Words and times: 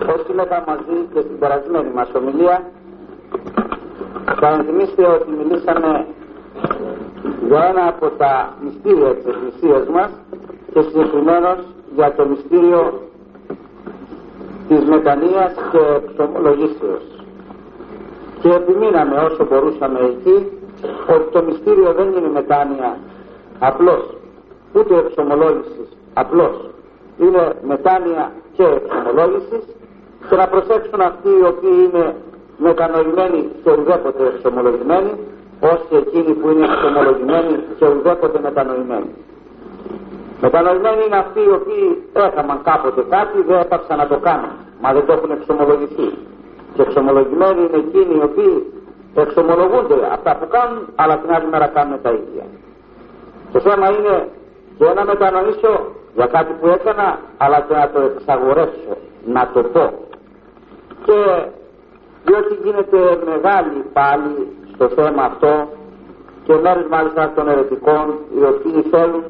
Όσοι 0.00 0.32
λέγαμε 0.32 0.64
μαζί 0.66 1.06
και 1.12 1.20
στην 1.20 1.38
περασμένη 1.38 1.90
μας 1.94 2.08
ομιλία 2.14 2.70
θα 4.40 4.48
ενθυμίστε 4.48 5.06
ότι 5.06 5.30
μιλήσαμε 5.30 6.06
για 7.48 7.64
ένα 7.64 7.88
από 7.88 8.10
τα 8.10 8.54
μυστήρια 8.64 9.14
της 9.14 9.26
Εκκλησίας 9.26 9.86
μας 9.88 10.10
και 10.72 10.80
συγκεκριμένως 10.80 11.58
για 11.94 12.14
το 12.14 12.26
μυστήριο 12.26 13.00
της 14.68 14.84
μετανοίας 14.84 15.52
και 15.70 15.78
εξομολογήσεως. 16.04 17.04
Και 18.40 18.48
επιμείναμε 18.48 19.16
όσο 19.16 19.46
μπορούσαμε 19.46 19.98
εκεί 20.00 20.36
ότι 21.14 21.30
το 21.32 21.42
μυστήριο 21.42 21.92
δεν 21.92 22.06
είναι 22.12 22.28
μετάνοια 22.28 22.98
απλώς, 23.58 24.16
ούτε 24.74 24.96
εξομολόγησης 24.96 25.88
απλώς. 26.14 26.70
Είναι 27.18 27.56
μετάνοια 27.66 28.32
και 28.56 28.62
εξομολόγησης 28.62 29.64
και 30.28 30.36
να 30.36 30.46
προσέξουν 30.48 31.00
αυτοί 31.00 31.28
οι 31.40 31.44
οποίοι 31.52 31.78
είναι 31.86 32.14
μετανοημένοι 32.56 33.40
και 33.62 33.70
ουδέποτε 33.70 34.22
εξομολογημένοι 34.34 35.12
όσοι 35.72 35.92
εκείνοι 36.02 36.32
που 36.34 36.46
είναι 36.50 36.64
εξομολογημένοι 36.72 37.54
και 37.78 37.86
ουδέποτε 37.86 38.38
μετανοημένοι. 38.42 39.12
Μετανοημένοι 40.40 41.04
είναι 41.06 41.16
αυτοί 41.16 41.40
οι 41.40 41.52
οποίοι 41.58 42.02
έκαναν 42.12 42.60
κάποτε 42.62 43.02
κάτι, 43.14 43.36
δεν 43.48 43.58
έπαψαν 43.58 43.96
να 43.98 44.06
το 44.06 44.18
κάνουν, 44.26 44.52
μα 44.80 44.92
δεν 44.92 45.06
το 45.06 45.12
έχουν 45.12 45.30
εξομολογηθεί. 45.30 46.08
Και 46.74 46.82
εξομολογημένοι 46.82 47.60
είναι 47.66 47.78
εκείνοι 47.86 48.14
οι 48.18 48.22
οποίοι 48.22 48.72
εξομολογούνται 49.14 49.98
αυτά 50.12 50.36
που 50.36 50.46
κάνουν, 50.56 50.82
αλλά 50.94 51.18
την 51.18 51.34
άλλη 51.34 51.46
μέρα 51.46 51.66
κάνουν 51.66 51.98
τα 52.02 52.10
ίδια. 52.10 52.44
Το 53.52 53.60
θέμα 53.60 53.86
είναι 53.96 54.28
και 54.78 54.84
να 54.94 55.04
μετανοήσω 55.04 55.72
για 56.14 56.26
κάτι 56.26 56.52
που 56.60 56.66
έκανα, 56.68 57.18
αλλά 57.36 57.60
και 57.68 57.74
να 57.74 57.90
το 57.94 58.00
εξαγορεύσω, 58.00 58.96
να 59.24 59.50
το 59.54 59.62
πω. 59.62 59.92
Και 61.06 61.20
διότι 62.24 62.54
γίνεται 62.62 63.18
μεγάλη 63.24 63.84
πάλι 63.92 64.48
στο 64.74 64.88
θέμα 64.88 65.22
αυτό 65.22 65.68
και 66.44 66.54
μέρους 66.54 66.86
μάλιστα 66.88 67.32
των 67.34 67.48
ερετικών 67.48 68.18
οι 68.36 68.42
οποίοι 68.44 68.82
θέλουν 68.90 69.24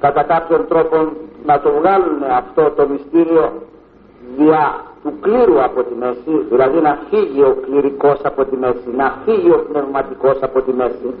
κατά 0.00 0.22
κάποιον 0.22 0.66
τρόπο 0.68 0.96
να 1.44 1.60
το 1.60 1.70
βγάλουν 1.78 2.22
αυτό 2.36 2.70
το 2.76 2.88
μυστήριο 2.88 3.52
δια 4.36 4.84
του 5.02 5.12
κλήρου 5.20 5.62
από 5.62 5.82
τη 5.82 5.94
μέση, 5.94 6.44
δηλαδή 6.50 6.78
να 6.80 6.98
φύγει 7.10 7.42
ο 7.42 7.56
κληρικός 7.64 8.20
από 8.24 8.44
τη 8.44 8.56
μέση, 8.56 8.88
να 8.96 9.14
φύγει 9.24 9.50
ο 9.50 9.64
πνευματικός 9.72 10.38
από 10.40 10.60
τη 10.62 10.72
μέση, 10.72 11.14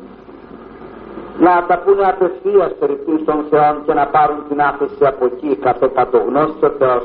να 1.38 1.64
τα 1.68 1.78
πούνε 1.78 2.04
απευθείας 2.06 2.72
περί 2.78 2.98
των 3.24 3.44
Θεών 3.50 3.82
και 3.86 3.94
να 3.94 4.06
πάρουν 4.06 4.38
την 4.48 4.60
άφηση 4.60 5.06
από 5.06 5.24
εκεί 5.24 5.56
καθόπατογνώστης 5.56 6.62
ο 6.62 6.68
Θεός. 6.78 7.04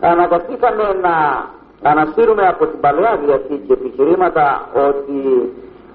Αναγκαστήκαμε 0.00 0.84
να 1.02 1.14
αναστήρουμε 1.82 2.46
από 2.46 2.66
την 2.66 2.80
Παλαιά 2.80 3.20
Διαθήκη 3.24 3.72
επιχειρήματα 3.72 4.68
ότι 4.88 5.18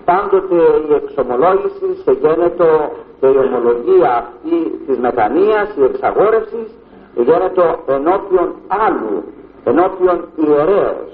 πάντοτε 0.06 0.56
η 0.90 0.94
εξομολόγηση 0.94 1.88
σε 2.04 2.12
γένετο 2.12 2.92
και 3.20 3.28
η 3.28 3.38
ομολογία 3.38 4.12
αυτή 4.18 4.58
της 4.88 4.98
μετανοίας, 4.98 5.76
η 5.78 5.84
εξαγόρευσης 5.84 6.68
γένετο 7.16 7.80
ενώπιον 7.86 8.48
άλλου, 8.68 9.24
ενώπιον 9.64 10.18
ιερέως. 10.36 11.10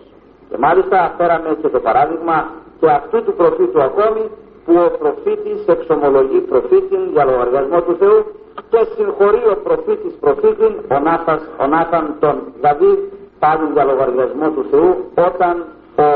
Και 0.49 0.57
μάλιστα 0.57 1.13
φέραμε 1.17 1.57
και 1.61 1.67
το 1.67 1.79
παράδειγμα 1.79 2.49
και 2.79 2.89
αυτού 2.89 3.23
του 3.23 3.33
προφήτου 3.33 3.81
ακόμη 3.81 4.23
που 4.65 4.73
ο 4.85 4.97
προφήτης 4.99 5.65
εξομολογεί 5.67 6.39
προφήτην 6.39 7.01
για 7.13 7.25
λογαριασμό 7.25 7.81
του 7.81 7.95
Θεού 7.99 8.25
και 8.69 8.87
συγχωρεί 8.95 9.43
ο 9.53 9.55
προφήτης 9.63 10.13
προφήτην 10.19 10.73
ο, 10.91 10.99
Νάθας, 10.99 11.41
ο 11.57 11.67
Νάθαν 11.67 12.15
τον 12.19 12.35
Δαβίδ 12.61 12.99
πάλι 13.43 13.65
για 13.73 13.83
λογαριασμό 13.83 14.47
του 14.55 14.65
Θεού 14.71 14.91
όταν 15.27 15.65
ο 16.05 16.09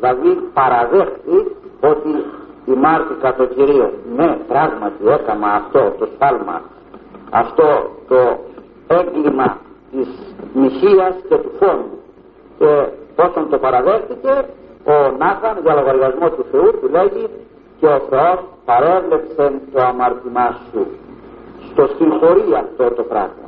Δαβίδ 0.00 0.38
παραδέχει 0.54 1.38
ότι 1.90 2.12
η 2.64 2.74
μάρτυκα 2.84 3.34
το 3.34 3.44
Κυρίος 3.44 3.92
ναι 4.16 4.38
πράγματι 4.48 5.02
έκανα 5.16 5.48
αυτό 5.52 5.94
το 5.98 6.08
σφάλμα 6.14 6.60
αυτό 7.30 7.90
το 8.08 8.38
έγκλημα 8.86 9.56
της 9.90 10.08
μοιχείας 10.54 11.14
και 11.28 11.36
του 11.36 11.50
φόνου. 11.58 11.90
Και 12.58 12.70
όσον 13.24 13.50
το 13.50 13.58
παραδέχτηκε 13.58 14.44
ο 14.84 14.96
Νάθαν 15.18 15.56
για 15.62 15.74
λογαριασμό 15.74 16.30
του 16.30 16.44
Θεού 16.50 16.70
του 16.80 16.88
λέγει 16.90 17.26
και 17.80 17.86
ο 17.86 18.00
Θεός 18.10 18.38
παρέβλεψε 18.64 19.60
το 19.72 19.80
αμαρτημά 19.82 20.58
σου 20.70 20.86
στο 21.70 21.86
συγχωρεί 21.96 22.54
αυτό 22.54 22.90
το 22.90 23.02
πράγμα 23.02 23.41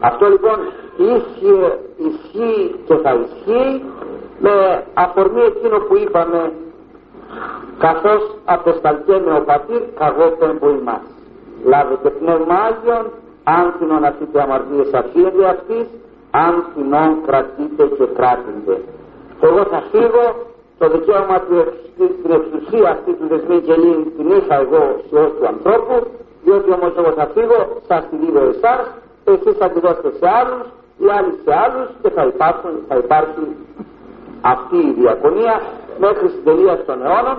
αυτό 0.00 0.28
λοιπόν 0.28 0.58
ίσχυε, 0.96 1.78
ισχύει 1.96 2.74
και 2.86 2.94
θα 2.94 3.14
ισχύει 3.14 3.82
με 4.38 4.84
αφορμή 4.94 5.40
εκείνο 5.40 5.78
που 5.78 5.96
είπαμε 5.96 6.52
καθώς 7.78 8.34
απεσταλκέμε 8.44 9.32
ο 9.32 9.40
πατήρ 9.40 9.82
καγώ 9.98 10.28
πέμπω 10.38 10.68
ημάς 10.70 11.06
λάβετε 11.64 12.08
πνεύμα 12.10 12.54
Άγιον 12.68 13.06
αν 13.44 13.74
κοινών 13.78 14.04
αυτείτε 14.04 14.42
αμαρτίες 14.42 14.92
αρχίεντε 14.92 15.48
αυτής 15.48 15.86
αν 16.30 16.64
κοινών 16.74 17.10
κρατείτε 17.26 17.84
και 17.96 18.04
κράτηντε 18.04 18.76
εγώ 19.40 19.62
θα 19.72 19.82
φύγω 19.90 20.26
το 20.78 20.88
δικαίωμα 20.88 21.40
του 21.40 21.56
την 22.22 22.32
εξουσία 22.38 22.90
αυτή 22.90 23.12
του 23.12 23.26
δεσμή 23.28 23.56
γελήν 23.56 24.00
την 24.16 24.30
είχα 24.36 24.54
εγώ 24.54 24.84
σε 25.08 25.14
ως 25.16 25.30
του 25.38 25.46
ανθρώπους 25.46 26.02
διότι 26.44 26.72
όμως 26.72 26.92
εγώ 26.96 27.10
θα 27.12 27.26
φύγω 27.34 27.60
σας 27.88 28.02
τη 28.10 28.16
δίδω 28.16 28.40
εσάς 28.54 28.84
εσείς 29.32 29.56
θα 29.58 29.68
τη 29.70 29.80
δώσετε 29.80 30.10
σε 30.20 30.28
άλλους 30.40 30.66
οι 31.02 31.06
άλλοι 31.16 31.32
σε 31.44 31.52
άλλους 31.64 31.88
και 32.02 32.10
θα, 32.10 32.22
υπάρξουν, 32.32 32.74
θα 32.88 32.96
υπάρχει 32.96 33.44
αυτή 34.40 34.76
η 34.76 34.92
διακονία 35.00 35.54
μέχρι 35.98 36.28
στην 36.28 36.44
τελεία 36.44 36.84
των 36.84 36.98
αιώνων 37.06 37.38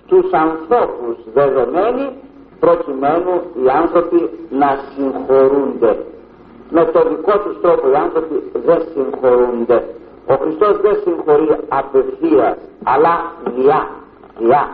στους 0.00 0.32
ανθρώπους 0.32 1.16
δεδομένοι 1.34 2.04
προκειμένου 2.60 3.34
οι 3.62 3.68
άνθρωποι 3.82 4.30
να 4.50 4.70
συγχωρούνται. 4.88 5.92
Με 6.70 6.84
το 6.84 7.00
δικό 7.08 7.38
τους 7.38 7.60
τρόπο 7.60 7.88
οι 7.88 7.94
άνθρωποι 7.94 8.36
δεν 8.66 8.80
συγχωρούνται. 8.92 9.78
Ο 10.26 10.34
Χριστός 10.42 10.80
δεν 10.80 10.96
συγχωρεί 11.04 11.56
απευθείας, 11.68 12.56
αλλά 12.84 13.14
διά, 13.56 13.88
διά. 14.38 14.64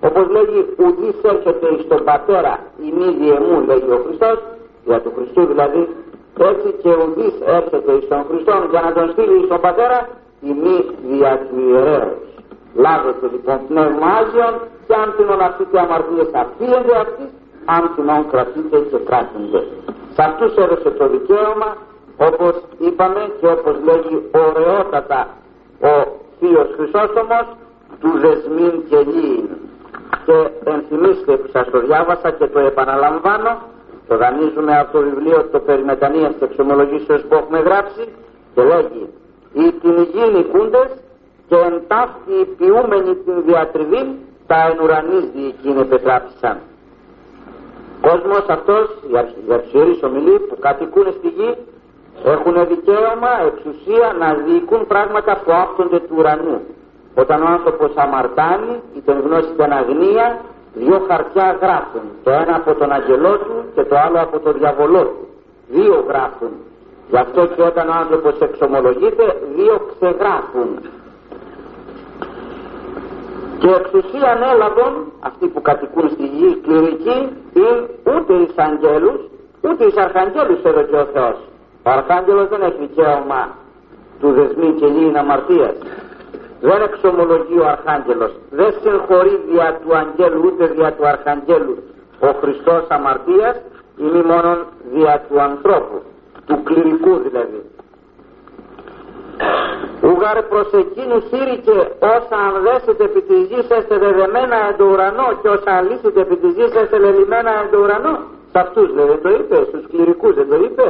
Όπως 0.00 0.24
λέγει 0.28 0.60
ουδής 0.78 1.16
έρχεται 1.22 1.66
εις 1.74 1.86
τον 1.88 2.04
Πατέρα 2.04 2.58
η 2.86 2.92
μη 2.98 3.08
διεμού, 3.20 3.64
λέγει 3.66 3.90
ο 3.90 4.00
Χριστός, 4.04 4.38
για 4.84 5.00
του 5.00 5.12
Χριστού 5.16 5.46
δηλαδή, 5.46 5.88
έτσι 6.44 6.68
και 6.82 6.90
ουδής 7.00 7.34
έρχεται 7.58 7.92
εις 7.92 8.08
τον 8.08 8.24
Χριστό 8.28 8.66
για 8.70 8.80
να 8.80 8.92
τον 8.92 9.10
στείλει 9.12 9.36
εις 9.40 9.48
τον 9.48 9.60
Πατέρα, 9.60 10.08
η 10.40 10.50
μη 10.62 10.76
διας 11.08 11.38
του 11.48 11.58
ιερέως. 11.68 12.20
Λάβετε 12.84 13.26
λοιπόν 13.32 13.58
πνεύμα 13.68 14.06
Άγιον 14.20 14.54
και 14.86 14.94
αν 15.02 15.08
την 15.16 15.28
οναυτείτε 15.34 15.78
αμαρτίες 15.84 16.30
αφίενται 16.42 16.96
αυτής, 17.04 17.30
αν 17.74 17.82
την 17.94 18.30
κρατείτε 18.30 18.78
και 18.90 18.98
κράτηνται. 19.08 19.62
Σε 20.14 20.22
αυτούς 20.28 20.56
έδωσε 20.56 20.90
το 20.90 21.08
δικαίωμα, 21.08 21.70
όπως 22.16 22.54
είπαμε 22.78 23.22
και 23.40 23.46
όπως 23.46 23.74
λέγει 23.88 24.16
ωραιότατα 24.44 25.20
ο 25.80 25.92
Θείος 26.38 26.68
Χρυσόστομος, 26.76 27.46
του 28.00 28.10
δεσμήν 28.22 28.74
και 28.88 28.98
λύην. 29.12 29.48
Και 30.26 30.38
ενθυμίστε 30.70 31.36
που 31.36 31.48
σας 31.52 31.70
το 31.70 31.78
διάβασα 31.80 32.30
και 32.30 32.46
το 32.46 32.58
επαναλαμβάνω, 32.58 33.52
το 34.08 34.16
δανείζουμε 34.16 34.78
από 34.78 34.92
το 34.92 35.00
βιβλίο 35.04 35.48
το 35.52 35.58
περί 35.58 35.84
μετανοίας 35.84 36.32
και 36.38 36.44
εξομολογήσεως 36.44 37.22
που 37.28 37.34
έχουμε 37.34 37.58
γράψει 37.58 38.04
και 38.54 38.62
λέγει 38.62 39.08
«Οι 39.52 39.72
κυνηγοί 39.80 40.44
κούντες 40.52 40.90
και 41.48 41.56
εν 41.56 41.82
ταύτη 41.86 42.36
ποιούμενοι 42.56 43.14
την 43.14 43.42
διατριβή 43.46 44.18
τα 44.46 44.56
εν 44.70 44.78
ουρανείς 44.82 45.24
διοικήνε 45.34 45.84
πετράψαν». 45.84 46.58
Κόσμος 48.00 48.44
αυτός, 48.48 48.86
οι 49.48 49.52
αρχιερείς 49.52 50.02
ομιλοί 50.02 50.38
που 50.38 50.56
κατοικούν 50.60 51.12
στη 51.18 51.28
γη 51.28 51.56
έχουν 52.24 52.66
δικαίωμα, 52.68 53.32
εξουσία 53.46 54.14
να 54.18 54.34
διοικούν 54.34 54.86
πράγματα 54.86 55.32
που 55.44 55.52
άπτονται 55.62 55.98
του 55.98 56.14
ουρανού. 56.18 56.60
Όταν 57.14 57.42
ο 57.42 57.46
άνθρωπος 57.46 57.90
αμαρτάνει, 57.94 58.80
είτε 58.96 59.12
γνώση 59.12 59.52
είτε 59.56 59.72
αγνία, 59.72 60.40
δύο 60.78 60.98
χαρτιά 61.08 61.58
γράφουν. 61.62 62.04
Το 62.24 62.30
ένα 62.30 62.54
από 62.56 62.74
τον 62.74 62.92
αγγελό 62.92 63.38
του 63.38 63.54
και 63.74 63.82
το 63.82 63.96
άλλο 63.98 64.20
από 64.20 64.38
τον 64.38 64.52
διαβολό 64.58 65.02
του. 65.02 65.26
Δύο 65.68 66.04
γράφουν. 66.08 66.52
Γι' 67.10 67.16
αυτό 67.16 67.46
και 67.46 67.62
όταν 67.62 67.88
ο 67.88 67.92
άνθρωπος 67.92 68.34
εξομολογείται, 68.40 69.24
δύο 69.56 69.74
ξεγράφουν. 69.90 70.70
Και 73.58 73.68
εξουσία 73.68 74.38
έλαβαν 74.52 75.12
αυτοί 75.20 75.46
που 75.46 75.62
κατοικούν 75.62 76.08
στη 76.10 76.26
γη 76.26 76.60
κληρική 76.64 77.18
ή 77.52 77.66
ούτε 78.14 78.32
εις 78.34 78.54
αγγέλους, 78.56 79.20
ούτε 79.60 79.84
εις 79.84 79.96
αρχαγγέλους 79.96 80.62
έδωκε 80.62 80.96
ο 80.96 81.06
Θεός. 81.12 81.36
Ο 81.82 81.90
αρχάγγελος 81.90 82.48
δεν 82.48 82.62
έχει 82.62 82.76
δικαίωμα 82.80 83.48
του 84.20 84.32
δεσμοί 84.32 84.72
και 84.78 84.86
λύην 84.86 85.16
αμαρτίας 85.16 85.74
δεν 86.60 86.82
εξομολογεί 86.82 87.58
ο 87.58 87.66
Αρχάγγελος 87.66 88.32
δεν 88.50 88.74
συγχωρεί 88.82 89.40
δια 89.50 89.80
του 89.82 89.96
Αγγέλου 89.96 90.42
ούτε 90.44 90.66
δια 90.66 90.92
του 90.92 91.06
Αρχαγγέλου 91.06 91.76
ο 92.20 92.28
Χριστός 92.40 92.84
αμαρτίας 92.88 93.56
ή 93.96 94.02
μη 94.02 94.22
μόνον 94.22 94.58
δια 94.92 95.24
του 95.28 95.40
ανθρώπου 95.40 96.02
του 96.46 96.62
κληρικού 96.62 97.18
δηλαδή 97.18 97.62
γάρε 100.26 100.42
προς 100.42 100.68
εκείνους 100.72 101.24
και 101.64 101.76
όσα 102.16 102.36
αν 102.46 102.54
δέσετε 102.66 103.04
επί 103.04 103.20
της 103.28 103.40
γης 103.50 103.68
έστε 103.78 103.98
δεδεμένα 103.98 104.56
εν 104.68 104.76
το 104.76 104.84
ουρανό 104.84 105.28
και 105.42 105.48
όσα 105.48 105.70
αλύσετε 105.80 106.20
επί 106.20 106.36
της 106.36 106.52
γης 106.56 106.74
έστε 106.82 106.98
λελιμένα 106.98 107.50
εν 107.62 107.70
το 107.70 107.78
ουρανό. 107.82 108.14
Σε 108.52 108.58
αυτούς 108.64 108.88
λέει 108.94 109.06
δεν 109.06 109.20
το 109.22 109.30
είπε, 109.38 109.56
στους 109.68 109.84
κληρικούς 109.90 110.34
δεν 110.34 110.48
το 110.48 110.56
είπε. 110.64 110.86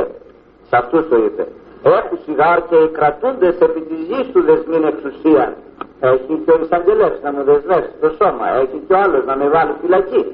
Σε 0.69 0.77
αυτούς 0.77 1.09
το 1.09 1.17
είπε. 1.17 1.47
Έχουν 1.83 2.19
σιγάρ 2.25 2.67
και 2.69 2.77
οι 2.77 2.89
κρατούντες 2.89 3.59
επί 3.59 3.81
της 3.81 3.99
γης 4.09 4.27
του 4.33 4.43
δεσμήν 4.43 4.85
εξουσία. 4.85 5.57
Έχει 6.01 6.43
και 6.45 6.51
ο 6.51 6.59
εισαγγελέας 6.63 7.21
να 7.23 7.33
μου 7.33 7.43
δεσμεύσει 7.45 7.91
το 8.01 8.09
σώμα. 8.19 8.47
Έχει 8.63 8.79
και 8.87 8.93
ο 8.93 8.99
άλλος 8.99 9.25
να 9.25 9.37
με 9.37 9.49
βάλει 9.49 9.73
φυλακή. 9.81 10.25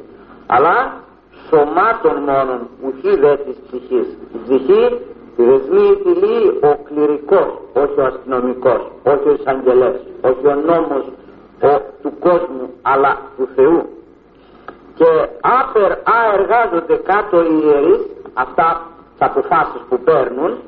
Αλλά 0.47 0.77
σωμάτων 1.49 2.17
μόνον 2.29 2.61
ουχή 2.83 3.17
δε 3.23 3.37
της 3.37 3.57
ψυχής. 3.67 4.09
Η 4.35 4.39
ψυχή 4.45 4.85
τη 5.37 5.43
δεσμή 5.45 5.97
τυλεί 6.03 6.59
ο 6.63 6.77
κληρικός, 6.85 7.51
όχι 7.73 8.01
ο 8.01 8.05
αστυνομικός, 8.05 8.83
όχι 9.03 9.29
ο 9.29 9.37
εισαγγελέας, 9.39 10.01
όχι 10.21 10.47
ο 10.47 10.55
νόμος 10.55 11.05
ο, 11.63 11.81
του 12.03 12.13
κόσμου, 12.19 12.71
αλλά 12.83 13.19
του 13.37 13.49
Θεού. 13.55 13.89
Και 14.95 15.29
άπερ 15.41 15.91
α 15.93 16.19
εργάζονται 16.39 16.97
κάτω 16.97 17.43
οι 17.43 17.63
ιερείς, 17.65 18.03
αυτά 18.35 18.87
τα 19.19 19.27
αποφάσεις 19.27 19.81
που 19.89 19.99
παίρνουν, 19.99 20.59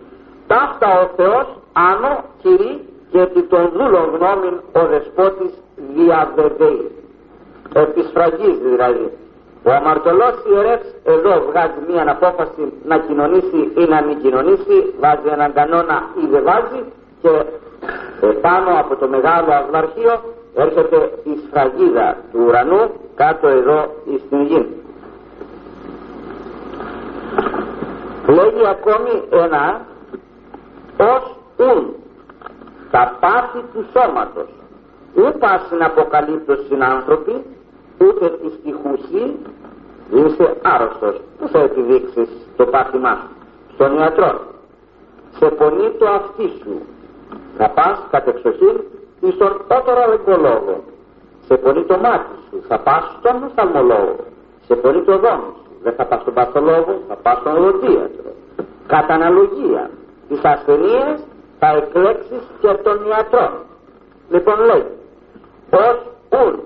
ταύτα 0.47 1.01
ο 1.01 1.07
Θεός 1.17 1.47
άνω 1.73 2.25
κηρύ 2.43 2.89
και 3.11 3.21
επί 3.21 3.43
των 3.43 3.71
δούλων 3.75 4.07
γνώμην 4.17 4.61
ο 4.73 4.87
δεσπότης 4.87 5.53
διαβεβαιεί. 5.95 6.91
Επισφραγίζει 7.73 8.69
δηλαδή. 8.73 9.11
Ο 9.67 9.71
αμαρτωλός 9.73 10.35
ιερεύς 10.51 10.89
εδώ 11.05 11.45
βγάζει 11.49 11.81
μία 11.89 12.11
απόφαση 12.11 12.73
να 12.85 12.99
κοινωνήσει 12.99 13.73
ή 13.77 13.85
να 13.89 14.03
μην 14.03 14.21
κοινωνήσει, 14.23 14.95
βάζει 15.01 15.29
έναν 15.33 15.53
κανόνα 15.53 16.09
ή 16.23 16.27
δεν 16.31 16.43
βάζει 16.45 16.81
και 17.23 17.31
πάνω 18.41 18.71
από 18.81 18.97
το 18.97 19.09
μεγάλο 19.09 19.53
αυλαρχείο 19.53 20.21
έρχεται 20.55 21.11
η 21.25 21.39
σφραγίδα 21.47 22.17
του 22.33 22.41
ουρανού 22.47 22.91
κάτω 23.15 23.49
εδώ 23.49 23.95
στην 24.27 24.43
γη. 24.43 24.67
Λέγει 28.27 28.67
ακόμη 28.69 29.23
ένα 29.31 29.81
ως 30.99 31.37
ουν 31.59 31.95
τα 32.91 33.17
πάθη 33.21 33.61
του 33.73 33.85
σώματος. 33.93 34.49
Ούτε 35.15 35.47
να 35.79 35.87
αποκαλύπτωσιν 35.87 36.85
άνθρωποι 36.85 37.43
ούτε 38.01 38.29
τη 38.31 38.49
στοιχούση 38.59 39.37
είσαι 40.11 40.57
άρρωστος. 40.63 41.21
Που 41.39 41.49
θα 41.49 41.59
επιδείξεις 41.59 42.29
το 42.57 42.67
πάθημά 42.67 43.15
σου; 43.21 43.29
Στον 43.75 43.99
ιατρό. 43.99 44.41
Σε 45.39 45.47
πονεί 45.47 45.91
το 45.99 46.09
αυτί 46.09 46.53
σου. 46.63 46.81
Θα 47.57 47.69
πας 47.71 47.99
κατ' 48.11 48.29
εξοχήν 48.29 48.81
στον 49.35 49.65
ότορο 49.69 50.83
σε 51.47 51.57
πονεί 51.57 51.83
το 51.83 51.97
μάτι 51.99 52.35
σου. 52.51 52.63
Θα 52.69 52.79
πας 52.79 53.17
στον 53.19 53.43
οφθαλμολόγο. 53.43 54.17
Σε 54.67 54.75
πονεί 54.75 55.03
το 55.03 55.19
δόνι 55.19 55.51
σου. 55.63 55.71
Δεν 55.83 55.93
θα 55.93 56.05
πας 56.05 56.21
στον 56.21 56.35
παθολόγο 56.35 57.03
θα 57.09 57.15
πας 57.15 57.39
στον 57.39 57.57
οδοντίατρο. 57.57 58.31
Κατά 58.87 59.15
αναλογία 59.15 59.91
τις 60.29 60.41
ασθενείες 60.43 61.19
θα 61.59 61.69
εκλέξεις 61.69 62.43
και 62.61 62.69
τον 62.83 62.99
ιατρό 63.09 63.51
λοιπόν 64.31 64.59
λέει 64.69 64.87
ως 65.71 65.99
ούν 66.41 66.61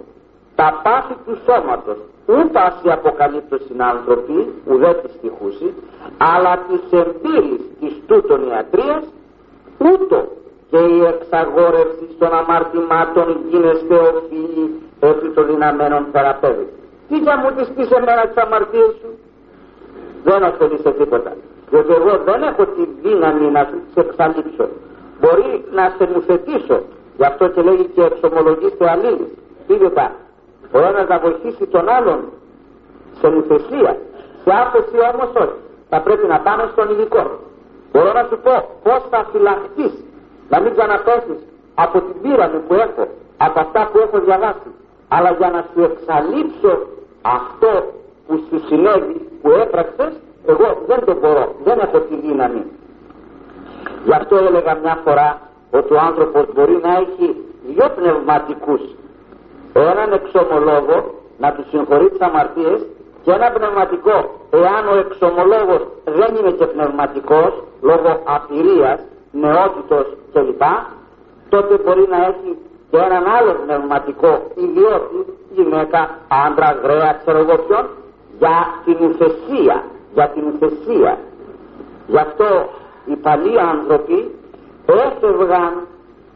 τα 0.55 0.81
πάθη 0.83 1.15
του 1.27 1.39
σώματος 1.47 1.99
ούτε 2.27 2.61
η 2.83 2.91
αποκαλύπτωση 2.91 3.75
άνθρωποι 3.79 4.55
ουδέ 4.65 4.95
τη 4.95 5.09
τυχούση 5.21 5.75
αλλά 6.19 6.59
της 6.69 6.99
εμπειρής 7.01 7.63
της 7.81 7.93
τούτων 8.07 8.49
ιατρίας 8.49 9.05
ούτω 9.79 10.29
και 10.71 10.79
η 10.79 11.05
εξαγόρευση 11.05 12.07
των 12.19 12.33
αμαρτημάτων 12.33 13.37
γίνεστε 13.49 13.95
οφείλει 13.95 14.83
επί 15.01 15.29
των 15.29 15.47
δυναμένων 15.47 16.07
θεραπεύεις. 16.13 16.69
Τι 17.09 17.23
θα 17.23 17.37
μου 17.37 17.51
τις 17.57 17.69
πεις 17.69 17.91
εμένα 17.91 18.27
τις 18.27 18.37
αμαρτίες 18.37 18.93
σου; 19.01 19.11
Δεν 20.25 20.43
ωφελεί 20.43 20.79
σε 20.83 20.91
τίποτα. 20.91 21.33
Διότι 21.71 21.93
εγώ 21.93 22.19
δεν 22.25 22.43
έχω 22.43 22.65
τη 22.67 22.83
δύναμη 23.03 23.51
να 23.51 23.69
σε 23.95 24.01
εξαλείψω. 24.01 24.69
Μπορεί 25.21 25.65
να 25.71 25.95
σε 25.97 26.09
μουθετήσω. 26.13 26.83
Γι' 27.17 27.25
αυτό 27.25 27.49
και 27.49 27.63
λέγει 27.63 27.85
και 27.95 28.03
εξομολογήστε 28.03 28.91
αλλήλους. 28.91 29.31
Είδετε 29.67 30.11
ο 30.73 30.79
ένας 30.79 31.09
να 31.09 31.19
βοηθήσει 31.19 31.67
τον 31.67 31.89
άλλον 31.89 32.21
σε 33.21 33.29
νουθεσία, 33.29 33.97
σε 34.45 34.51
άφεση 34.63 34.97
όμως 35.13 35.31
όχι. 35.35 35.59
Θα 35.89 36.01
πρέπει 36.01 36.27
να 36.27 36.39
πάμε 36.41 36.69
στον 36.73 36.91
ειδικό. 36.91 37.25
Μπορώ 37.93 38.13
να 38.13 38.25
σου 38.31 38.39
πω 38.43 38.55
πώς 38.83 39.01
θα 39.11 39.27
φυλαχτείς, 39.33 39.93
να 40.49 40.61
μην 40.61 40.73
ξαναπέσεις 40.77 41.41
από 41.75 42.01
την 42.01 42.21
πείρα 42.23 42.49
μου 42.49 42.63
που 42.69 42.75
έχω, 42.75 43.09
από 43.37 43.61
αυτά 43.61 43.89
που 43.93 43.99
έχω 43.99 44.19
διαβάσει. 44.21 44.71
Αλλά 45.09 45.31
για 45.39 45.51
να 45.51 45.65
σου 45.73 45.81
εξαλείψω 45.91 46.73
αυτό 47.23 47.73
που 48.27 48.35
σου 48.49 48.59
συνέβη, 48.67 49.29
που 49.43 49.51
έπραξες, 49.51 50.13
εγώ 50.47 50.83
δεν 50.87 51.05
το 51.05 51.15
μπορώ, 51.21 51.55
δεν 51.65 51.79
έχω 51.79 51.99
τη 51.99 52.17
δύναμη. 52.17 52.65
Γι' 54.05 54.13
αυτό 54.13 54.37
έλεγα 54.37 54.75
μια 54.83 54.99
φορά 55.05 55.41
ότι 55.71 55.93
ο 55.93 55.99
άνθρωπος 55.99 56.45
μπορεί 56.55 56.81
να 56.83 56.93
έχει 56.97 57.45
δυο 57.67 57.89
πνευματικούς. 57.97 58.81
Έναν 59.73 60.13
εξομολόγο 60.13 61.15
να 61.39 61.53
του 61.53 61.65
συγχωρεί 61.71 62.09
τις 62.11 62.21
αμαρτίες 62.21 62.87
και 63.23 63.33
ένα 63.33 63.51
πνευματικό. 63.51 64.17
Εάν 64.51 64.89
ο 64.93 64.97
εξομολόγος 64.97 65.83
δεν 66.05 66.37
είναι 66.37 66.51
και 66.51 66.67
πνευματικός 66.67 67.53
λόγω 67.81 68.23
αφηρίας, 68.25 69.01
νεότητος 69.33 70.07
κλπ 70.33 70.63
τότε 71.49 71.79
μπορεί 71.85 72.07
να 72.11 72.17
έχει 72.17 72.51
και 72.91 72.97
έναν 72.97 73.25
άλλο 73.37 73.53
πνευματικό 73.65 74.43
ιδιώτη 74.55 75.19
γυναίκα, 75.55 76.19
άντρα, 76.47 76.71
γραία, 76.83 77.13
ξέρω 77.21 77.39
εγώ 77.39 77.57
ποιον 77.67 77.87
για 78.39 78.57
την 78.85 78.97
ουθεσία 79.07 79.85
για 80.15 80.29
την 80.29 80.43
ουθεσία 80.47 81.19
γι' 82.07 82.19
αυτό 82.19 82.69
οι 83.05 83.17
παλιοί 83.17 83.59
άνθρωποι 83.59 84.35
έφευγαν 84.87 85.73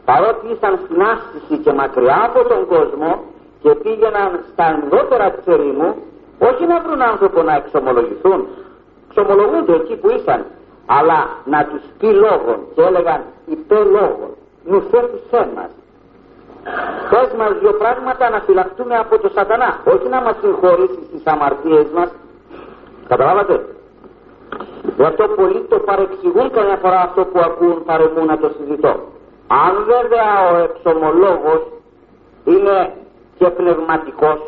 παρότι 0.05 0.47
ήσαν 0.53 0.79
στην 0.85 1.01
άσκηση 1.01 1.57
και 1.63 1.73
μακριά 1.73 2.19
από 2.29 2.49
τον 2.49 2.67
κόσμο 2.67 3.23
και 3.61 3.69
πήγαιναν 3.75 4.39
στα 4.51 4.65
ενδότερα 4.75 5.31
της 5.31 5.45
ερήμου 5.53 5.95
όχι 6.39 6.65
να 6.65 6.79
βρουν 6.79 7.01
άνθρωπο 7.01 7.41
να 7.41 7.55
εξομολογηθούν. 7.55 8.47
Εξομολογούνται 9.09 9.73
εκεί 9.73 9.95
που 9.95 10.09
ήσαν 10.09 10.45
αλλά 10.85 11.19
να 11.45 11.65
τους 11.65 11.81
πει 11.99 12.07
λόγων 12.07 12.57
και 12.75 12.81
έλεγαν 12.81 13.21
υπέ 13.45 13.79
λόγων 13.83 14.29
νουθέτησέ 14.65 15.47
μας 15.55 15.71
πες 17.09 17.33
μας 17.37 17.53
δύο 17.59 17.73
πράγματα 17.73 18.29
να 18.29 18.39
φυλαχτούμε 18.39 18.95
από 18.97 19.19
το 19.19 19.29
σατανά 19.35 19.79
όχι 19.93 20.07
να 20.09 20.21
μας 20.21 20.35
συγχωρήσεις 20.41 21.03
στις 21.07 21.21
αμαρτίες 21.25 21.87
μας 21.95 22.09
καταλάβατε; 23.13 23.55
Γι' 24.97 25.03
αυτό 25.11 25.23
πολλοί 25.27 25.61
το 25.69 25.77
παρεξηγούν 25.87 26.47
καμιά 26.51 26.77
φορά 26.83 26.99
αυτό 27.07 27.21
που 27.25 27.39
ακούν 27.49 27.83
παρεμούν 27.83 28.25
να 28.25 28.37
το 28.37 28.49
συζητώ. 28.57 28.93
Αν 29.65 29.73
βέβαια 29.93 30.29
ο 30.51 30.55
εξομολόγος 30.67 31.61
είναι 32.45 32.77
και 33.37 33.47
πνευματικός 33.59 34.39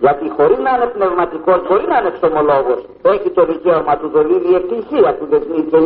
γιατί 0.00 0.24
χωρίς 0.36 0.58
να 0.58 0.70
είναι 0.74 0.88
πνευματικός 0.96 1.58
μπορεί 1.68 1.84
να 1.92 1.96
είναι 1.98 2.08
εξομολόγος 2.14 2.80
έχει 3.02 3.30
το 3.30 3.44
δικαίωμα 3.44 3.96
του 3.98 4.10
το 4.10 4.20
δίδει 4.22 4.50
η 4.52 4.54
εκκλησία 4.54 5.14
του 5.18 5.26
δεσμή 5.30 5.62
και 5.70 5.78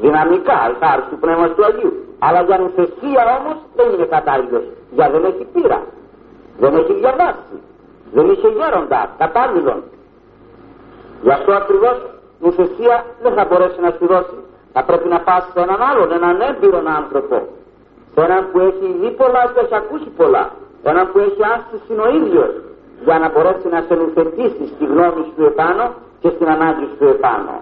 δυναμικά 0.00 0.58
χάρη 0.80 1.02
του 1.10 1.18
πνεύμα 1.22 1.48
του 1.48 1.64
Αγίου. 1.64 1.94
Αλλά 2.18 2.40
για 2.42 2.58
νουθεσία 2.58 3.22
όμως 3.38 3.56
δεν 3.76 3.86
είναι 3.92 4.06
κατάλληλος 4.16 4.64
για 4.96 5.10
δεν 5.10 5.24
έχει 5.24 5.46
πείρα 5.52 5.80
δεν 6.58 6.74
έχει 6.74 6.92
διαβάσει 6.92 7.56
δεν 8.12 8.30
είχε 8.30 8.48
γέροντα 8.48 9.10
κατάλληλον 9.18 9.82
γι' 11.22 11.34
αυτό 11.38 11.52
ακριβώς 11.52 11.96
νουθεσία 12.40 13.04
δεν 13.22 13.32
θα 13.32 13.44
μπορέσει 13.44 13.80
να 13.80 13.90
σου 13.98 14.06
δώσει 14.06 14.38
θα 14.72 14.82
πρέπει 14.84 15.08
να 15.08 15.20
πας 15.20 15.42
σε 15.52 15.60
έναν 15.66 15.80
άλλον, 15.90 16.12
έναν 16.12 16.40
έμπειρον 16.40 16.86
άνθρωπο. 16.88 17.36
Σε 18.14 18.20
έναν 18.26 18.42
που 18.50 18.58
έχει 18.58 18.86
δει 19.00 19.10
πολλά 19.20 19.42
και 19.52 19.60
έχει 19.64 19.74
ακούσει 19.82 20.08
πολλά. 20.20 20.44
Έναν 20.82 21.04
που 21.12 21.18
έχει 21.18 21.40
άσκηση 21.54 21.92
ο 22.04 22.08
ίδιος 22.18 22.52
για 23.04 23.18
να 23.18 23.28
μπορέσει 23.30 23.68
να 23.74 23.80
σε 23.86 23.94
νουθετήσει 23.94 24.64
στη 24.74 24.84
γνώμη 24.92 25.22
σου 25.34 25.44
επάνω 25.44 25.84
και 26.20 26.28
στην 26.34 26.48
ανάγκη 26.54 26.86
σου 26.96 27.04
επάνω. 27.14 27.54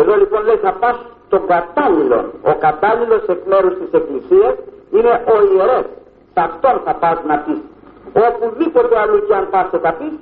Εδώ 0.00 0.16
λοιπόν 0.16 0.44
λέει 0.44 0.56
θα 0.66 0.72
πας 0.72 0.96
στον 1.26 1.46
κατάλληλο. 1.46 2.20
Ο 2.50 2.52
κατάλληλος 2.66 3.22
εκ 3.34 3.40
μέρους 3.52 3.74
της 3.80 3.90
Εκκλησίας 3.98 4.54
είναι 4.96 5.12
ο 5.34 5.36
ιερέα. 5.52 5.84
Σε 6.34 6.40
αυτόν 6.48 6.76
θα 6.84 6.94
πας 7.02 7.18
να 7.26 7.36
πεις. 7.44 7.60
Οπουδήποτε 8.28 8.98
αλλού 9.02 9.18
και 9.26 9.34
αν 9.34 9.46
πας 9.50 9.68
θα 9.84 9.92
πεις, 9.98 10.14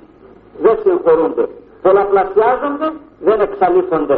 δεν 0.63 0.75
συγχωρούνται. 0.83 1.45
Πολλαπλασιάζονται, 1.81 2.87
δεν 3.19 3.41
εξαλείφονται. 3.41 4.17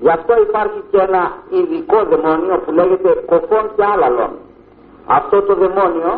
Γι' 0.00 0.10
αυτό 0.10 0.32
υπάρχει 0.42 0.80
και 0.90 0.98
ένα 1.08 1.32
ειδικό 1.48 1.98
δαιμόνιο 2.10 2.56
που 2.64 2.72
λέγεται 2.72 3.10
κοφών 3.26 3.64
και 3.76 3.84
άλαλων. 3.92 4.30
Αυτό 5.06 5.42
το 5.42 5.54
δαιμόνιο 5.54 6.14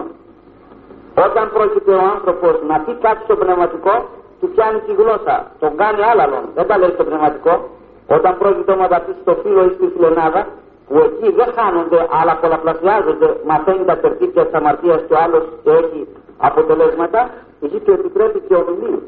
όταν 1.26 1.50
πρόκειται 1.52 1.92
ο 1.92 2.02
άνθρωπος 2.14 2.54
να 2.68 2.76
πει 2.80 2.92
κάτι 3.06 3.20
στο 3.24 3.36
πνευματικό 3.36 3.94
του 4.40 4.48
πιάνει 4.52 4.80
τη 4.86 4.92
γλώσσα, 5.00 5.36
τον 5.58 5.76
κάνει 5.76 6.02
άλαλον, 6.10 6.44
δεν 6.54 6.66
τα 6.66 6.78
λέει 6.78 6.90
στο 6.90 7.04
πνευματικό. 7.04 7.68
Όταν 8.16 8.38
πρόκειται 8.38 8.72
όμως 8.72 8.88
να 8.88 9.00
πει 9.00 9.12
στο 9.20 9.34
φίλο 9.42 9.64
ή 9.64 9.72
στη 9.76 9.86
φιλενάδα 9.94 10.46
που 10.88 10.98
εκεί 10.98 11.32
δεν 11.32 11.48
χάνονται 11.56 12.00
αλλά 12.20 12.34
πολλαπλασιάζονται, 12.42 13.28
μαθαίνει 13.46 13.84
τα 13.84 13.96
τερτύπια 13.98 14.44
της 14.46 14.54
αμαρτίας 14.54 15.00
και 15.06 15.14
ο 15.14 15.18
άλλος 15.24 15.44
και 15.62 15.70
έχει 15.70 16.00
αποτελέσματα, 16.38 17.30
εκεί 17.60 17.78
του 17.80 17.92
επιτρέπει 17.92 18.38
και 18.48 18.54
ομιλεί. 18.54 18.98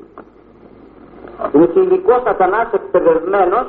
Είναι 1.53 1.67
θηλυκό 1.67 2.21
σατανάς 2.25 2.69
εκπαιδευμένος 2.73 3.67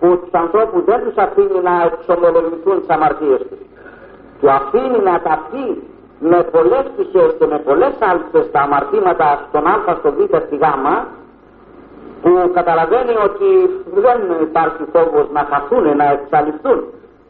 που 0.00 0.18
τους 0.20 0.32
ανθρώπους 0.32 0.84
δεν 0.84 1.00
τους 1.04 1.16
αφήνει 1.16 1.60
να 1.68 1.74
εξομολογηθούν 1.90 2.80
τις 2.80 2.88
αμαρτίες 2.88 3.40
τους. 3.48 3.60
Του 4.40 4.50
αφήνει 4.50 4.98
να 5.10 5.20
τα 5.20 5.34
πει 5.50 5.82
με 6.18 6.42
πολλές 6.54 6.84
πτυχές 6.92 7.30
και 7.38 7.46
με 7.46 7.58
πολλές 7.58 7.94
άλτσες 8.08 8.50
τα 8.50 8.60
αμαρτήματα 8.60 9.26
στον 9.48 9.66
α, 9.66 9.94
στο 9.98 10.12
β, 10.12 10.18
στη 10.46 10.56
γ, 10.56 10.64
που 12.22 12.50
καταλαβαίνει 12.58 13.14
ότι 13.28 13.48
δεν 13.94 14.18
υπάρχει 14.40 14.82
φόβος 14.92 15.26
να 15.32 15.42
χαθούν, 15.50 15.96
να 15.96 16.06
εξαλειφθούν. 16.16 16.78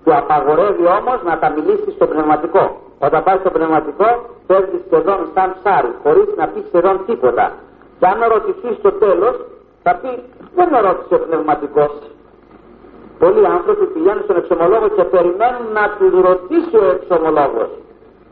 Του 0.05 0.14
απαγορεύει 0.16 0.87
όμως 0.99 1.19
να 1.25 1.38
τα 1.38 1.49
μιλήσει 1.50 1.90
στο 1.97 2.07
πνευματικό. 2.07 2.81
Όταν 2.99 3.23
πάει 3.23 3.38
στο 3.38 3.50
πνευματικό 3.50 4.09
παίρνει 4.47 4.78
σχεδόν 4.87 5.19
σαν 5.35 5.55
ψάρι, 5.57 5.93
χωρίς 6.02 6.28
να 6.37 6.47
πει 6.49 6.64
σχεδόν 6.69 6.97
τίποτα. 7.07 7.52
Και 7.99 8.07
αν 8.07 8.19
ρωτηθείς 8.35 8.76
στο 8.76 8.93
τέλος, 8.93 9.37
θα 9.87 9.95
πει 10.00 10.12
δεν 10.57 10.69
με 10.73 10.78
ρώτησε 10.87 11.14
ο 11.19 11.21
πνευματικός. 11.26 11.93
Πολλοί 13.23 13.47
άνθρωποι 13.57 13.85
πηγαίνουν 13.95 14.23
στον 14.26 14.37
εξομολόγο 14.43 14.87
και 14.97 15.05
περιμένουν 15.14 15.66
να 15.78 15.85
τους 15.97 16.12
ρωτήσει 16.28 16.76
ο 16.87 16.88
εξομολόγος. 16.97 17.71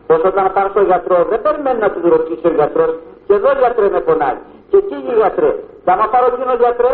Πως 0.06 0.20
όταν 0.30 0.44
πάνε 0.54 0.68
στον 0.74 0.84
γιατρό 0.90 1.18
δεν 1.30 1.40
περιμένει 1.46 1.80
να 1.86 1.90
τους 1.94 2.04
ρωτήσει 2.14 2.46
ο 2.50 2.52
γιατρός 2.58 2.92
και 3.26 3.34
εδώ 3.38 3.50
γιατρέ 3.60 3.86
με 3.96 4.00
πονάει 4.08 4.38
και 4.70 4.76
εκεί 4.82 4.96
γιατρέ. 5.20 5.52
Και 5.84 5.90
άμα 5.94 6.06
πάρω 6.12 6.26
εκείνο 6.32 6.52
γιατρέ 6.62 6.92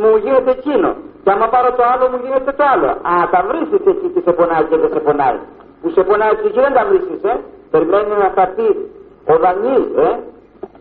μου 0.00 0.10
γίνεται 0.24 0.50
εκείνο. 0.58 0.90
Και 1.24 1.30
άμα 1.34 1.46
πάρω 1.54 1.68
το 1.78 1.84
άλλο 1.92 2.04
μου 2.10 2.18
γίνεται 2.24 2.52
το 2.58 2.64
άλλο. 2.72 2.88
Α, 3.10 3.14
τα 3.32 3.40
βρίσκεις 3.48 3.82
εκεί 3.92 4.08
και 4.14 4.20
σε 4.26 4.32
πονάει 4.38 4.64
και 4.70 4.76
δεν 4.82 4.90
σε 4.94 5.00
πονάει. 5.06 5.38
Που 5.80 5.88
σε 5.96 6.02
πονάει 6.08 6.34
και 6.40 6.46
εκεί 6.50 6.60
δεν 6.66 6.74
τα 6.78 6.84
βρίσκεις, 6.90 7.22
ε. 7.32 7.34
Περιμένει 7.72 8.14
να 8.24 8.28
θα 8.36 8.44
πει 8.54 8.66
ο 9.32 9.34
Δανίλ, 9.42 9.84
ε. 10.06 10.10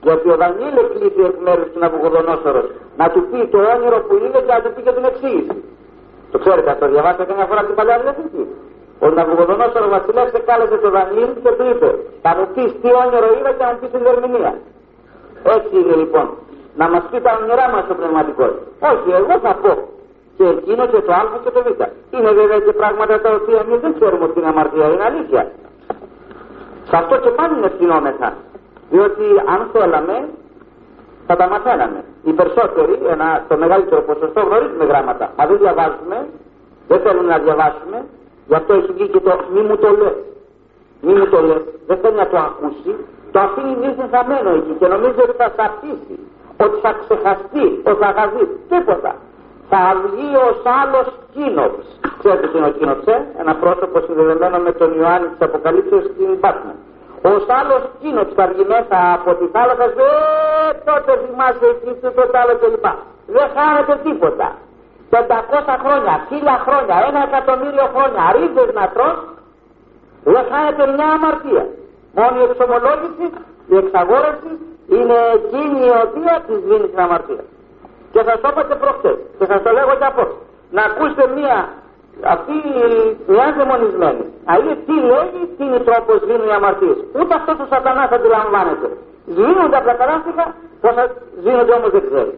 Γιατί 0.06 0.28
ο 0.34 0.36
Δανίλ 0.42 0.76
εκλείπει 0.84 1.22
εκ 1.30 1.38
μέρους 1.46 1.68
του 1.72 1.80
Ναβουγοδονόσορος 1.84 2.68
να 3.00 3.06
του 3.14 3.22
πει 3.30 3.40
το 3.54 3.60
όνειρο 3.74 3.98
που 4.06 4.14
είδε 4.24 4.40
και 4.46 4.54
να 4.56 4.62
του 4.64 4.72
πει 4.74 4.82
και 4.86 4.94
την 4.98 5.06
εξήγηση. 5.12 5.56
Το 6.32 6.38
ξέρετε 6.44 6.70
αυτό, 6.74 6.86
διαβάσατε 6.94 7.24
καμιά 7.30 7.46
φορά 7.50 7.62
την 7.68 7.76
παλιά 7.80 7.98
διαθήκη. 8.04 8.44
Ο 9.06 9.08
Ναβουγοδονόσορο 9.18 9.88
βασιλέα 9.96 10.26
κάλεσε 10.50 10.78
τον 10.84 10.92
Δανίλ 10.96 11.32
και 11.44 11.52
του 11.58 11.66
είπε: 11.72 11.90
Θα 12.24 12.32
μου 12.38 12.46
πεις 12.54 12.70
τι 12.82 12.90
όνειρο 13.04 13.28
είδε 13.36 13.52
και 13.58 13.64
να 13.68 13.72
μου 13.72 13.80
πεις 13.82 13.90
την 13.94 14.06
ερμηνεία. 14.14 14.52
Έτσι 15.56 15.74
είναι 15.80 15.96
λοιπόν. 16.02 16.28
Να 16.80 16.86
μας 16.92 17.04
πει 17.10 17.18
τα 17.26 17.32
όνειρά 17.40 17.66
μας 17.74 17.86
ο 17.92 17.94
πνευματικός. 18.00 18.54
Όχι, 18.92 19.10
εγώ 19.20 19.34
θα 19.46 19.54
πω. 19.62 19.74
Και 20.38 20.46
εκείνο 20.56 20.84
και 20.92 21.02
το 21.08 21.12
Α 21.20 21.22
και 21.44 21.52
το 21.56 21.62
Β. 21.66 21.68
Είναι 22.16 22.32
βέβαια 22.40 22.60
και 22.66 22.74
πράγματα 22.80 23.14
τα 23.24 23.30
οποία 23.40 23.60
εμείς 23.66 23.80
δεν 23.86 23.92
ξέρουμε 23.98 24.24
ότι 24.28 24.40
είναι 24.40 24.50
αμαρτία, 24.54 24.86
είναι 24.94 25.06
αλήθεια. 25.12 25.44
Σε 26.90 26.96
αυτό 27.02 27.16
και 27.24 27.30
πάλι 27.38 27.54
είναι 27.58 27.66
ευθυνόμεθα. 27.72 28.30
Διότι 28.90 29.24
αν 29.54 29.70
θέλαμε 29.74 30.16
θα 31.30 31.36
τα 31.36 31.48
μαθαίναμε. 31.48 32.00
Οι 32.24 32.34
περισσότεροι, 32.40 32.94
ένα, 33.14 33.28
το 33.50 33.58
μεγαλύτερο 33.58 34.02
ποσοστό 34.02 34.40
γνωρίζουμε 34.48 34.86
γράμματα. 34.92 35.26
Μα 35.38 35.44
δεν 35.50 35.58
διαβάζουμε, 35.64 36.18
δεν 36.88 37.00
θέλουμε 37.04 37.30
να 37.34 37.40
διαβάσουμε, 37.46 37.98
γι' 38.50 38.58
αυτό 38.60 38.74
έχει 38.74 38.92
βγει 38.96 39.08
και 39.14 39.20
το 39.20 39.32
μη 39.54 39.62
μου 39.68 39.78
το 39.84 39.90
λες. 40.00 40.18
Μη 41.02 41.14
μου 41.20 41.28
το 41.34 41.40
λες, 41.48 41.64
δεν 41.88 41.98
θέλει 42.02 42.18
να 42.24 42.28
το 42.28 42.38
ακούσει, 42.48 42.92
το 43.32 43.40
αφήνει 43.46 43.74
μη 43.82 43.90
χαμένο 44.14 44.50
εκεί 44.60 44.74
και 44.80 44.88
νομίζει 44.94 45.20
ότι 45.28 45.36
θα 45.42 45.48
σαπίσει, 45.58 46.16
ότι 46.64 46.76
θα 46.84 46.92
ξεχαστεί, 47.02 47.66
ότι 47.90 48.00
θα 48.04 48.12
χαθεί. 48.18 48.44
Τίποτα. 48.72 49.12
Θα 49.72 49.82
βγει 50.04 50.30
ως 50.50 50.60
άλλος 50.82 51.08
κύνοψ. 51.34 51.84
Ξέρετε 52.22 52.48
τι 52.48 52.58
είναι 52.58 52.70
ο 52.72 52.76
κύνοψ, 52.78 53.06
ε; 53.16 53.18
ένα 53.42 53.54
πρόσωπο 53.64 53.98
συνδεδεμένο 54.06 54.58
με 54.68 54.72
τον 54.72 54.90
Ιωάννη 55.00 55.28
της 55.28 55.42
Αποκαλύψεως 55.48 56.04
στην 56.04 56.40
Πάτμο. 56.40 56.74
Ο 57.28 57.32
άλλος 57.60 57.84
κύνοψ 58.00 58.32
θα 58.38 58.46
βγει 58.52 58.66
μέσα 58.74 58.98
από 59.18 59.30
τη 59.40 59.46
θάλασσα, 59.54 59.84
ε, 59.84 60.14
τότε 60.88 61.12
θυμάσαι 61.24 61.66
εκεί 61.74 61.92
και 62.02 62.10
το 62.32 62.38
άλλο 62.42 62.54
κλπ. 62.62 62.86
Δεν 63.36 63.48
χάνεται 63.56 63.96
τίποτα. 64.06 64.48
500 65.10 65.76
χρόνια, 65.84 66.14
1000 66.30 66.58
χρόνια, 66.66 66.96
ένα 67.10 67.22
εκατομμύριο 67.30 67.88
χρόνια, 67.94 68.22
ρίζες 68.36 68.70
να 68.78 68.86
τρως, 68.96 69.18
δεν 70.34 70.44
χάνεται 70.52 70.84
μια 70.96 71.08
αμαρτία. 71.16 71.66
Μόνο 72.18 72.36
η 72.42 72.44
εξομολόγηση, 72.50 73.26
η 73.74 73.76
εξαγόρευση 73.82 74.52
είναι 74.96 75.18
εκείνη 75.38 75.80
η 75.90 75.94
οποία 76.06 76.36
της 76.48 76.60
δίνει 76.68 76.88
την 76.94 77.00
αμαρτία. 77.06 77.44
Και 78.14 78.22
θα 78.28 78.34
το 78.42 78.48
είπα 78.52 78.64
και 78.70 78.76
προχτές 78.84 79.18
και 79.38 79.46
θα 79.52 79.58
το 79.64 79.70
λέγω 79.78 79.94
και 80.00 80.08
από 80.12 80.24
να 80.76 80.82
ακούσετε 80.90 81.26
μία 81.38 81.58
αυτή 82.34 82.54
μια 83.34 83.48
δαιμονισμένη. 83.58 84.24
Αλλή 84.52 84.74
τι 84.86 84.96
λέγει, 85.12 85.42
τι 85.56 85.64
είναι 85.68 85.80
τρόπος 85.88 86.16
σβήνουν 86.24 86.48
οι 86.50 86.54
αμαρτίε. 86.60 86.96
Ούτε 87.20 87.34
αυτός 87.40 87.56
ο 87.64 87.66
σατανάς 87.72 88.12
αντιλαμβάνεται. 88.18 88.88
Σβήνονται 89.34 89.78
από 89.80 89.88
τα 89.92 89.96
καράστικα, 90.00 90.46
πώ 90.82 90.90
σβήνονται 91.42 91.74
όμως 91.80 91.92
δεν 91.96 92.04
ξέρει. 92.08 92.34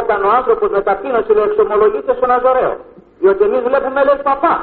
Όταν 0.00 0.18
ο 0.28 0.30
άνθρωπος 0.38 0.68
με 0.74 0.80
ταπείνωση 0.88 1.30
λέει 1.36 1.46
εξομολογείται 1.50 2.12
στον 2.18 2.30
Αζωραίο. 2.36 2.74
Διότι 3.20 3.42
εμείς 3.48 3.62
βλέπουμε 3.68 4.00
λέει 4.08 4.20
παπά. 4.30 4.54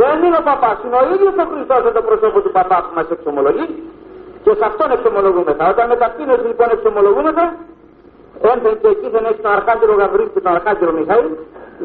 Δεν 0.00 0.16
είναι 0.24 0.38
ο 0.42 0.44
παπάς, 0.50 0.76
είναι 0.84 0.98
ο 1.02 1.04
ίδιος 1.14 1.34
ο 1.42 1.44
Χριστός 1.52 1.80
με 1.86 1.92
το 1.96 2.02
πρόσωπο 2.08 2.38
του 2.44 2.52
παπά 2.58 2.78
που 2.84 2.92
μας 2.98 3.08
εξομολογεί 3.14 3.66
και 4.44 4.52
σε 4.58 4.64
αυτόν 4.70 4.88
εξομολογούμεθα. 4.96 5.62
Όταν 5.72 5.84
με 5.90 5.96
ταπείνωση 6.02 6.44
λοιπόν 6.50 6.68
εξομολογούμεθα, 6.76 7.44
Έμπαινε 8.40 8.76
και 8.82 8.88
εκεί 8.94 9.08
δεν 9.14 9.24
έχει 9.24 9.40
τον 9.46 9.52
Αρχάγγελο 9.58 9.94
Γαβρίλ 10.00 10.28
και 10.34 10.40
τον 10.40 10.52
Αρχάγγελο 10.56 10.92
Μιχαήλ, 10.92 11.28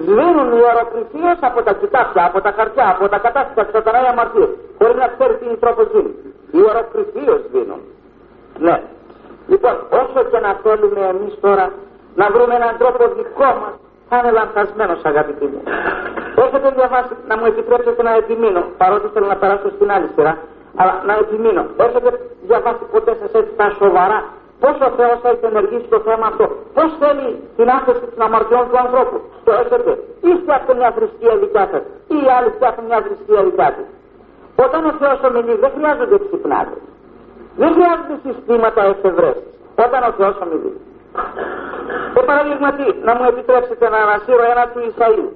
σβήνουν 0.03 0.50
οι 0.57 0.62
αεροκρηφίε 0.69 1.33
από 1.50 1.60
τα 1.67 1.74
κοιτάπια, 1.74 2.24
από 2.29 2.41
τα 2.41 2.51
χαρτιά, 2.57 2.86
από 2.95 3.10
τα 3.10 3.17
κατάστοιχα 3.25 3.63
και 3.63 3.81
τα 3.81 3.91
αμαρτίες. 4.12 4.50
Χωρί 4.77 4.95
να 5.03 5.07
ξέρει 5.13 5.33
τι 5.38 5.45
είναι 5.45 5.60
τρόπο 5.63 5.81
γίνει. 5.91 6.13
Οι 6.55 6.60
αεροκρηφίε 6.69 7.33
σβήνουν. 7.45 7.81
Ναι. 8.65 8.77
Λοιπόν, 9.51 9.75
όσο 10.01 10.19
και 10.31 10.39
να 10.45 10.51
θέλουμε 10.63 11.01
εμείς 11.13 11.33
τώρα 11.45 11.65
να 12.15 12.25
βρούμε 12.33 12.53
έναν 12.55 12.74
τρόπο 12.81 13.01
δικό 13.17 13.50
μας, 13.62 13.74
θα 14.10 14.15
είναι 14.17 14.31
λανθασμένος 14.31 15.01
αγαπητοί 15.12 15.45
μου. 15.51 15.62
Έχετε 16.45 16.69
διαβάσει, 16.77 17.13
να 17.29 17.38
μου 17.38 17.45
επιτρέψετε 17.45 18.01
να 18.03 18.13
επιμείνω, 18.21 18.63
παρότι 18.77 19.07
θέλω 19.13 19.27
να 19.33 19.38
περάσω 19.41 19.69
στην 19.75 19.91
άλλη 19.91 20.10
σειρά, 20.15 20.38
αλλά 20.75 20.93
να 21.05 21.13
επιμείνω. 21.13 21.63
Έχετε 21.77 22.10
διαβάσει 22.48 22.83
ποτέ 22.91 23.13
σας 23.21 23.31
έτσι 23.39 23.53
τα 23.55 23.67
σοβαρά 23.79 24.19
Πώς 24.63 24.75
ο 24.88 24.89
Θεός 24.98 25.20
έχει 25.32 25.46
ενεργήσει 25.51 25.88
το 25.96 26.00
θέμα 26.08 26.25
αυτό, 26.32 26.46
πώς 26.75 26.89
θέλει 27.01 27.30
την 27.58 27.68
άφεση 27.77 28.06
των 28.13 28.22
αμαρτιών 28.27 28.63
του 28.70 28.77
ανθρώπου; 28.84 29.18
Το 29.46 29.51
έχετε, 29.62 29.91
ή 30.27 30.30
φτιάχνετε 30.41 30.74
μια 30.80 30.91
θρησκεία 30.96 31.36
δικιά 31.44 31.65
σας, 31.72 31.84
ή 32.15 32.18
οι 32.24 32.27
άλλοι 32.36 32.50
φτιάχνουν 32.56 32.86
μια 32.89 33.00
θρησκεία 33.06 33.41
δικιά 33.48 33.70
τους. 33.75 33.89
Όταν 34.65 34.82
ο 34.91 34.94
Θεός 35.00 35.20
ομιλεί, 35.27 35.56
δεν 35.63 35.72
χρειάζονται 35.75 36.18
ξυπνάδε. 36.25 36.77
Δεν 37.62 37.70
χρειάζονται 37.75 38.18
συστήματα 38.25 38.82
εφευρέ. 38.94 39.34
Όταν 39.86 40.01
ο 40.10 40.12
Θεός 40.18 40.36
ομιλεί. 40.46 40.74
Και 42.13 42.22
παραδείγματι, 42.30 42.86
να 43.08 43.12
μου 43.18 43.25
επιτρέψετε 43.32 43.86
να 43.94 43.98
ανασύρω 44.06 44.44
ένα 44.53 44.63
του 44.72 44.80
Ισαΐου. 44.89 45.30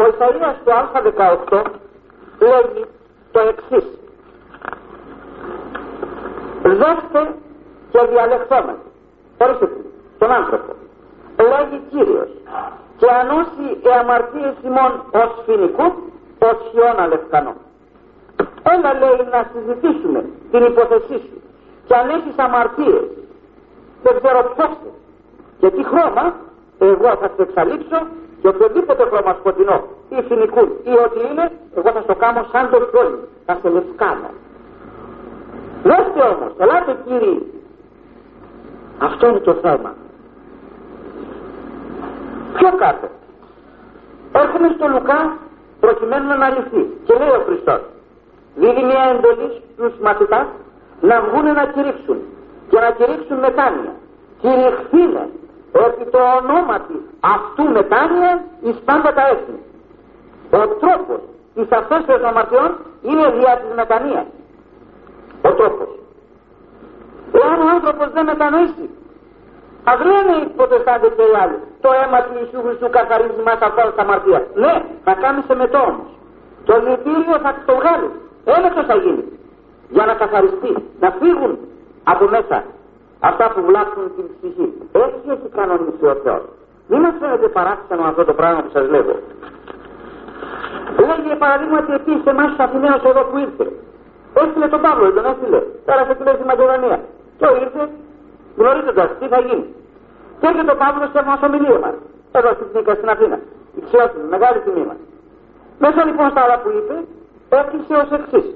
Ο 0.00 0.02
Ισαΐας 0.10 0.56
του 0.64 0.72
Α18 0.80 1.62
λέγει 2.48 2.84
το 3.32 3.40
εξής. 3.50 3.86
Δέστε 6.62 7.20
και 7.94 8.06
διαλεχθόμεν. 8.10 8.78
Ορίστε 9.42 9.66
τον 10.18 10.30
άνθρωπο. 10.40 10.72
Λέγει 11.50 11.78
Κύριος 11.90 12.30
και 12.96 13.08
ανώσει 13.20 13.66
οι 13.84 13.90
αμαρτίες 14.00 14.54
ημών 14.68 14.92
ως 15.22 15.30
φοινικού, 15.44 15.86
ως 16.48 16.56
χιόνα 16.70 17.06
λευκανό. 17.12 17.54
Έλα 18.72 18.90
λέει 19.00 19.20
να 19.34 19.40
συζητήσουμε 19.52 20.20
την 20.50 20.62
υπόθεσή 20.70 21.16
σου 21.24 21.38
και 21.86 21.94
αν 22.00 22.08
έχεις 22.16 22.36
αμαρτίες 22.36 23.06
δεν 24.02 24.14
ξέρω 24.20 24.38
ποιος 24.54 24.72
και 25.60 25.70
τι 25.70 25.82
χρώμα 25.90 26.24
εγώ 26.78 27.10
θα 27.20 27.28
σε 27.34 27.42
εξαλείψω 27.46 27.98
και 28.40 28.48
οποιοδήποτε 28.48 29.02
χρώμα 29.10 29.32
σκοτεινό 29.40 29.78
ή 30.08 30.22
φοινικού 30.28 30.64
ή 30.90 30.92
ό,τι 31.04 31.20
είναι 31.30 31.50
εγώ 31.78 31.90
θα 31.94 32.00
στο 32.00 32.14
κάνω 32.14 32.46
σαν 32.52 32.70
το 32.70 32.78
χιόνι 32.90 33.18
θα 33.46 33.58
σε 33.62 33.68
λευκάνω 33.68 34.30
Δώστε 35.88 36.20
όμως, 36.32 36.52
ελάτε 36.58 36.96
κύριοι 37.06 37.53
αυτό 38.98 39.28
είναι 39.28 39.38
το 39.38 39.54
θέμα. 39.54 39.94
Ποιο 42.54 42.70
κάτω. 42.76 43.08
Έρχομαι 44.32 44.68
στο 44.76 44.88
Λουκά 44.88 45.36
προκειμένου 45.80 46.26
να 46.26 46.34
αναλυθεί. 46.34 46.82
Και 47.04 47.14
λέει 47.18 47.28
ο 47.28 47.42
Χριστός. 47.46 47.80
Δίδει 48.54 48.82
μια 48.82 49.04
εντολή 49.14 49.62
στους 49.72 49.98
μαθητάς 50.02 50.46
να 51.00 51.20
βγουν 51.20 51.44
να 51.44 51.64
κηρύξουν. 51.64 52.18
Και 52.68 52.78
να 52.80 52.90
κηρύξουν 52.90 53.38
μετάνοια. 53.38 53.94
Κηρυχθήνε 54.40 55.28
ότι 55.72 56.10
το 56.10 56.18
ονόματι 56.38 56.98
αυτού 57.20 57.62
μετάνοια 57.72 58.44
εις 58.62 58.76
πάντα 58.84 59.12
τα 59.14 59.28
έθνη. 59.28 59.60
Ο 60.50 60.66
τρόπος 60.66 61.20
της 61.54 61.66
αυτές 61.70 62.04
των 62.04 62.24
αμαρτιών 62.24 62.76
είναι 63.02 63.30
δια 63.30 63.58
της 63.60 63.74
μετανοίας. 63.76 64.26
Ο 65.42 65.52
τρόπος. 65.52 65.88
Εάν 67.40 67.58
ο 67.64 67.68
άνθρωπος 67.76 68.08
δεν 68.16 68.24
μετανοήσει, 68.30 68.86
ας 69.90 69.98
λένε 70.10 70.32
οι 70.40 70.46
ποτεστάντες 70.58 71.12
και 71.16 71.26
οι 71.30 71.34
άλλοι, 71.42 71.58
το 71.84 71.88
αίμα 71.98 72.18
του 72.24 72.32
Ιησού 72.38 72.58
Χριστού 72.64 72.88
καθαρίζει 72.98 73.42
μας 73.48 73.58
από 73.66 73.74
τα 73.96 74.02
αμαρτία. 74.04 74.40
Ναι, 74.62 74.74
θα 75.06 75.12
κάνει 75.22 75.40
σε 75.48 75.54
μετό 75.62 75.80
όμως. 75.92 76.10
Το 76.68 76.74
λυτήριο 76.84 77.36
θα 77.44 77.50
το 77.66 77.74
βγάλει. 77.80 78.10
Έλεγχος 78.56 78.86
θα 78.90 78.96
γίνει; 79.04 79.24
Για 79.94 80.04
να 80.08 80.14
καθαριστεί. 80.22 80.72
Να 81.02 81.08
φύγουν 81.20 81.52
από 82.12 82.24
μέσα 82.34 82.58
αυτά 83.28 83.44
που 83.52 83.60
βλάπτουν 83.68 84.04
την 84.16 84.26
ψυχή. 84.34 84.66
Έτσι 85.04 85.26
έχει 85.34 85.48
κανονίσει 85.58 86.04
ο 86.12 86.14
Θεός. 86.24 86.44
Μην 86.88 87.00
μας 87.04 87.14
φαίνεται 87.20 87.48
παράξενο 87.48 88.02
αυτό 88.10 88.24
το 88.24 88.34
πράγμα 88.40 88.60
που 88.62 88.70
σας 88.76 88.86
λέγω. 88.94 89.14
Λέγει 91.08 91.36
παραδείγματι 91.44 91.92
επίσης 92.00 92.24
εμάς 92.32 92.48
τους 92.50 92.58
Αθηναίους 92.64 93.02
εδώ 93.10 93.22
που 93.28 93.36
ήρθε. 93.44 93.66
Έστειλε 94.40 94.68
τον 94.74 94.80
Παύλο, 94.84 95.12
τον 95.12 95.24
έστειλε. 95.30 95.60
Πέρασε 95.86 96.14
τη 96.14 96.22
στη 96.38 96.44
Μακεδονία. 96.52 96.98
Και 97.44 97.60
ήρθε; 97.64 97.82
Γνωρίζοντας 98.56 99.08
τι 99.18 99.26
θα 99.32 99.40
γίνει; 99.46 99.66
Και 100.40 100.46
έρχεται 100.50 100.72
ο 100.76 100.76
Παύλος 100.82 101.10
και 101.14 101.22
μας 101.28 101.40
ομιλία 101.46 101.78
μας. 101.84 101.96
Εδώ 102.36 102.50
στην 102.56 102.66
Νίκα 102.74 102.94
στην 102.94 103.08
Αθήνα. 103.14 103.38
Υψηλότητα, 103.80 104.26
μεγάλη 104.34 104.58
τιμή 104.64 104.84
μας. 104.90 105.00
Μέσα 105.78 106.00
λοιπόν 106.08 106.30
στα 106.30 106.40
άλλα 106.44 106.56
που 106.62 106.70
είπε, 106.78 106.96
έκλεισε 107.60 107.94
ως 108.02 108.10
εξής. 108.18 108.46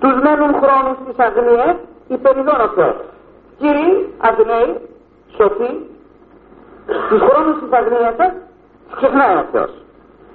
Τους 0.00 0.16
μένουν 0.24 0.52
χρόνους 0.62 0.96
της 1.06 1.16
αγνίας 1.26 1.76
υπεριδών 2.08 2.60
ο 2.66 2.68
Θεός. 2.76 2.98
Κύριοι, 3.60 4.14
αγναίοι, 4.28 4.70
σοφοί, 5.36 5.72
τους 7.08 7.20
χρόνους 7.28 7.56
της 7.60 7.70
αγνίας 7.78 8.14
σας 8.20 8.32
ξεχνάει 8.96 9.34
ο 9.42 9.44
Θεός. 9.52 9.72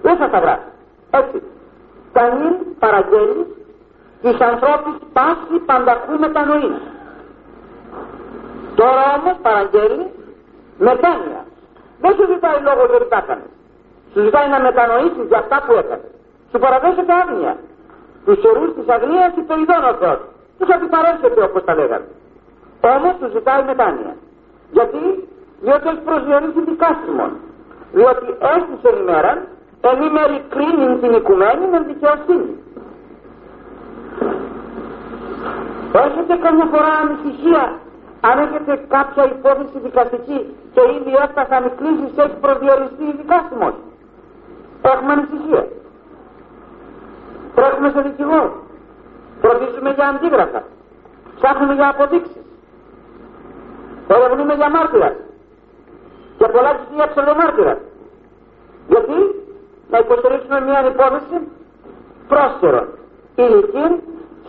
Δεν 0.02 0.16
θα 0.18 0.30
τα 0.30 0.40
βράσει. 0.44 0.70
Έτσι. 1.12 1.38
Κανήν 2.14 2.56
παραγγέλνεις 2.80 3.48
της 4.22 4.38
ανθρώπης 4.50 4.96
πάση 5.14 5.56
πανταχού 5.66 6.20
μετανοή. 6.20 6.72
Τώρα 8.75 9.03
όμως 9.18 9.36
παραγγέλνει 9.46 10.06
μετάνοια. 10.77 11.42
Δεν 12.03 12.12
σου 12.15 12.25
ζητάει 12.34 12.60
λόγο 12.68 12.84
γιατί 12.89 13.08
τα 13.13 13.20
έκανε. 13.24 13.48
Σου 14.12 14.20
ζητάει 14.25 14.48
να 14.53 14.60
μετανοήσεις 14.68 15.25
για 15.32 15.39
αυτά 15.44 15.58
που 15.65 15.74
έκανε. 15.82 16.08
Σου 16.51 16.60
παραδέχεται 16.63 17.13
άγνοια. 17.22 17.53
Τους 18.25 18.39
ορούς 18.50 18.72
της 18.77 18.88
αγνίας 18.96 19.32
υπεριδών 19.42 19.84
ο 19.92 19.94
Θεός. 20.01 20.20
Τους 20.58 20.70
αντιπαρέσχεται 20.75 21.42
όπως 21.50 21.63
τα 21.68 21.74
λέγανε. 21.80 22.08
Όμως 22.96 23.13
τους 23.20 23.32
ζητάει 23.38 23.63
μετάνοια. 23.63 24.13
Γιατί, 24.75 25.01
διότι 25.63 25.88
έχει 25.92 26.03
προσδιορίσει 26.10 26.62
δικάστημον. 26.70 27.32
Διότι 27.94 28.27
έστησε 28.53 28.89
ημέραν 29.01 29.38
ενήμερη 29.92 30.38
κρίνην 30.53 30.92
την 31.01 31.13
οικουμένη 31.13 31.65
με 31.72 31.80
δικαιοσύνη. 31.80 32.53
Έχετε 36.06 36.36
καμιά 36.46 36.65
φορά 36.74 36.92
ανησυχία 37.03 37.63
αν 38.30 38.36
έχετε 38.46 38.74
κάποια 38.96 39.24
υπόθεση 39.36 39.77
δικαστική 39.88 40.39
και 40.74 40.82
ήδη 40.98 41.13
έφτασαν 41.25 41.65
οι 41.65 41.72
κλήσεις 41.80 42.10
και 42.15 42.22
έχει 42.22 42.38
προσδιοριστεί 42.46 43.03
η 43.03 43.15
δικάστημος. 43.22 43.74
Έχουμε 44.82 45.12
ανησυχία. 45.13 45.63
Τρέχουμε 47.56 47.89
σε 47.89 48.01
δικηγόρο. 48.01 48.51
Προτίζουμε 49.42 49.89
για 49.98 50.08
αντίγραφα. 50.08 50.62
Ψάχνουμε 51.36 51.74
για 51.74 51.88
αποδείξεις. 51.89 52.44
Ερευνούμε 54.08 54.53
για 54.53 54.70
μάρτυρας. 54.70 55.15
Και 56.38 56.48
πολλά 56.53 56.72
για 56.96 57.08
ψευδομάρτυρας. 57.12 57.77
Γιατί; 58.88 59.18
Να 59.89 59.98
υποστηρίξουμε 59.98 60.62
μια 60.62 60.86
υπόθεση 60.92 61.38
πρόσφερον, 62.27 62.88
ηλικήν, 63.36 63.92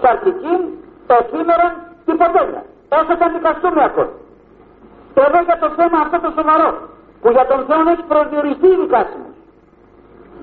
σαρκικήν, 0.01 0.61
εφήμερον, 1.07 1.73
τυποτέλεια. 2.05 2.63
Όσο 2.99 3.13
θα 3.21 3.29
δικαστούμε 3.35 3.85
ακόμη. 3.85 4.15
Εδώ 5.15 5.41
για 5.49 5.59
το 5.63 5.69
θέμα 5.79 5.99
αυτό 6.05 6.17
το 6.25 6.31
σοβαρό, 6.37 6.71
που 7.21 7.29
για 7.37 7.47
τον 7.47 7.61
Θεό 7.69 7.81
έχει 7.93 8.05
προσδιοριστεί 8.13 8.67
η 8.67 8.79
δικάσιμο 8.83 9.29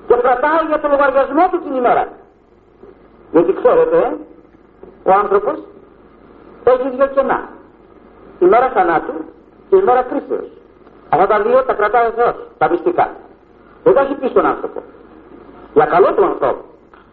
και 0.06 0.14
κρατάει 0.22 0.64
για 0.70 0.80
το 0.80 0.88
λογαριασμό 0.88 1.44
του 1.50 1.58
την 1.64 1.74
ημέρα. 1.74 2.04
Γιατί 3.32 3.52
ξέρετε, 3.60 3.98
ε, 3.98 4.08
ο 5.08 5.12
άνθρωπος 5.22 5.56
έχει 6.64 6.88
δύο 6.96 7.06
κενά. 7.06 7.40
Η 8.38 8.44
μέρα 8.44 8.68
θανάτου 8.74 9.14
και 9.68 9.76
η 9.76 9.82
μέρα 9.82 10.02
κρίσεως. 10.02 10.48
Αυτά 11.08 11.26
τα 11.26 11.40
δύο 11.42 11.62
τα 11.64 11.74
κρατάει 11.74 12.06
ο 12.06 12.12
Θεός, 12.18 12.34
τα 12.58 12.70
μυστικά. 12.70 13.10
Δεν 13.84 13.94
τα 13.94 14.00
έχει 14.00 14.14
πει 14.14 14.28
στον 14.28 14.46
άνθρωπο. 14.46 14.82
Για 15.74 15.84
καλό 15.84 16.12
του 16.14 16.24
ανθρώπου. 16.24 16.64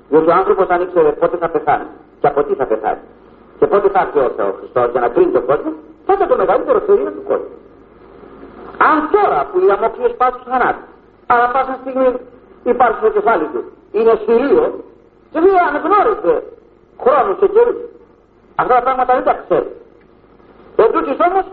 Διότι 0.09 0.29
ο 0.29 0.33
άνθρωπος 0.33 0.67
αν 0.69 0.81
ήξερε 0.81 1.11
πότε 1.11 1.37
θα 1.37 1.49
πεθάνει 1.49 1.87
και 2.19 2.27
από 2.27 2.43
τι 2.43 2.53
θα 2.53 2.65
πεθάνει 2.65 3.03
και 3.59 3.67
πότε 3.67 3.89
θα 3.89 3.99
έρθει 3.99 4.19
ο 4.19 4.31
Θεός 4.35 4.53
Χριστός 4.59 4.91
για 4.91 5.01
να 5.01 5.09
κρίνει 5.13 5.31
τον 5.31 5.45
κόσμο, 5.45 5.71
θα 6.05 6.13
είναι 6.13 6.27
το 6.31 6.35
μεγαλύτερο 6.35 6.79
θερίο 6.79 7.11
του 7.11 7.23
κόσμου. 7.29 7.55
Αν 8.89 8.97
τώρα 9.15 9.39
που 9.49 9.57
οι 9.63 9.71
αμόξιε 9.75 10.09
πάσουν 10.21 10.43
θανάτους, 10.51 10.89
αλλά 11.31 11.45
πάσα 11.53 11.75
στιγμή 11.81 12.09
υπάρχει 12.63 12.97
στο 13.01 13.09
κεφάλι 13.09 13.45
τους, 13.53 13.65
είναι 13.91 14.13
σφυρίο, 14.21 14.65
και 15.31 15.39
δεν 15.43 15.53
αναγνώριζε 15.67 16.35
χρόνου 17.03 17.33
και 17.39 17.47
καιρούς. 17.47 17.81
Αυτά 18.55 18.73
τα 18.75 18.81
πράγματα 18.81 19.13
δεν 19.17 19.23
τα 19.23 19.35
ξέρεις. 19.43 19.73
Εν 20.75 20.89
όμως 21.29 21.45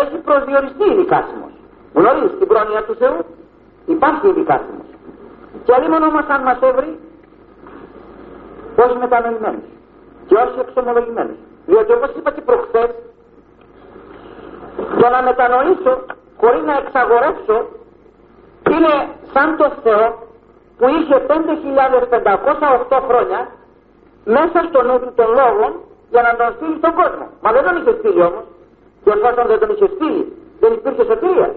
έχει 0.00 0.16
προσδιοριστεί 0.28 0.84
η 0.92 0.94
δικάσιμο. 1.00 1.48
Γνωρίζεις 1.94 2.38
την 2.38 2.46
πρόνοια 2.50 2.82
του 2.86 2.94
Θεού, 3.00 3.18
υπάρχει 3.86 4.26
η 4.28 4.32
δικάσιμο. 4.32 4.84
Και 5.64 5.74
αλλήμον 5.74 6.02
όμως 6.02 6.24
αν 6.34 6.42
μας 6.42 6.58
έβρει 6.60 6.98
όχι 8.84 8.96
μετανοημένους 8.98 9.68
και 10.26 10.34
όχι 10.34 10.58
εξομολογημένους. 10.60 11.38
Διότι 11.68 11.92
όπως 11.92 12.10
είπα 12.16 12.30
και 12.30 12.40
προχθές 12.40 12.90
για 14.98 15.10
να 15.14 15.22
μετανοήσω 15.22 15.92
χωρίς 16.40 16.62
να 16.70 16.74
εξαγορεύσω 16.82 17.56
είναι 18.74 18.94
σαν 19.32 19.56
το 19.56 19.66
Θεό 19.82 20.06
που 20.78 20.86
είχε 20.96 21.16
5.508 22.90 23.00
χρόνια 23.08 23.40
μέσα 24.24 24.58
στο 24.68 24.82
νου 24.82 24.98
του 25.00 25.12
των 25.18 25.28
λόγων 25.40 25.70
για 26.10 26.22
να 26.26 26.30
τον 26.38 26.48
στείλει 26.56 26.76
στον 26.82 26.94
κόσμο. 27.00 27.26
Μα 27.42 27.48
δεν 27.52 27.62
τον 27.66 27.74
είχε 27.76 27.92
στείλει 27.98 28.22
όμως 28.30 28.44
και 29.04 29.10
εφόσον 29.16 29.46
δεν 29.50 29.58
τον 29.62 29.70
είχε 29.74 29.88
στείλει 29.94 30.24
δεν 30.60 30.72
υπήρχε 30.72 31.04
σωτηρία. 31.10 31.50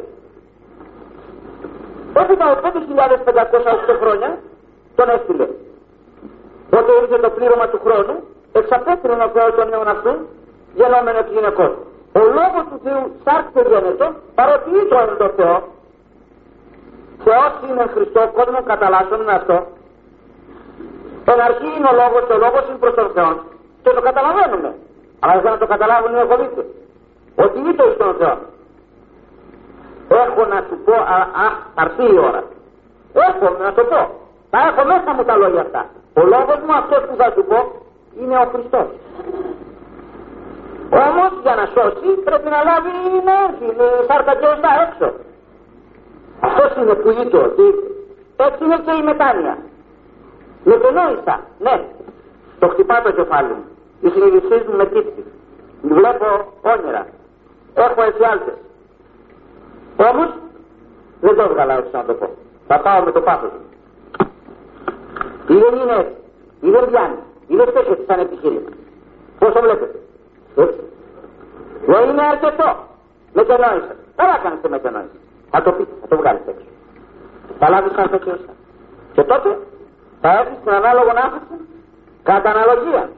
Έπειτα 2.21 2.45
από 2.51 2.59
5.508 2.67 3.99
χρόνια 4.01 4.29
τον 4.95 5.09
έστειλε. 5.09 5.47
Όταν 6.79 6.93
ήρθε 7.01 7.17
το 7.17 7.29
πλήρωμα 7.29 7.67
του 7.67 7.79
χρόνου, 7.85 8.15
εξαπέτρινε 8.59 9.23
ο 9.23 9.29
Θεός 9.35 9.51
τον 9.55 9.67
νέον 9.69 9.87
αυτού, 9.87 10.13
γενόμενο 10.73 11.17
εκ 11.17 11.29
γυναικών. 11.35 11.71
Ο 12.19 12.21
λόγος 12.37 12.63
του 12.69 12.79
Θεού 12.83 13.01
σάρκτε 13.23 13.61
γένετο, 13.69 14.07
παρότι 14.35 14.69
ήταν 14.85 15.17
το 15.17 15.27
Θεό, 15.37 15.57
Θεός 17.25 17.53
είναι 17.67 17.85
Χριστό, 17.93 18.21
κόσμο 18.37 18.59
καταλάσσον 18.71 19.21
είναι 19.21 19.35
αυτό. 19.41 19.57
Εν 21.31 21.39
αρχή 21.49 21.69
είναι 21.77 21.89
ο 21.93 21.95
λόγος, 22.01 22.23
ο 22.35 22.37
λόγος 22.45 22.63
είναι 22.67 22.81
προς 22.83 22.93
τον 22.93 23.09
Θεό. 23.15 23.31
Και 23.83 23.89
το 23.95 24.01
καταλαβαίνουμε. 24.01 24.71
Αλλά 25.19 25.41
για 25.41 25.49
να 25.49 25.57
το 25.57 25.67
καταλάβουν 25.73 26.15
οι 26.15 26.19
εγωβίτες. 26.19 26.65
Ότι 27.43 27.57
είτε 27.67 27.83
εις 27.87 27.97
τον 27.97 28.15
Θεό. 28.19 28.37
Έχω 30.23 30.45
να 30.53 30.59
σου 30.67 30.75
πω, 30.85 30.95
α, 31.15 31.19
α, 31.45 31.47
αρθεί 31.81 32.05
η 32.15 32.17
ώρα. 32.29 32.43
Έχω 33.27 33.45
να 33.63 33.73
το 33.73 33.83
πω. 33.91 34.01
Θα 34.51 34.59
έχω 34.67 34.81
μέσα 34.91 35.13
μου 35.15 35.23
τα 35.23 35.35
λόγια 35.35 35.61
αυτά. 35.61 35.81
Ο 36.13 36.21
λόγος 36.33 36.59
μου 36.65 36.73
αυτός 36.81 37.01
που 37.07 37.15
θα 37.15 37.31
σου 37.35 37.43
πω 37.49 37.57
είναι 38.19 38.37
ο 38.37 38.45
Χριστός. 38.53 38.89
Όμως 40.89 41.31
για 41.41 41.55
να 41.55 41.65
σώσει 41.65 42.07
πρέπει 42.23 42.49
να 42.49 42.59
λάβει 42.69 42.91
να 43.27 43.33
έρθει, 43.45 43.67
σάρκα 44.07 44.35
και 44.35 44.45
ωστά 44.45 44.69
έξω. 44.85 45.13
Αυτός 46.39 46.75
είναι 46.77 46.93
που 46.93 47.09
είπε 47.09 47.37
ότι 47.37 47.65
έτσι 48.35 48.63
είναι 48.63 48.79
και 48.85 48.93
η 49.01 49.03
μετάνοια. 49.03 49.57
Μετενόησα, 50.63 51.35
ναι. 51.59 51.85
Το 52.59 52.67
χτυπά 52.67 53.01
το 53.01 53.11
κεφάλι 53.11 53.53
μου. 53.53 53.65
Οι 54.01 54.09
συνειδησίες 54.09 54.63
μου 54.67 54.75
με 54.75 54.85
τύψη. 54.85 55.23
Βλέπω 55.81 56.53
όνειρα. 56.61 57.07
Έχω 57.73 58.01
εφιάλτες. 58.01 58.57
Όμως 59.97 60.29
δεν 61.21 61.35
το 61.35 61.41
έβγαλα 61.41 61.77
έτσι 61.77 61.89
να 61.93 62.05
το 62.05 62.13
πω. 62.13 62.29
Θα 62.67 62.79
πάω 62.79 63.03
με 63.03 63.11
το 63.11 63.21
πάθος 63.21 63.51
μου. 63.51 63.65
Ή 65.47 65.53
δεν 65.53 65.73
είναι 65.79 65.95
έτσι. 65.99 66.15
Ή 66.59 66.69
δεν 66.69 66.85
πιάνει. 66.89 67.19
Ή 67.51 67.55
δεν 67.55 67.67
στέκεται 67.69 68.03
σαν 68.07 68.19
επιχείρημα. 68.19 68.71
Πώς 69.39 69.53
το 69.53 69.61
βλέπετε; 69.61 69.99
Έτσι. 70.55 70.81
Δεν 71.91 72.09
είναι 72.09 72.25
αρκετό. 72.31 72.69
Μετενόησα. 73.33 73.93
Καλά 74.15 74.35
κάνεις 74.43 74.61
το 74.61 74.69
μετενόησα. 74.69 75.19
Θα 75.51 75.61
το 75.61 75.71
πείτε, 75.71 75.93
θα 76.01 76.07
το 76.07 76.15
βγάλεις 76.17 76.41
έξω. 76.51 76.67
Θα 77.59 77.69
λάβεις 77.69 77.91
σαν 77.95 78.09
τέτοιο 78.09 78.35
Και 79.13 79.23
τότε 79.23 79.49
θα 80.21 80.29
έχεις 80.39 80.57
την 80.63 80.73
ανάλογο 80.79 81.11
άφηση 81.25 81.57
κατά 82.23 82.49
αναλογία 82.49 83.09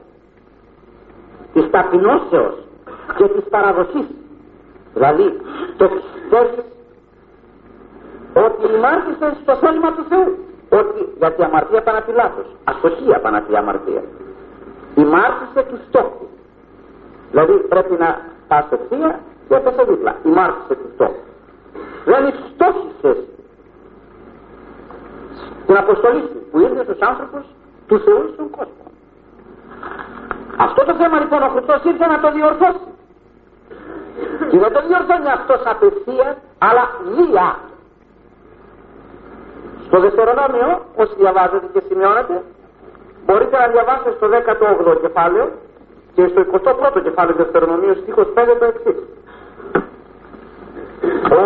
της 1.52 1.70
ταπεινώσεως 1.70 2.56
και 3.16 3.28
της 3.28 3.44
παραδοσής. 3.50 4.08
Δηλαδή 4.94 5.26
το 5.76 5.88
πιστεύεις 5.94 6.64
ότι 8.44 8.74
ημάρτησες 8.76 9.32
στο 9.42 9.56
θέλημα 9.56 9.92
του 9.92 10.04
Θεού. 10.08 10.38
Ότι, 10.78 11.00
γιατί 11.18 11.40
η 11.40 11.44
αμαρτία 11.44 11.82
πανατή 11.82 12.12
λάθος. 12.12 12.46
Αστοχία 12.64 13.20
πανατή 13.20 13.56
αμαρτία. 13.56 14.02
Ημάρτησε 14.94 15.62
του 15.68 15.78
στόχου. 15.88 16.26
Δηλαδή 17.30 17.52
πρέπει 17.52 17.94
να 17.98 18.20
πας 18.48 18.66
ευθεία 18.70 19.20
και 19.48 19.54
έπεσε 19.54 19.82
δίπλα. 19.88 20.16
Ημάρτησε 20.24 20.74
του 20.74 20.88
στόχου. 20.94 21.22
Δηλαδή 22.04 22.30
στόχισες 22.54 23.18
την 25.66 25.76
αποστολή 25.76 26.20
σου 26.20 26.40
που 26.50 26.60
ήρθε 26.60 26.82
στους 26.82 27.00
άνθρωπους 27.00 27.44
τους 27.88 28.02
Θεούς 28.04 28.32
στον 28.32 28.50
κόσμο. 28.50 28.86
Αυτό 30.56 30.84
το 30.84 30.94
θέμα 30.94 31.18
λοιπόν 31.18 31.42
ο 31.42 31.48
Χριστός 31.48 31.84
ήρθε 31.84 32.06
να 32.06 32.20
το 32.20 32.32
διορθώσει. 32.32 32.88
Και 34.50 34.58
δεν 34.58 34.72
το 34.72 34.80
διορθώνει 34.86 35.28
αυτός 35.38 35.60
απευθείας, 35.64 36.36
αλλά 36.58 36.84
δια. 37.16 37.48
Στο 39.94 40.02
Δευτερονόμιο, 40.02 40.84
όσοι 40.96 41.14
διαβάζετε 41.18 41.66
και 41.72 41.82
σημειώνετε, 41.88 42.42
μπορείτε 43.26 43.56
να 43.58 43.66
διαβάσετε 43.66 44.10
στο 44.16 44.26
18ο 44.28 45.00
κεφάλαιο 45.00 45.46
και 46.14 46.26
στο 46.26 46.40
21ο 46.52 47.02
κεφάλαιο 47.02 47.36
Δευτερονομίου 47.36 47.94
στίχος 48.02 48.26
5 48.34 48.56
το 48.58 48.64
εξής. 48.64 48.98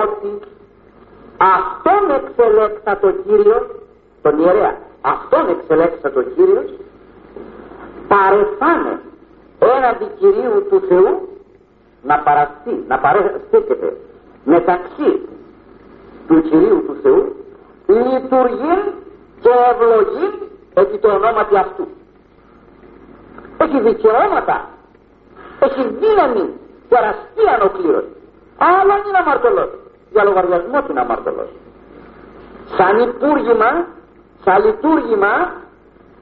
Ότι 0.02 0.30
αυτόν 1.56 2.02
εξελέξα 2.18 2.98
το 3.00 3.11
Κύριος, 3.11 3.64
τον 4.22 4.38
ιερέα, 4.38 4.76
αυτόν 5.00 5.48
εξελέξα 5.48 6.11
το 6.11 6.22
Κύριος, 6.22 6.70
παρεφάνε 8.08 9.00
έναντι 9.76 10.06
Κυρίου 10.18 10.66
του 10.70 10.80
Θεού 10.88 11.28
να 12.02 12.18
παραστεί, 12.18 12.84
να 12.88 12.98
παρέστηκεται 12.98 13.96
μεταξύ 14.44 15.28
του 16.28 16.42
Κυρίου 16.42 16.84
του 16.87 16.96
Θεού 17.02 17.38
λειτουργεί 17.88 18.77
και 19.40 19.51
ευλογεί 19.70 20.27
έχει 20.74 20.98
το 20.98 21.09
ονόματι 21.09 21.57
αυτού. 21.57 21.88
Έχει 23.59 23.81
δικαιώματα, 23.81 24.68
έχει 25.61 25.83
δύναμη 25.83 26.46
και 26.88 26.96
αραστία 26.96 27.61
ο 27.62 27.68
κλήρος. 27.68 28.05
Αλλά 28.59 28.94
είναι 29.07 29.18
αμαρτωλός. 29.18 29.70
Για 30.11 30.24
λογαριασμό 30.24 30.83
του 30.83 30.90
είναι 30.90 31.01
αμαρτωλός. 31.01 31.51
Σαν 32.77 32.98
υπούργημα, 33.09 33.87
σαν 34.44 34.64
λειτουργήμα, 34.64 35.33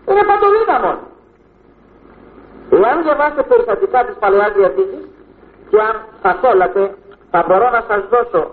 είναι 0.09 0.23
παντοδύναμος. 0.29 0.99
Εάν 2.71 3.03
διαβάσετε 3.03 3.43
περιστατικά 3.43 4.05
της 4.05 4.17
Παλαιάς 4.19 4.53
Διαθήκης 4.53 5.05
και 5.71 5.81
αν 5.81 5.95
θα 6.23 6.35
θέλατε 6.35 6.95
θα 7.31 7.45
μπορώ 7.47 7.71
να 7.71 7.83
σας 7.89 8.03
δώσω 8.09 8.51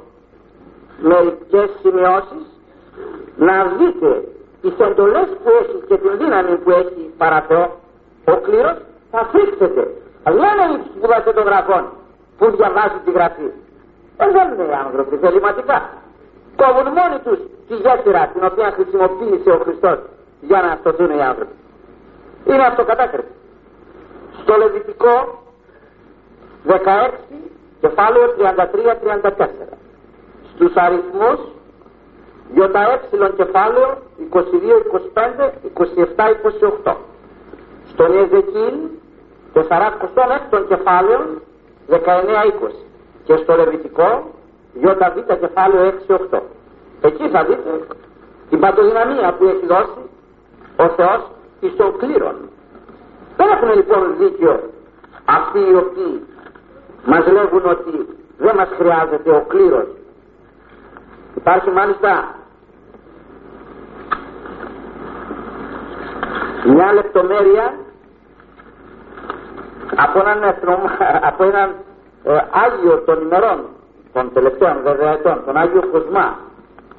μερικές 1.01 1.69
σημειώσεις 1.81 2.52
να 3.37 3.55
δείτε 3.77 4.23
τις 4.61 4.73
εντολές 4.77 5.27
που 5.43 5.49
έχει 5.61 5.77
και 5.87 5.97
την 5.97 6.17
δύναμη 6.17 6.55
που 6.57 6.69
έχει 6.71 7.13
παραθεό 7.17 7.65
ο 8.25 8.35
κλήρος 8.45 8.77
θα 9.11 9.29
φρίξετε. 9.31 9.81
Λένε 10.25 10.63
οι 10.71 10.77
σπουδαστέ 10.95 11.31
των 11.33 11.43
γραφών 11.43 11.83
που 12.37 12.45
διαβάζει 12.55 12.99
τη 13.05 13.11
γραφή. 13.11 13.49
Ε, 14.17 14.25
δεν 14.35 14.45
είναι 14.51 14.63
οι 14.71 14.75
άνθρωποι 14.85 15.15
θεληματικά. 15.17 15.77
Κόβουν 16.61 16.87
μόνοι 16.97 17.17
τους 17.25 17.39
τη 17.67 17.75
γέφυρα 17.83 18.23
την 18.33 18.43
οποία 18.49 18.71
χρησιμοποίησε 18.77 19.49
ο 19.49 19.59
Χριστός 19.63 19.97
για 20.41 20.61
να 20.65 20.79
σωθούν 20.83 21.09
οι 21.17 21.21
άνθρωποι. 21.21 21.55
Είναι 22.45 22.65
αυτοκατάκριση. 22.71 23.33
Στο 24.41 24.53
Λεβιτικό 24.57 25.15
16 26.67 26.75
κεφάλαιο 27.81 28.25
33-34 29.33 29.45
στους 30.53 30.73
αριθμούς 30.75 31.39
ΙΕ 32.55 33.29
κεφάλαιο 33.35 33.97
22, 34.29 34.41
25, 35.13 35.49
27, 35.73 36.35
28. 36.85 36.95
Στον 37.91 38.13
Ιεζεκίλ 38.13 38.73
46 39.53 40.63
κεφάλαιο 40.67 41.19
19, 41.89 41.95
20. 41.95 42.71
Και 43.23 43.35
στο 43.35 43.55
Λεβιτικό 43.55 44.23
ΙΒ 44.73 45.37
κεφάλαιο 45.39 45.93
6, 46.07 46.15
8. 46.31 46.39
Εκεί 47.01 47.29
θα 47.29 47.43
δείτε 47.43 47.87
την 48.49 48.59
παντοδυναμία 48.59 49.33
που 49.33 49.45
έχει 49.45 49.65
δώσει 49.65 50.01
ο 50.77 50.87
Θεός 50.87 51.21
εις 51.59 51.75
των 51.75 51.97
κλήρων. 51.97 52.35
Δεν 53.37 53.47
έχουν 53.49 53.73
λοιπόν 53.75 54.15
δίκιο 54.19 54.59
αυτοί 55.25 55.59
οι 55.59 55.75
οποίοι 55.75 56.23
μας 57.05 57.27
λέγουν 57.27 57.65
ότι 57.65 58.07
δεν 58.37 58.55
μας 58.55 58.69
χρειάζεται 58.77 59.29
ο 59.29 59.45
κλήρος. 59.47 59.87
Υπάρχει 61.35 61.69
μάλιστα 61.69 62.35
μια 66.65 66.93
λεπτομέρεια 66.93 67.73
από 69.95 70.19
έναν, 70.19 70.55
από 71.29 71.43
έναν 71.43 71.75
ε, 72.23 72.37
Άγιο 72.51 73.03
των 73.05 73.21
ημερών 73.21 73.59
των 74.13 74.33
τελευταίων 74.33 74.81
βέβαια 74.83 75.11
ετών, 75.11 75.41
τον 75.45 75.57
Άγιο 75.57 75.83
Κοσμά 75.91 76.37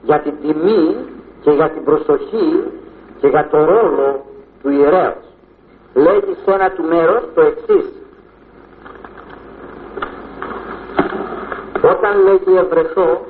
για 0.03 0.21
την 0.21 0.35
τιμή 0.41 0.97
και 1.41 1.51
για 1.51 1.71
την 1.71 1.85
προσοχή 1.85 2.65
και 3.21 3.29
για 3.29 3.49
το 3.51 3.65
ρόλο 3.65 4.25
του 4.63 4.71
ιερέως. 4.71 5.25
Λέγει 5.95 6.37
σε 6.45 6.53
ένα 6.55 6.71
του 6.71 6.83
μέρος 6.83 7.23
το 7.35 7.41
εξής. 7.41 7.93
Όταν 11.83 12.23
λέγει 12.23 12.57
ευρεθώ, 12.59 13.21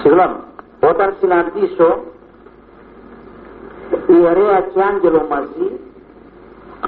συγγνώμη, 0.00 0.36
όταν 0.80 1.14
συναντήσω 1.20 2.00
ιερέα 4.06 4.60
και 4.60 4.82
άγγελο 4.82 5.26
μαζί 5.30 5.80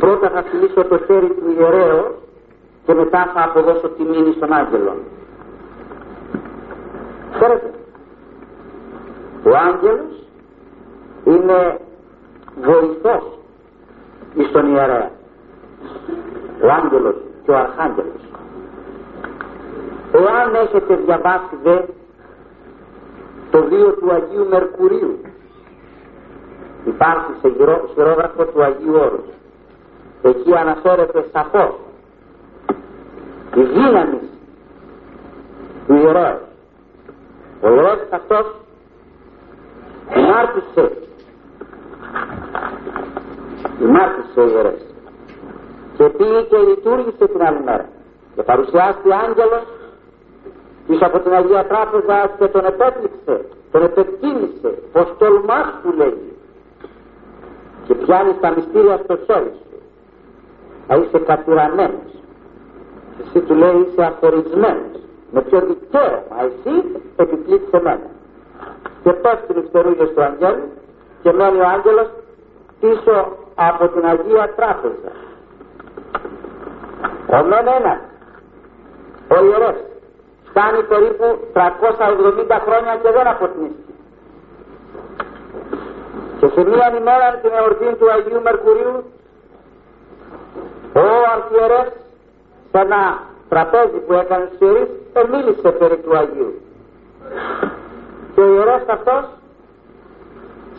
πρώτα 0.00 0.30
θα 0.30 0.42
φιλήσω 0.42 0.84
το 0.84 0.98
χέρι 1.06 1.26
του 1.26 1.54
ιερέως 1.58 2.12
και 2.86 2.94
μετά 2.94 3.30
θα 3.34 3.42
αποδώσω 3.42 3.88
τη 3.88 4.02
μήνυ 4.02 4.32
στον 4.36 4.52
άγγελο. 4.52 4.96
Ξέρετε 7.34 7.70
ο 9.42 9.50
άγγελος 9.68 10.24
είναι 11.24 11.78
βοηθός 12.60 13.38
εις 14.34 14.50
τον 14.50 14.74
ιερέα. 14.74 15.10
Ο 16.62 16.70
άγγελος 16.70 17.14
και 17.44 17.50
ο 17.50 17.56
αρχάγγελος. 17.56 18.22
Εάν 20.12 20.54
έχετε 20.54 20.94
διαβάσει 20.94 21.56
δε 21.62 21.78
το 23.50 23.62
βίο 23.62 23.92
του 23.92 24.12
Αγίου 24.12 24.46
Μερκουρίου. 24.50 25.20
Υπάρχει 26.84 27.32
σε 27.40 27.52
χειρόγραφο 27.94 28.44
του 28.44 28.62
Αγίου 28.62 28.94
Όρους. 28.94 29.28
Εκεί 30.22 30.54
αναφέρεται 30.54 31.24
σαφώς 31.32 31.74
η 33.54 33.62
δύναμη 33.62 34.20
του 35.86 35.94
ιερέως 35.94 36.40
ο 37.60 37.68
ιερέος 37.68 37.98
αυτός 38.10 38.54
μάρτυσε 40.16 40.92
μάρτυσε 43.78 44.40
ο 44.40 44.48
ιερέος 44.48 44.80
και 45.96 46.08
πήγε 46.08 46.42
και 46.42 46.56
λειτουργήσε 46.56 47.26
την 47.26 47.42
άλλη 47.42 47.62
μέρα. 47.64 47.88
Και 48.34 48.42
παρουσιάστηκε 48.42 49.14
άγγελος 49.14 49.64
πίσω 50.90 51.06
από 51.06 51.18
την 51.18 51.32
Αγία 51.32 51.64
Τράπεζα 51.64 52.30
και 52.38 52.46
τον 52.46 52.64
επέπληξε 52.64 53.44
τον 53.70 53.82
επεκτίμησε 53.82 54.70
πως 54.92 55.14
τολμάς 55.18 55.68
που 55.82 55.94
λέγει 55.96 56.32
και 57.86 57.94
πιάνεις 57.94 58.34
τα 58.40 58.50
μυστήρια 58.50 59.00
στο 59.04 59.16
χέρι 59.26 59.52
σου. 59.58 59.78
Θα 60.86 60.96
είσαι 60.96 61.18
κατουραμένος. 61.18 62.10
Και 63.16 63.22
εσύ 63.26 63.40
του 63.40 63.54
λέει 63.54 63.86
είσαι 63.86 64.02
αφορισμένος 64.02 64.96
με 65.30 65.42
ποιο 65.42 65.60
δικαίωμα 65.60 66.36
εσύ 66.46 66.74
επιπλήξε 67.16 67.80
μένα 67.82 68.10
και 69.02 69.12
πέφτουν 69.12 69.56
οι 69.58 69.66
φτερούγες 69.68 70.10
του 70.14 70.22
αγγέλου 70.22 70.68
και 71.22 71.32
μένει 71.32 71.60
ο 71.60 71.66
άγγελος 71.74 72.08
πίσω 72.80 73.36
από 73.54 73.88
την 73.88 74.04
Αγία 74.04 74.52
Τράπεζα 74.56 75.12
ο 77.26 77.44
μεν 77.44 77.66
ένα. 77.78 78.00
Ο 79.28 79.44
ιερός 79.44 79.89
φτάνει 80.50 80.82
περίπου 80.82 81.26
370 81.54 82.58
χρόνια 82.66 82.94
και 83.02 83.10
δεν 83.16 83.26
αποτιμήθηκε. 83.26 83.92
Και 86.38 86.46
σε 86.54 86.60
μία 86.64 86.86
ημέρα 87.00 87.26
την 87.42 87.50
εορτή 87.58 87.94
του 87.98 88.10
Αγίου 88.10 88.42
Μερκουρίου 88.42 89.04
ο 90.94 91.06
αρχιερές 91.34 91.88
σε 92.70 92.78
ένα 92.78 93.22
τραπέζι 93.48 93.98
που 94.06 94.12
έκανε 94.12 94.44
στις 94.46 94.60
ιερείς 94.60 94.88
μίλησε 95.30 95.70
περί 95.70 95.96
του 95.96 96.16
Αγίου. 96.16 96.60
Και 98.34 98.40
ο 98.40 98.46
ιερές 98.54 98.82
αυτός 98.86 99.24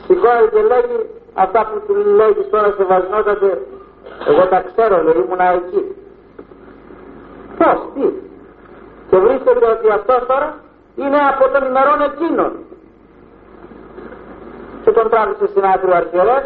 σηκώνει 0.05 0.47
και 0.53 0.61
λέγει 0.61 0.99
αυτά 1.33 1.65
που 1.65 1.81
του 1.87 1.95
λέγει 2.19 2.43
τώρα 2.51 2.73
σε 2.77 2.83
βασνότατε 2.83 3.61
εγώ 4.27 4.45
τα 4.45 4.63
ξέρω 4.73 5.03
λέει 5.03 5.23
ήμουνα 5.25 5.51
εκεί 5.51 5.95
πως 7.57 7.79
τι 7.93 8.05
και 9.11 9.17
βρίσκεται 9.17 9.65
ότι 9.75 9.87
αυτός 9.97 10.21
τώρα 10.27 10.49
είναι 10.95 11.19
από 11.31 11.43
τον 11.53 11.63
ημερών 11.69 11.99
εκείνων 12.09 12.51
και 14.83 14.91
τον 14.91 15.09
τράβηξε 15.09 15.47
στην 15.47 15.63
άκρη 15.73 15.91
ο 15.91 15.95
αρχιερές 15.95 16.43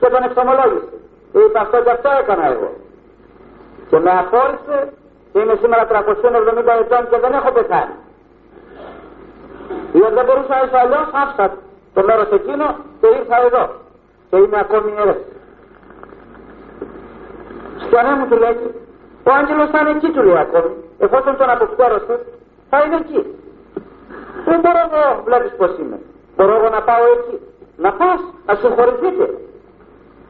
και 0.00 0.08
τον 0.12 0.22
εξομολόγησε. 0.28 0.94
Και 1.32 1.38
είπε 1.44 1.58
αυτό 1.58 1.76
και 1.84 1.90
αυτό 1.90 2.08
έκανα 2.20 2.44
εγώ. 2.52 2.70
Και 3.88 3.98
με 4.04 4.10
αφόρησε 4.22 4.78
και 5.32 5.38
είμαι 5.40 5.56
σήμερα 5.62 5.82
370 5.86 6.72
ετών 6.82 7.02
και 7.10 7.18
δεν 7.24 7.32
έχω 7.38 7.50
πεθάνει. 7.56 7.96
Διότι 9.92 10.14
δεν 10.18 10.24
μπορούσα 10.26 10.54
να 10.56 10.62
είσαι 10.64 10.78
αλλιώς, 10.84 11.08
άφησα 11.22 11.46
το 11.94 12.02
μέρος 12.08 12.28
εκείνο 12.38 12.66
και 13.00 13.08
ήρθα 13.18 13.36
εδώ. 13.46 13.64
και 14.30 14.36
είμαι 14.36 14.58
ακόμη 14.64 14.88
ιερές. 14.96 15.20
Στο 17.84 17.96
ναι 18.04 18.12
μου 18.18 18.26
του 18.30 18.36
λέει, 18.42 18.56
ο 19.28 19.30
άγγελος 19.38 19.70
θα 19.70 19.78
είναι 19.80 19.90
εκεί 19.90 20.10
του 20.14 20.22
λέει 20.22 20.38
ακόμη, 20.46 20.74
εφόσον 20.98 21.36
τον 21.36 21.50
αποκτέρωσε, 21.50 22.14
θα 22.70 22.78
είναι 22.84 22.96
εκεί. 22.96 23.22
Δεν 24.44 24.60
μπορώ 24.62 24.80
εγώ, 24.88 25.22
βλέπεις 25.26 25.52
πως 25.60 25.72
είμαι. 25.78 25.98
Μπορώ 26.36 26.54
εγώ 26.58 26.68
να 26.68 26.82
πάω 26.88 27.04
εκεί. 27.16 27.36
Να 27.76 27.90
πας, 27.92 28.20
να 28.46 28.54
συγχωρηθείτε. 28.54 29.26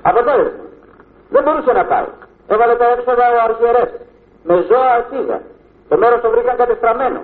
Αποτέλεσμα. 0.03 0.65
Δεν 1.31 1.43
μπορούσε 1.43 1.73
να 1.73 1.85
πάει. 1.85 2.11
Έβαλε 2.53 2.75
τα 2.75 2.87
έξοδα 2.95 3.25
ο 3.37 3.39
αρχιερές. 3.49 3.91
Με 4.43 4.55
ζώα 4.69 4.91
αρχίδα. 4.99 5.41
Το 5.89 5.97
μέρος 5.97 6.21
το 6.21 6.31
βρήκαν 6.31 6.57
κατεστραμμένο. 6.57 7.21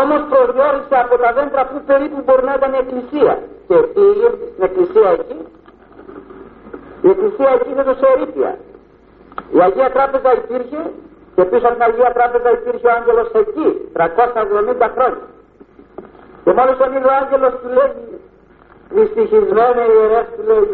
Όμως 0.00 0.20
προσδιορίσε 0.32 0.96
από 1.04 1.14
τα 1.22 1.32
δέντρα 1.32 1.62
που 1.66 1.82
περίπου 1.86 2.22
μπορεί 2.24 2.44
να 2.44 2.54
ήταν 2.58 2.72
η 2.72 2.78
εκκλησία. 2.84 3.34
Και 3.68 3.76
πήγε 3.94 4.28
στην 4.52 4.62
εκκλησία 4.68 5.08
εκεί. 5.18 5.38
Η 7.06 7.08
εκκλησία 7.14 7.50
εκεί 7.56 7.70
είναι 7.72 7.84
το 7.90 7.94
Σερίπια. 8.00 8.58
Η 9.56 9.58
Αγία 9.66 9.90
Τράπεζα 9.90 10.30
υπήρχε 10.34 10.80
και 11.34 11.44
πίσω 11.44 11.66
από 11.66 11.74
την 11.74 11.82
Αγία 11.88 12.12
Τράπεζα 12.12 12.50
υπήρχε 12.58 12.86
ο 12.86 12.92
άγγελος 12.98 13.30
εκεί, 13.42 13.68
370 13.92 14.88
χρόνια. 14.94 15.26
Και 16.44 16.52
μόλις 16.52 16.76
τον 16.80 16.92
είδε 16.94 17.08
ο 17.12 17.14
άγγελος 17.20 17.54
του 17.60 17.68
λέει, 17.76 17.92
δυστυχισμένο 18.96 19.80
ιερές 19.94 20.26
του 20.34 20.42
λέει, 20.48 20.66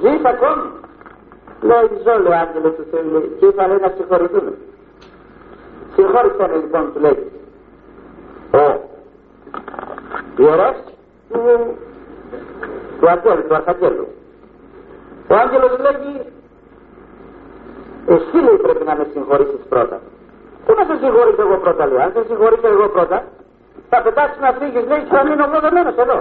ζεις 0.00 0.24
ακόμη. 0.32 0.68
Λέει, 1.68 1.86
ζω 2.04 2.14
λέει 2.22 2.32
ο 2.32 2.38
άγγελος 2.44 2.74
του 2.76 2.86
Θεού 2.90 3.36
και 3.38 3.46
είπα 3.46 3.66
λέει 3.66 3.80
να 3.86 3.92
συγχωρηθούμε. 3.96 4.52
Συγχώρησαν 5.94 6.50
λοιπόν 6.60 6.92
του 6.92 7.00
λέει, 7.00 7.18
ο 8.60 8.64
ιερές 10.42 10.76
του, 11.30 11.40
του 13.00 13.08
Αγγέλου, 13.08 13.42
του 13.48 13.54
Αρχαγγέλου. 13.54 14.06
Ο 15.30 15.34
άγγελος 15.34 15.72
λέγει, 15.86 16.14
εσύ 18.06 18.36
λέει 18.44 18.56
πρέπει 18.56 18.84
να 18.84 18.94
με 18.96 19.06
συγχωρήσεις 19.12 19.62
πρώτα. 19.68 20.00
Πού 20.64 20.74
να 20.78 20.84
σε 20.84 20.96
συγχωρήσω 21.02 21.42
εγώ 21.42 21.56
πρώτα 21.56 21.86
λέει, 21.86 22.00
αν 22.00 22.12
σε 22.14 22.24
συγχωρήσω 22.28 22.68
εγώ 22.68 22.88
πρώτα, 22.88 23.24
θα 23.88 24.02
πετάξεις 24.02 24.40
να 24.40 24.52
φύγεις 24.52 24.84
λέει 24.90 25.02
και 25.06 25.14
θα 25.16 25.24
μείνω 25.26 25.44
εγώ 25.48 25.60
δεμένος 25.60 25.96
εδώ. 25.96 26.18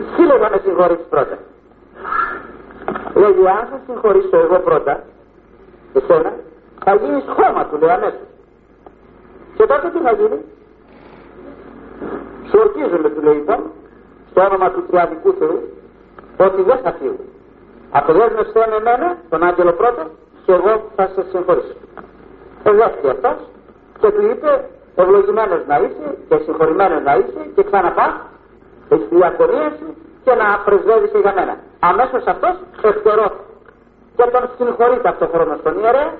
Εσύ 0.00 0.22
λέει 0.28 0.38
να 0.38 0.50
με 0.50 0.60
συγχωρήσεις 0.64 1.06
πρώτα. 1.14 1.36
Λέγει, 3.14 3.46
αν 3.58 3.64
σε 3.70 3.78
συγχωρήσω 3.86 4.36
εγώ 4.36 4.58
πρώτα, 4.58 5.02
εσένα, 5.98 6.32
θα 6.84 6.94
γίνεις 6.94 7.24
χώμα 7.36 7.64
του 7.66 7.76
λέει 7.78 7.90
αμέσως. 7.90 8.28
Και 9.56 9.66
τότε 9.66 9.90
τι 9.90 9.98
θα 9.98 10.12
γίνει; 10.12 10.38
Σου 12.48 12.58
ορκίζομαι 12.64 13.10
του 13.10 13.22
λέει 13.22 13.34
λοιπόν, 13.34 13.60
στο 14.30 14.40
όνομα 14.42 14.70
του 14.70 14.84
Τριαδικού 14.90 15.34
Θεού, 15.38 15.58
ότι 16.36 16.62
δεν 16.62 16.78
θα 16.78 16.92
φύγω. 16.92 17.24
Αποδέσμευσε 17.90 18.66
με 18.70 18.76
εμένα, 18.76 19.16
τον 19.30 19.42
άγγελο 19.42 19.72
πρώτο, 19.72 20.02
και 20.44 20.52
εγώ 20.52 20.90
θα 20.96 21.10
σε 21.14 21.24
συγχωρήσω. 21.30 21.76
Εδέχτηκε 22.62 23.08
αυτός 23.08 23.36
και 24.00 24.10
του 24.10 24.22
είπε 24.30 24.64
ευλογημένος 24.94 25.60
να 25.66 25.76
είσαι 25.78 26.06
και 26.28 26.36
συγχωρημένος 26.44 27.02
να 27.02 27.14
είσαι 27.16 27.40
και 27.54 27.62
ξαναπάς 27.62 28.12
στη 28.86 28.96
διακονία 29.10 29.72
σου 29.78 29.88
και 30.24 30.34
να 30.34 30.46
πρεσβεύεις 30.64 31.10
για 31.20 31.32
μένα. 31.36 31.56
Αμέσως 31.80 32.22
αυτός 32.26 32.54
ευτερώθηκε 32.82 33.48
και 34.16 34.24
τον 34.32 34.50
συγχωρεί 34.56 35.00
ταυτόχρονα 35.00 35.56
στον 35.60 35.78
ιερέα, 35.78 36.12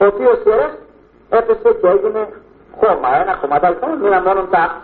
ο 0.00 0.04
οποίος 0.06 0.38
ιερέας 0.46 0.74
έπεσε 1.30 1.70
και 1.80 1.88
έγινε 1.94 2.28
χώμα, 2.80 3.08
ένα 3.20 3.34
κομματάκι, 3.40 3.86
μείναν 4.02 4.22
μόνο 4.22 4.42
τα 4.50 4.80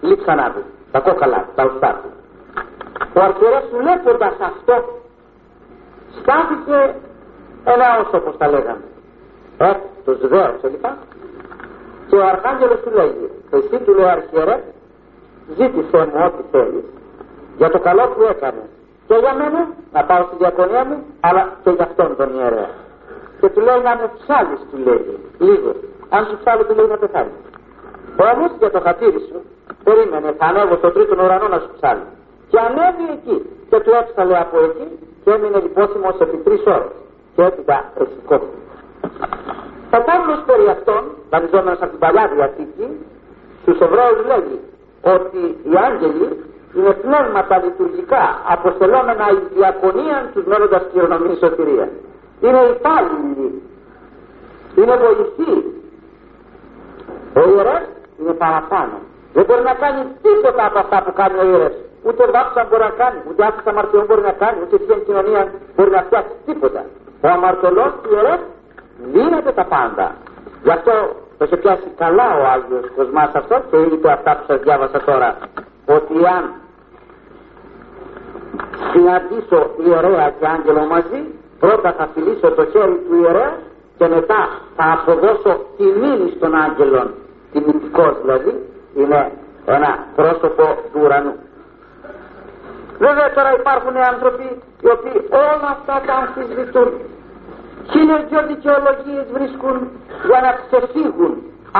λείψανά 0.00 0.46
του, 0.54 0.62
τα 0.92 1.00
κόκαλα, 1.00 1.44
τα 1.54 1.64
ουστά 1.64 2.00
του. 2.00 2.08
Ο 3.16 3.20
αρχιερέας 3.20 3.64
βλέποντας 3.80 4.34
αυτό 4.40 4.74
στάθηκε 6.20 6.78
ένα 7.64 7.86
όσο 8.00 8.16
όπως 8.16 8.36
τα 8.36 8.48
λέγαμε. 8.48 8.86
Ε, 9.58 9.72
τους 10.04 10.28
δέωσε 10.28 10.68
λοιπόν 10.70 10.94
και 12.08 12.16
ο 12.16 12.26
Αρχάγγελος 12.26 12.80
του 12.84 12.90
λέγει; 12.98 13.26
Εσύ 13.50 13.76
του 13.84 13.94
λέει 13.94 14.08
αρχιερέ 14.08 14.62
ζήτησέ 15.56 16.00
μου 16.10 16.20
ό,τι 16.26 16.42
θέλεις. 16.50 16.84
Για 17.56 17.70
το 17.70 17.78
καλό 17.78 18.02
που 18.06 18.22
έκανε 18.30 18.64
και 19.06 19.14
για 19.14 19.34
μένα 19.34 19.68
να 19.92 20.04
πάω 20.04 20.22
στη 20.26 20.36
διακονία 20.36 20.84
μου 20.84 20.96
αλλά 21.20 21.42
και 21.62 21.70
για 21.70 21.84
αυτόν 21.84 22.16
τον 22.16 22.28
ιερέα 22.38 22.70
και 23.40 23.48
του 23.48 23.60
λέει 23.60 23.80
να 23.82 23.94
μου 23.96 24.10
ψάλεις 24.18 24.60
του 24.70 24.78
λέει 24.86 25.18
λίγο. 25.38 25.72
Αν 26.08 26.26
σου 26.26 26.36
ψάλει 26.40 26.64
του 26.64 26.74
λέει 26.74 26.86
να 26.86 26.96
πεθάνεις 26.96 27.44
όμως 28.16 28.50
για 28.58 28.70
το 28.70 28.80
χατήρι 28.80 29.20
σου 29.28 29.38
περίμενε 29.84 30.34
θα 30.38 30.46
ανέβω 30.46 30.76
στον 30.76 30.92
τρίτο 30.92 31.24
ουρανό 31.24 31.48
να 31.48 31.58
σου 31.58 31.70
ψάλει. 31.76 32.06
Και 32.50 32.58
ανέβη 32.58 33.06
εκεί 33.16 33.36
και 33.70 33.80
του 33.80 33.90
έψαλε 34.00 34.38
από 34.38 34.56
εκεί 34.64 34.86
και 35.24 35.30
έμεινε 35.30 35.58
λιπόσιμος 35.60 36.16
επί 36.20 36.36
τρεις 36.36 36.62
ώρες 36.66 36.94
και 37.34 37.42
έπειτα 37.42 37.92
ρεσικόθηκε. 37.96 38.58
Ο 39.96 39.98
Παύλος 40.08 40.40
περί 40.46 40.66
αυτών, 40.76 41.02
δανειζόμενος 41.30 41.80
από 41.82 41.90
την 41.90 41.98
Παλιά 41.98 42.24
Διαθήκη, 42.34 42.88
στους 43.62 43.78
Εβραίους 43.86 44.18
λέγει 44.30 44.58
ότι 45.16 45.40
οι 45.68 45.72
άγγελοι 45.86 46.28
είναι 46.76 46.92
πνεύματα 47.04 47.54
λειτουργικά 47.64 48.24
αποστελόμενα 48.54 49.24
η 49.30 49.40
διακονία 49.54 50.30
τους 50.34 50.44
μέλλοντας 50.44 50.82
κληρονομής 50.92 51.38
σωτηρία. 51.38 51.88
Είναι 52.40 52.62
υπάλληλοι, 52.76 53.62
είναι 54.76 54.96
βοηθοί. 54.96 55.54
Ο 57.38 57.40
ιερές 57.50 57.84
είναι 58.20 58.32
παραπάνω. 58.32 58.96
Δεν 59.32 59.44
μπορεί 59.44 59.62
να 59.62 59.74
κάνει 59.74 60.02
τίποτα 60.22 60.66
από 60.66 60.78
αυτά 60.78 61.02
που 61.02 61.12
κάνει 61.12 61.38
ο 61.38 61.44
ιερές. 61.50 61.76
Ούτε 62.06 62.22
βάψα 62.34 62.66
μπορεί 62.68 62.82
να 62.82 62.94
κάνει, 63.02 63.18
ούτε 63.28 63.44
άφησα 63.48 63.70
αμαρτιών 63.70 64.04
μπορεί 64.06 64.22
να 64.30 64.34
κάνει, 64.42 64.58
ούτε 64.62 64.76
θεία 64.84 64.98
κοινωνία 65.06 65.42
μπορεί 65.74 65.90
να 65.90 66.02
φτιάξει 66.06 66.34
τίποτα. 66.46 66.82
Ο 67.24 67.28
αμαρτωλός 67.28 67.92
του 68.02 68.08
ιερές 68.14 68.40
δίνεται 69.12 69.52
τα 69.52 69.64
πάντα. 69.64 70.06
Γι' 70.62 70.70
αυτό 70.70 70.92
θα 71.38 71.46
σε 71.46 71.56
πιάσει 71.56 71.88
καλά 71.96 72.28
ο 72.40 72.42
Άγιος 72.54 72.86
Κοσμάς 72.96 73.30
αυτός 73.34 73.60
και 73.70 73.76
είπε 73.76 74.12
αυτά 74.12 74.30
που 74.36 74.44
σας 74.46 74.60
διάβασα 74.60 75.00
τώρα. 75.08 75.36
Ότι 75.86 76.14
αν 76.36 76.44
συναντήσω 78.92 79.70
ιερέα 79.86 80.30
και 80.38 80.46
άγγελο 80.46 80.84
μαζί, 80.94 81.20
πρώτα 81.60 81.92
θα 81.92 82.08
φιλήσω 82.14 82.50
το 82.50 82.64
χέρι 82.72 82.96
του 83.06 83.14
ιερέα 83.22 83.52
και 83.98 84.06
μετά 84.08 84.48
θα 84.76 84.84
αποδώσω 84.92 85.52
τιμή 85.76 86.32
στον 86.36 86.54
άγγελο, 86.54 87.10
τιμητικός 87.52 88.20
δηλαδή, 88.22 88.52
είναι 88.94 89.32
ένα 89.64 90.06
πρόσωπο 90.16 90.64
του 90.92 91.00
ουρανού. 91.02 91.34
Βέβαια 92.98 93.32
τώρα 93.36 93.50
υπάρχουν 93.60 93.96
άνθρωποι 94.12 94.46
οι 94.84 94.88
οποίοι 94.96 95.18
όλα 95.30 95.68
αυτά 95.76 95.94
τα 96.06 96.14
αμφισβητούν. 96.22 96.90
Χίλιες 97.90 98.22
δυο 98.28 98.42
δικαιολογίες 98.52 99.26
βρίσκουν 99.36 99.76
για 100.28 100.40
να 100.46 100.50
ξεφύγουν 100.62 101.32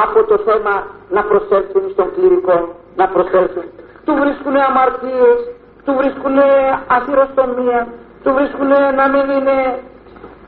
από 0.04 0.24
το 0.30 0.36
θέμα 0.38 0.74
να 1.16 1.22
προσέλθουν 1.30 1.84
στον 1.92 2.08
κληρικό, 2.14 2.74
να 2.96 3.08
προσέλθουν. 3.08 3.64
Του 4.04 4.14
βρίσκουν 4.22 4.56
αμαρτίες, 4.56 5.38
του 5.84 5.92
βρίσκουν 6.00 6.36
αθυροστομία, 6.96 7.80
του 8.22 8.32
βρίσκουν 8.32 8.68
να 9.00 9.08
μην 9.12 9.26
είναι 9.36 9.58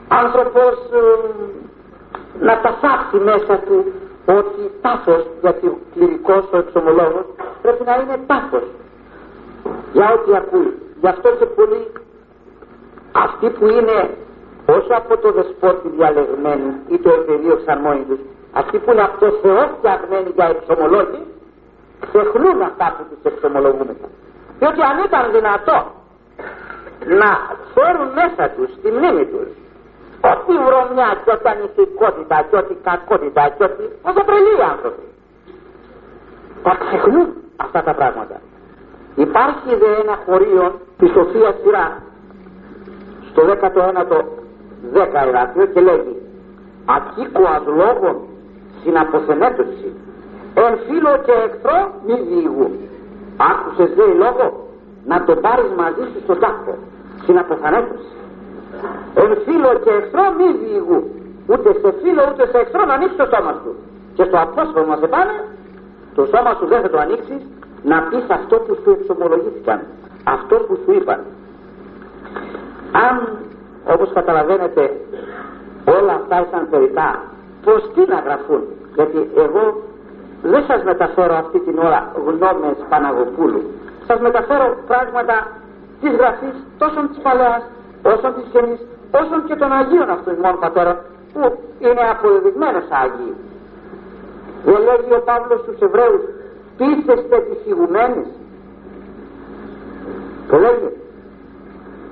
άνθρωπος 0.08 0.74
ε, 0.92 1.04
να 2.40 2.60
τα 2.60 2.70
φάξει 2.82 3.16
μέσα 3.30 3.54
του 3.66 3.92
ότι 4.26 4.62
τάφος 4.80 5.26
γιατί 5.40 5.66
ο 5.66 5.78
κληρικός, 5.94 6.44
ο 6.52 6.56
εξομολόγος 6.56 7.26
πρέπει 7.62 7.84
να 7.84 7.94
είναι 7.94 8.16
τάφος 8.26 8.66
για 9.92 10.12
ό,τι 10.14 10.36
ακούει. 10.36 10.72
Γι' 11.00 11.08
αυτό 11.08 11.28
και 11.38 11.46
πολλοί 11.46 11.82
αυτοί 13.12 13.50
που 13.50 13.66
είναι 13.66 13.98
όσο 14.66 14.92
από 15.00 15.16
το 15.16 15.32
δεσπότη 15.32 15.88
διαλεγμένοι 15.88 16.70
ή 16.88 16.98
το 16.98 17.10
εταιρείο 17.18 17.52
εξαρμόνιτους, 17.52 18.18
αυτοί 18.52 18.78
που 18.78 18.92
είναι 18.92 19.02
από 19.02 19.18
το 19.24 19.30
Θεό 19.42 19.62
φτιαγμένοι 19.78 20.30
για 20.34 20.46
εξομολόγοι, 20.54 21.20
ξεχνούν 22.06 22.62
αυτά 22.62 22.86
που 22.96 23.02
τους 23.10 23.32
εξομολογούμεθα. 23.32 24.08
Διότι 24.58 24.80
αν 24.90 24.96
ήταν 25.06 25.24
δυνατό 25.32 25.78
να 27.20 27.30
φέρουν 27.74 28.08
μέσα 28.20 28.50
τους 28.54 28.70
στη 28.78 28.88
μνήμη 28.96 29.24
τους 29.32 29.50
ό,τι 30.32 30.52
βρωμιά 30.66 31.08
και 31.24 31.30
ό,τι 31.34 31.48
ανηθικότητα 31.48 32.36
και 32.50 32.56
ό,τι 32.56 32.74
κακότητα 32.88 33.42
και 33.56 33.64
ό,τι... 33.64 33.82
όσο 34.08 34.20
τρελοί 34.28 34.56
άνθρωποι. 34.72 35.06
Τα 36.62 36.72
ξεχνούν 36.82 37.28
αυτά 37.56 37.82
τα 37.82 37.94
πράγματα. 37.94 38.36
Υπάρχει 39.16 39.74
δε 39.80 39.90
ένα 40.02 40.18
χωρίο 40.26 40.80
της 40.98 41.10
Σοφία 41.10 41.54
Σειρά 41.62 42.02
στο 43.30 43.42
19ο 43.42 44.18
10 44.94 45.26
εδάφιο 45.26 45.66
και 45.66 45.80
λέγει 45.80 46.16
Ακίκοας 46.86 47.62
λόγων 47.66 48.16
συναποθενέτωση 48.82 49.92
εν 50.64 50.72
φίλο 50.86 51.12
και 51.26 51.34
εχθρό 51.46 51.78
μη 52.06 52.16
διηγού. 52.28 52.68
Άκουσες 53.50 53.90
λέει 53.98 54.14
λόγο 54.24 54.46
να 55.10 55.24
το 55.24 55.32
πάρεις 55.44 55.70
μαζί 55.82 56.04
σου 56.10 56.20
στον 56.24 56.38
τάφο. 56.42 56.74
Συναποθενέτωση. 57.24 58.16
Εν 59.22 59.30
φίλο 59.44 59.70
και 59.84 59.92
εχθρό 60.00 60.24
μη 60.38 60.48
διηγού. 60.62 61.00
Ούτε 61.50 61.68
σε 61.80 61.90
φίλο 62.02 62.22
ούτε 62.30 62.44
σε 62.50 62.58
εχθρό 62.62 62.82
να 62.84 62.94
ανοίξει 62.94 63.16
το 63.22 63.26
σώμα 63.32 63.52
σου. 63.62 63.72
Και 64.16 64.24
στο 64.28 64.36
απόσχολμα 64.46 64.96
σε 64.96 65.06
πάνε 65.14 65.36
το 66.16 66.22
σώμα 66.32 66.52
σου 66.58 66.66
δεν 66.72 66.80
θα 66.82 66.90
το 66.90 66.98
ανοίξεις 67.04 67.42
να 67.90 67.98
πεις 68.08 68.24
αυτό 68.28 68.56
που 68.56 68.72
σου 68.82 68.90
εξομολογήθηκαν. 69.00 69.80
αυτό 70.24 70.56
που 70.56 70.78
σου 70.84 70.92
είπαν. 70.92 71.20
Αν 73.06 73.16
όπως 73.94 74.12
καταλαβαίνετε 74.12 74.82
όλα 75.98 76.12
αυτά 76.20 76.46
ήταν 76.48 76.68
περιτά 76.70 77.22
πως 77.64 77.90
τι 77.94 78.02
να 78.12 78.18
γραφούν; 78.26 78.62
Γιατί 78.94 79.30
εγώ 79.36 79.64
δεν 80.42 80.64
σας 80.66 80.82
μεταφέρω 80.82 81.34
αυτή 81.34 81.58
την 81.60 81.78
ώρα 81.78 82.12
γνώμες 82.26 82.76
Παναγοπούλου 82.88 83.62
σας 84.06 84.20
μεταφέρω 84.20 84.76
πράγματα 84.86 85.36
της 86.00 86.12
γραφής 86.20 86.56
τόσο 86.78 87.00
της 87.08 87.18
Παλαιάς 87.22 87.62
όσο 88.02 88.28
της 88.36 88.46
Καινής 88.52 88.80
όσο 89.20 89.40
και 89.46 89.56
των 89.56 89.72
Αγίων 89.72 90.10
αυτών 90.10 90.34
μόνο 90.42 90.56
πατέρων 90.56 90.96
που 91.32 91.58
είναι 91.78 92.04
αποδεδειγμένος 92.14 92.84
Άγιοι 93.02 93.34
δεν 94.64 94.80
λέγει 94.88 95.12
ο 95.18 95.22
Παύλος 95.28 95.60
στους 95.60 95.78
Εβραίους 95.80 96.22
πείθεστε 96.76 97.36
τις 97.48 97.60
ηγουμένες 97.66 98.26
το 100.50 100.56
λέγει 100.58 100.90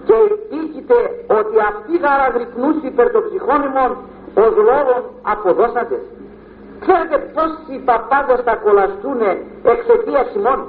και 0.07 0.15
επίκειται 0.35 1.01
ότι 1.39 1.57
αυτοί 1.71 1.93
γαραγρυπνούς 2.05 2.77
υπέρ 2.91 3.11
των 3.11 3.23
ψυχών 3.29 3.61
ημών 3.69 3.93
ως 4.45 4.55
λόγων 4.69 5.03
αποδώσατε. 5.33 5.97
Ξέρετε 6.83 7.17
πόσοι 7.35 7.75
παπάδες 7.89 8.41
θα 8.47 8.55
κολλαστούν 8.65 9.21
εξαιτίας 9.75 10.29
ημών. 10.39 10.61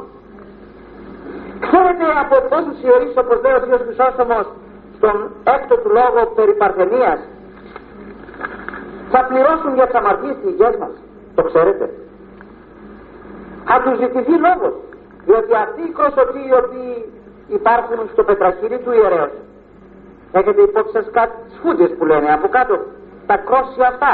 Ξέρετε 1.66 2.06
από 2.24 2.36
πόσους 2.52 2.78
ιερείς 2.86 3.14
όπως 3.24 3.38
λέει 3.44 3.56
ο 3.58 3.60
Θείος 3.64 3.82
Χρυσόστομος 3.86 4.46
στον 4.98 5.16
έκτο 5.56 5.76
του 5.82 5.92
λόγο 6.00 6.20
περί 6.36 6.54
Παρθενίας 6.62 7.20
θα 9.12 9.26
πληρώσουν 9.30 9.74
για 9.78 9.86
τις 9.88 9.96
αμαρτίες 10.00 10.36
τις 10.36 10.52
υγιές 10.52 10.76
μας. 10.82 10.94
Το 11.36 11.42
ξέρετε. 11.44 11.86
Θα 13.68 13.76
τους 13.84 13.96
ζητηθεί 14.02 14.36
λόγος. 14.48 14.74
Διότι 15.26 15.54
αυτοί 15.66 15.82
οι 15.88 15.94
κροσωτοί 15.98 16.42
οι 16.48 16.54
οποίοι 16.64 16.94
υπάρχουν 17.48 18.00
στο 18.14 18.24
πετραχύρι 18.24 18.78
του 18.84 18.92
ιερέως. 18.92 19.34
Έχετε 20.32 20.62
υπόψη 20.62 20.92
σας 20.98 21.08
κάτι 21.12 21.38
σφούντες 21.56 21.92
που 21.98 22.06
λένε 22.06 22.30
από 22.34 22.48
κάτω, 22.48 22.76
τα 23.26 23.38
κρόσια 23.38 23.88
αυτά. 23.88 24.14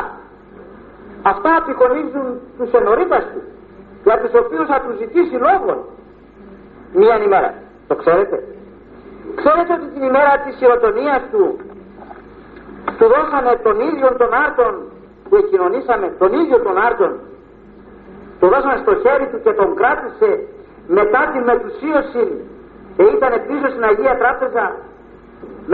Αυτά 1.21 1.55
απεικονίζουν 1.61 2.27
τους 2.57 2.71
ενορίτας 2.71 3.23
του, 3.31 3.41
για 4.03 4.19
τους 4.21 4.33
οποίους 4.41 4.67
θα 4.67 4.81
τους 4.81 4.97
ζητήσει 4.97 5.35
λόγων 5.47 5.77
μία 6.93 7.15
ημέρα. 7.23 7.53
Το 7.87 7.95
ξέρετε. 7.95 8.43
Ξέρετε 9.35 9.73
ότι 9.73 9.87
την 9.93 10.03
ημέρα 10.03 10.33
της 10.43 10.55
χειροτονίας 10.55 11.21
του 11.31 11.59
του 12.97 13.07
δώσανε 13.13 13.59
τον 13.63 13.79
ίδιο 13.79 14.15
των 14.17 14.29
άρτων 14.45 14.73
που 15.29 15.35
εκκοινωνήσαμε, 15.35 16.07
τον 16.19 16.33
ίδιο 16.33 16.59
των 16.59 16.77
άρτων 16.77 17.11
το 18.41 18.47
δώσανε 18.53 18.77
στο 18.83 18.93
χέρι 19.03 19.25
του 19.31 19.39
και 19.45 19.53
τον 19.59 19.69
κράτησε 19.79 20.29
μετά 20.97 21.21
την 21.31 21.41
μετουσίωση 21.51 22.25
και 22.95 23.03
ήταν 23.15 23.31
πίσω 23.47 23.67
στην 23.73 23.83
Αγία 23.89 24.15
Τράπεζα. 24.21 24.65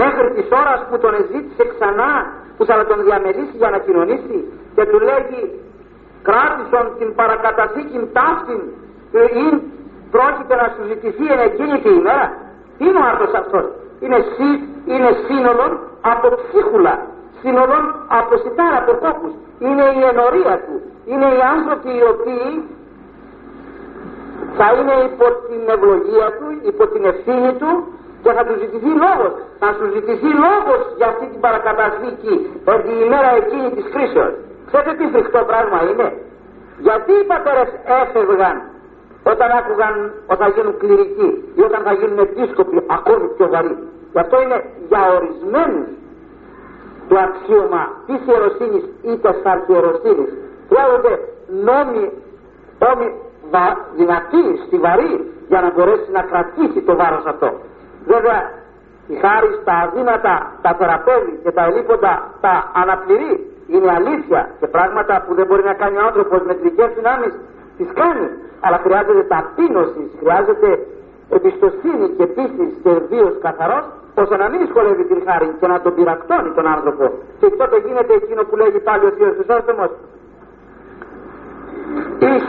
Μέχρι 0.02 0.28
της 0.36 0.48
ώρας 0.62 0.80
που 0.90 0.98
τον 1.04 1.14
εζήτησε 1.22 1.64
ξανά 1.74 2.12
που 2.58 2.64
θα 2.66 2.86
τον 2.90 3.00
διαμελήσει 3.06 3.56
για 3.62 3.70
να 3.74 3.78
κοινωνήσει 3.86 4.38
και 4.76 4.84
του 4.90 5.00
λέγει 5.10 5.42
κράτησον 6.28 6.86
την 7.00 7.10
παρακαταθήκη 7.20 7.98
ταύτην 8.18 8.62
ή 9.44 9.48
πρόκειται 10.14 10.56
να 10.62 10.68
σου 10.74 10.82
ζητηθεί 10.92 11.26
εν 11.34 11.40
εκείνη 11.50 11.76
τη 11.84 11.90
ημέρα 12.00 12.28
τι 12.78 12.84
είναι 12.88 13.00
ο 13.04 13.06
άρτος 13.12 13.34
αυτός; 13.42 13.66
Είναι, 14.04 14.20
σύ, 14.34 14.50
είναι 14.94 15.12
σύνολο 15.28 15.66
από 16.12 16.26
ψίχουλα 16.44 16.96
σύνολο 17.42 17.78
από 18.20 18.34
σιτάρα 18.44 18.78
από 18.84 18.94
κόπους 19.04 19.34
είναι 19.60 19.86
η 20.00 20.02
ενορία 20.12 20.56
του 20.66 20.76
είναι 21.12 21.28
οι 21.36 21.42
άνθρωποι 21.56 21.90
οι 21.98 22.04
οποίοι 22.14 22.50
θα 24.58 24.68
είναι 24.78 24.96
υπό 25.10 25.26
την 25.48 25.62
ευλογία 25.76 26.28
του, 26.38 26.48
υπό 26.72 26.84
την 26.94 27.04
ευθύνη 27.12 27.52
του 27.62 27.72
και 28.24 28.32
θα 28.38 28.44
τους 28.46 28.58
ζητηθεί 28.64 28.92
λόγος. 29.06 29.32
Θα 29.62 29.70
σου 29.78 29.86
ζητηθεί 29.96 30.30
λόγος 30.46 30.82
για 31.00 31.08
αυτή 31.14 31.26
την 31.32 31.40
παρακαταθήκη 31.46 32.34
την 32.86 32.98
ημέρα 33.06 33.30
εκείνη 33.42 33.68
της 33.76 33.86
κρίσεως. 33.94 34.34
Ξέρετε 34.68 34.92
τι 35.00 35.06
φρικτό 35.14 35.40
πράγμα 35.52 35.80
είναι; 35.90 36.08
Γιατί 36.88 37.12
οι 37.20 37.26
πατέρες 37.32 37.70
έφευγαν 38.02 38.56
όταν 39.32 39.50
άκουγαν 39.60 39.96
ότι 40.32 40.40
θα 40.44 40.50
γίνουν 40.56 40.78
κληρικοί 40.82 41.30
ή 41.60 41.62
όταν 41.68 41.82
θα 41.88 41.94
γίνουν 42.00 42.20
επίσκοποι 42.28 42.76
ακόμη 42.98 43.26
πιο 43.36 43.48
βαρύ; 43.54 43.76
Γι' 44.14 44.22
αυτό 44.26 44.36
είναι 44.44 44.58
για 44.90 45.02
ορισμένους 45.18 45.88
το 47.10 47.16
αξίωμα 47.28 47.84
της 48.08 48.20
ιεροσύνης 48.32 48.84
ή 49.02 49.18
της 49.18 49.46
αρχιεροσύνης. 49.54 50.30
Χρειάζονται 50.70 51.14
νόμοι, 51.70 52.04
νόμοι 52.84 53.08
δυνατή, 53.96 54.44
στιβαρή 54.66 55.32
για 55.48 55.62
να 55.62 55.70
μπορέσει 55.72 56.12
να 56.12 56.22
κρατήσει 56.22 56.82
το 56.82 56.96
βάρος 56.96 57.26
αυτό. 57.26 57.50
Βέβαια 58.06 58.40
η 59.08 59.16
χάρη 59.24 59.50
στα 59.62 59.74
αδύνατα 59.84 60.34
τα 60.62 60.72
θεραπεύει 60.80 61.40
και 61.44 61.52
τα 61.52 61.64
ελίποντα 61.64 62.14
τα 62.42 62.72
αναπληρεί. 62.82 63.52
Είναι 63.68 63.92
αλήθεια 64.00 64.50
και 64.60 64.68
πράγματα 64.68 65.24
που 65.28 65.34
δεν 65.34 65.46
μπορεί 65.46 65.64
να 65.64 65.74
κάνει 65.74 65.98
ο 65.98 66.04
άνθρωπος 66.10 66.42
με 66.42 66.54
τρικές 66.54 66.90
δυνάμεις 66.96 67.34
τις 67.78 67.90
κάνει. 67.94 68.28
Αλλά 68.60 68.78
χρειάζεται 68.84 69.24
ταπείνωσης, 69.34 70.10
χρειάζεται 70.20 70.70
εμπιστοσύνη 71.30 72.08
και 72.18 72.26
πίστη 72.26 72.66
και 72.84 72.92
βίος 73.10 73.36
καθαρός 73.42 73.86
ώστε 74.22 74.38
να 74.38 74.50
μην 74.50 74.68
σχολεύει 74.70 75.04
την 75.04 75.22
χάρη 75.26 75.56
και 75.60 75.68
να 75.68 75.82
τον 75.82 75.94
πειρακτώνει 75.96 76.52
τον 76.56 76.68
άνθρωπο. 76.68 77.04
Και 77.40 77.50
τότε 77.50 77.78
γίνεται 77.86 78.14
εκείνο 78.14 78.44
που 78.44 78.56
λέγει 78.56 78.80
πάλι 78.80 79.06
ο 79.06 79.12
Θείος 79.16 79.36
Χρυσόστομος 79.36 79.92
εις. 82.20 82.48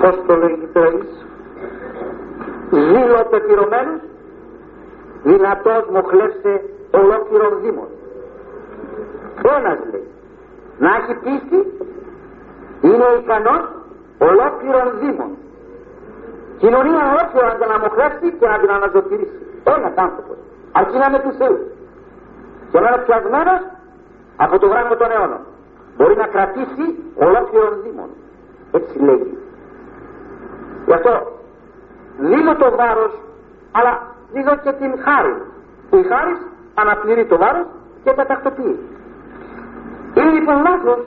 Πώς 0.00 0.16
το 0.26 0.34
λέγει 0.36 0.66
το 0.72 0.80
ζήλο 2.70 3.26
πεπυρωμένος 3.30 4.00
δυνατός 5.22 5.84
μοχλεύσε 5.92 6.60
ολόκληρον 6.90 7.60
δήμον. 7.62 7.88
Ένας 9.56 9.78
λέει 9.90 10.06
να 10.78 10.90
έχει 10.96 11.14
πίστη 11.24 11.60
είναι 12.80 13.04
ικανός 13.22 13.64
ολόκληρον 14.18 14.98
δήμον 15.00 15.36
κοινωνία 16.62 17.02
ολόκληρα 17.12 17.46
να 17.52 17.56
την 17.60 17.70
αμοχλεύσει 17.76 18.28
και 18.38 18.46
να 18.52 18.56
την 18.62 18.70
αναζωτηρήσει 18.76 19.38
ένας 19.76 19.94
άνθρωπος. 20.06 20.36
Αρκεί 20.78 20.96
να 21.02 21.06
είναι 21.08 21.20
του 21.26 21.32
Θεού. 21.40 21.58
Και 22.70 22.78
να 22.80 22.88
είναι 22.88 23.02
πιασμένος 23.06 23.60
από 24.44 24.54
το 24.60 24.66
γράμμα 24.72 24.96
των 25.00 25.10
αιώνων 25.14 25.42
μπορεί 25.96 26.14
να 26.22 26.26
κρατήσει 26.34 26.86
ολόκληρον 27.26 27.74
δήμον. 27.82 28.10
Έτσι 28.78 28.98
λέγει. 28.98 29.38
Γι' 30.86 30.96
αυτό 30.98 31.12
δίνω 32.18 32.54
το 32.62 32.68
βάρος 32.80 33.12
αλλά 33.72 33.92
δίνω 34.32 34.54
και 34.64 34.72
την 34.80 34.92
χάρη. 35.04 35.36
Που 35.88 35.96
η 35.96 36.04
χάρη 36.12 36.34
αναπληρεί 36.74 37.24
το 37.26 37.36
βάρος 37.42 37.66
και 38.04 38.12
τα 38.12 38.24
τακτοποιεί. 38.26 38.76
Είναι 40.14 40.30
λοιπόν 40.30 40.56
λάθος 40.68 41.00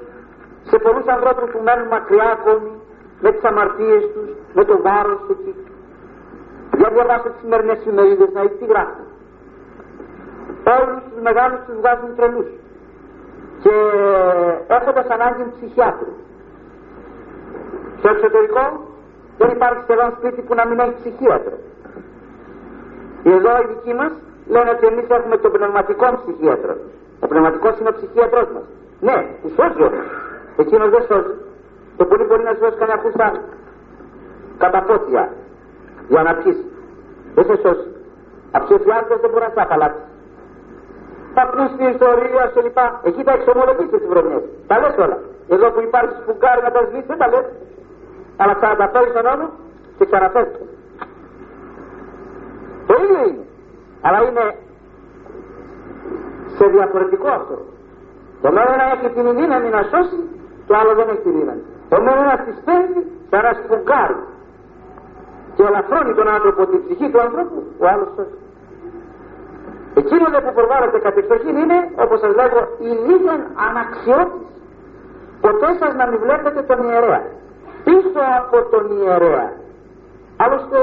σε 0.70 0.78
πολλούς 0.78 1.08
ανθρώπους 1.16 1.48
που 1.52 1.60
μένουν 1.66 1.88
μακριά 1.88 2.28
ακόμη 2.38 2.72
με 3.24 3.32
τις 3.32 3.44
αμαρτίες 3.44 4.04
τους, 4.14 4.30
με 4.58 4.64
το 4.70 4.76
βάρος 4.86 5.22
εκεί. 5.34 5.54
Για 6.78 6.90
διαβάστε 6.94 7.30
τις 7.30 7.40
σημερινές 7.42 7.80
ημερίδες 7.86 8.30
να 8.34 8.42
δείτε 8.42 8.56
τι 8.60 8.66
γράφουν. 8.66 9.06
Όλους 10.80 11.02
τους 11.10 11.22
μεγάλους 11.28 11.60
τους 11.66 11.76
βγάζουν 11.82 12.10
τρελούς 12.18 12.50
και 13.64 13.74
έχοντας 14.78 15.08
ανάγκη 15.16 15.44
ψυχιάτρους. 15.56 16.18
Στο 18.00 18.08
εξωτερικό 18.14 18.64
δεν 19.38 19.50
υπάρχει 19.56 19.80
σχεδόν 19.86 20.10
σπίτι 20.18 20.42
που 20.42 20.54
να 20.60 20.64
μην 20.68 20.80
έχει 20.80 20.96
ψυχίατρο. 21.02 21.58
Εδώ 23.24 23.52
οι 23.62 23.66
δικοί 23.74 23.94
μας 24.02 24.14
λένε 24.54 24.70
ότι 24.76 24.86
εμείς 24.92 25.08
έχουμε 25.18 25.38
τον 25.38 25.52
πνευματικό 25.52 26.08
ψυχίατρο. 26.22 26.74
Ο 27.24 27.28
πνευματικός 27.28 27.74
είναι 27.80 27.90
ο 27.94 27.96
ψυχίατρός 27.98 28.48
μας. 28.56 28.66
Ναι, 29.08 29.18
που 29.42 29.48
σώζει 29.58 29.82
όμω. 29.90 30.02
Εκείνος 30.62 30.90
δεν 30.90 31.04
σώζει. 31.10 31.36
Το 31.98 32.06
πολύ 32.06 32.24
μπορεί 32.24 32.44
να 32.44 32.54
σώσει 32.60 32.78
κανένα 32.82 33.00
φούστα 34.56 34.70
καταπότια 34.70 35.30
για 36.08 36.24
να 36.24 36.34
πιει. 36.36 36.72
Δεν 37.36 37.46
σε 37.46 37.56
σώσει. 37.56 37.88
Αψηφιάζοντα 38.52 39.16
δεν 39.22 39.30
μπορείς 39.30 39.48
να 39.48 39.54
σε 39.54 39.62
απαλλάξει. 39.62 40.02
Θα 41.34 41.44
πεις 41.48 41.76
την 41.78 41.88
ιστορία 41.88 42.52
σε 42.54 42.62
λοιπά. 42.62 43.02
Εκεί 43.04 43.24
τα 43.24 43.34
εξομολογήσει 43.34 43.88
τις 43.88 44.08
βρωμιές. 44.08 44.44
Τα 44.68 44.80
λες 44.80 44.96
όλα. 44.98 45.18
Εδώ 45.50 45.72
που 45.72 45.82
υπάρχει 45.82 46.14
σπουγκάρι 46.22 46.62
να 46.62 46.72
τα 46.72 46.82
σβήσεις, 46.88 47.08
δεν 47.08 47.18
τα 47.18 47.28
λες 47.28 47.46
αλλά 48.38 48.54
ξαναπαφέρει 48.54 49.12
τον 49.12 49.24
νόμο 49.24 49.50
και 49.98 50.06
ξαναφέρεις. 50.06 50.54
Το 52.88 52.94
ίδιο 53.04 53.20
είναι. 53.28 53.46
Αλλά 54.02 54.20
είναι 54.28 54.46
σε 56.58 56.66
διαφορετικό 56.66 57.28
αυτό. 57.28 57.58
Το 58.42 58.50
μόνο 58.56 58.72
να 58.82 58.86
έχει 58.94 59.10
την 59.16 59.36
δύναμη 59.40 59.70
να 59.70 59.82
σώσει, 59.92 60.20
το 60.68 60.74
άλλο 60.80 60.96
δεν 60.96 61.08
έχει 61.10 61.24
τη 61.28 61.30
δύναμη. 61.30 61.64
Το 61.90 61.98
μόνο 62.06 62.22
να 62.32 62.38
τη 62.44 62.52
παίρνει 62.66 63.02
σαν 63.30 63.42
να 63.44 63.52
σφουγγάρει 63.60 64.18
και 65.56 65.64
ελαφρώνει 65.70 66.14
τον 66.20 66.28
άνθρωπο 66.28 66.62
την 66.72 66.80
ψυχή 66.84 67.08
του 67.12 67.20
άνθρωπου, 67.26 67.60
ο 67.84 67.86
άλλος 67.92 68.10
σώσει. 68.16 68.38
Εκείνος 70.02 70.30
που 70.44 70.54
προβάλλεται 70.58 71.00
κατεξοχήν 71.08 71.56
είναι, 71.64 71.78
όπως 72.04 72.20
σας 72.20 72.34
λέγω, 72.40 72.60
η 72.90 72.92
λίγη 73.06 73.36
αναξιότηση. 73.68 74.54
Ποτέ 75.46 75.70
σας 75.80 75.92
να 76.00 76.06
μην 76.10 76.20
βλέπετε 76.26 76.62
τον 76.70 76.80
ιερέα 76.90 77.22
πίσω 77.86 78.22
από 78.40 78.58
τον 78.72 78.84
ιερέα. 78.98 79.48
Άλλωστε, 80.44 80.80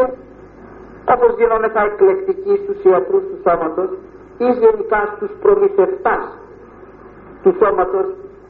όπως 1.14 1.30
γινόμεθα 1.38 1.82
εκλεκτικοί 1.84 2.54
στους 2.62 2.78
ιατρούς 2.84 3.22
του 3.28 3.38
σώματος 3.46 3.90
ή 4.38 4.48
γενικά 4.62 5.00
στους 5.14 5.30
προμηθευτάς 5.42 6.24
του 7.42 7.54
σώματος 7.60 8.06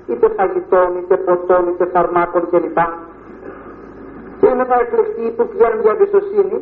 είτε 0.07 0.29
φαγητών, 0.37 0.89
είτε 0.99 1.17
ποτών, 1.17 1.69
είτε 1.69 1.85
φαρμάκων 1.95 2.49
κλπ. 2.51 2.79
Και 4.43 4.49
είναι 4.53 4.65
θα 4.71 4.77
εκλεκτοί 4.85 5.25
που 5.37 5.43
πηγαίνουν 5.49 5.81
για 5.85 5.93
εμπιστοσύνη, 5.97 6.57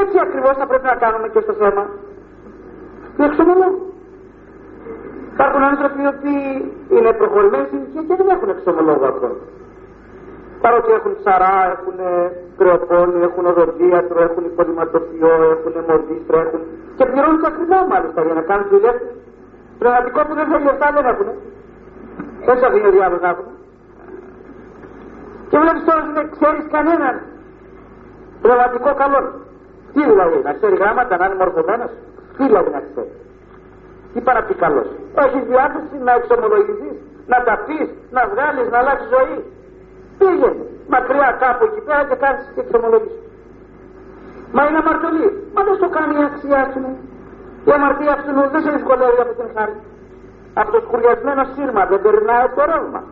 έτσι 0.00 0.16
ακριβώς 0.26 0.54
θα 0.60 0.66
πρέπει 0.70 0.86
να 0.92 0.96
κάνουμε 1.04 1.26
και 1.32 1.40
στο 1.46 1.54
θέμα 1.62 1.84
του 3.16 3.22
εξομολόγου. 3.28 3.82
Υπάρχουν 5.34 5.62
άνθρωποι 5.72 5.98
οι 6.04 6.10
οποίοι 6.14 6.42
είναι 6.96 7.10
προχωρημένοι 7.20 7.78
και 7.92 8.14
δεν 8.20 8.28
έχουν 8.34 8.48
εξομολόγο 8.56 9.04
ακόμα 9.12 9.38
παρότι 10.64 10.90
έχουν 10.98 11.12
ψαρά, 11.20 11.56
έχουν 11.74 11.96
κρεοπόνι, 12.58 13.18
έχουν 13.28 13.44
οδοντίατρο, 13.52 14.18
έχουν 14.28 14.44
υπολοιματοποιό, 14.52 15.34
έχουν 15.54 15.74
μορδίστρα, 15.88 16.38
έχουν 16.46 16.60
και 16.96 17.04
πληρώνουν 17.10 17.40
τα 17.42 17.48
ακριβά 17.52 17.78
μάλιστα 17.92 18.20
για 18.26 18.34
να 18.38 18.42
κάνουν 18.48 18.66
δουλειά 18.74 18.92
τους. 18.98 19.10
Πνευματικό 19.80 20.20
που 20.26 20.34
δεν 20.38 20.46
θέλει 20.50 20.64
λεφτά 20.70 20.88
δεν 20.96 21.04
έχουν. 21.12 21.28
Πόσα 22.46 22.66
δίνει 22.72 22.86
ο 22.90 22.92
διάβολος 22.96 23.22
να 23.26 23.30
έχουν. 23.34 23.46
Και 25.54 25.60
βλέπεις 25.64 25.84
τώρα 25.88 26.02
δεν 26.18 26.26
ξέρεις 26.34 26.64
κανέναν 26.76 27.14
πνευματικό 28.42 28.90
καλός. 29.02 29.26
Τι 29.92 30.00
δηλαδή, 30.10 30.38
να 30.46 30.52
ξέρει 30.56 30.76
γράμματα, 30.82 31.12
να 31.20 31.24
είναι 31.26 31.38
μορφωμένος. 31.42 31.92
Τι 32.36 32.42
δηλαδή 32.48 32.70
να 32.76 32.82
ξέρει. 32.88 33.12
Τι 34.12 34.18
παρά 34.26 34.40
πει 34.46 34.54
καλός. 34.64 34.88
Έχεις 35.24 35.42
διάθεση 35.52 35.96
να 36.06 36.12
εξομολογηθείς, 36.18 36.96
να 37.32 37.38
τα 37.46 37.54
πεις, 37.66 37.88
να 38.16 38.22
βγάλεις, 38.32 38.66
να 38.72 38.78
αλλάξεις 38.82 39.08
ζωή. 39.16 39.36
Πήγαινε 40.18 40.64
μακριά 40.94 41.30
κάπου 41.42 41.62
εκεί 41.68 41.80
πέρα 41.86 42.02
και 42.08 42.16
κάνεις 42.24 42.44
και 42.54 42.60
εξομολογήσεις. 42.64 43.24
Μα 44.54 44.62
είναι 44.66 44.78
αμαρτωλή. 44.82 45.28
Μα 45.54 45.60
δεν 45.66 45.74
σου 45.80 45.88
κάνει 45.96 46.14
η 46.20 46.24
αξιά 46.30 46.62
σου. 46.72 46.80
Η 47.68 47.70
αμαρτία 47.76 48.14
σου 48.22 48.30
δεν 48.52 48.60
σε 48.64 48.70
δυσκολεύει 48.76 49.20
από 49.24 49.32
την 49.38 49.48
χάρη. 49.54 49.76
Από 50.60 50.70
το 50.74 50.80
σκουριασμένο 50.86 51.42
σύρμα 51.54 51.82
δεν 51.90 52.00
περνάει 52.04 52.48
το 52.56 52.62
ρεύμα. 52.72 53.02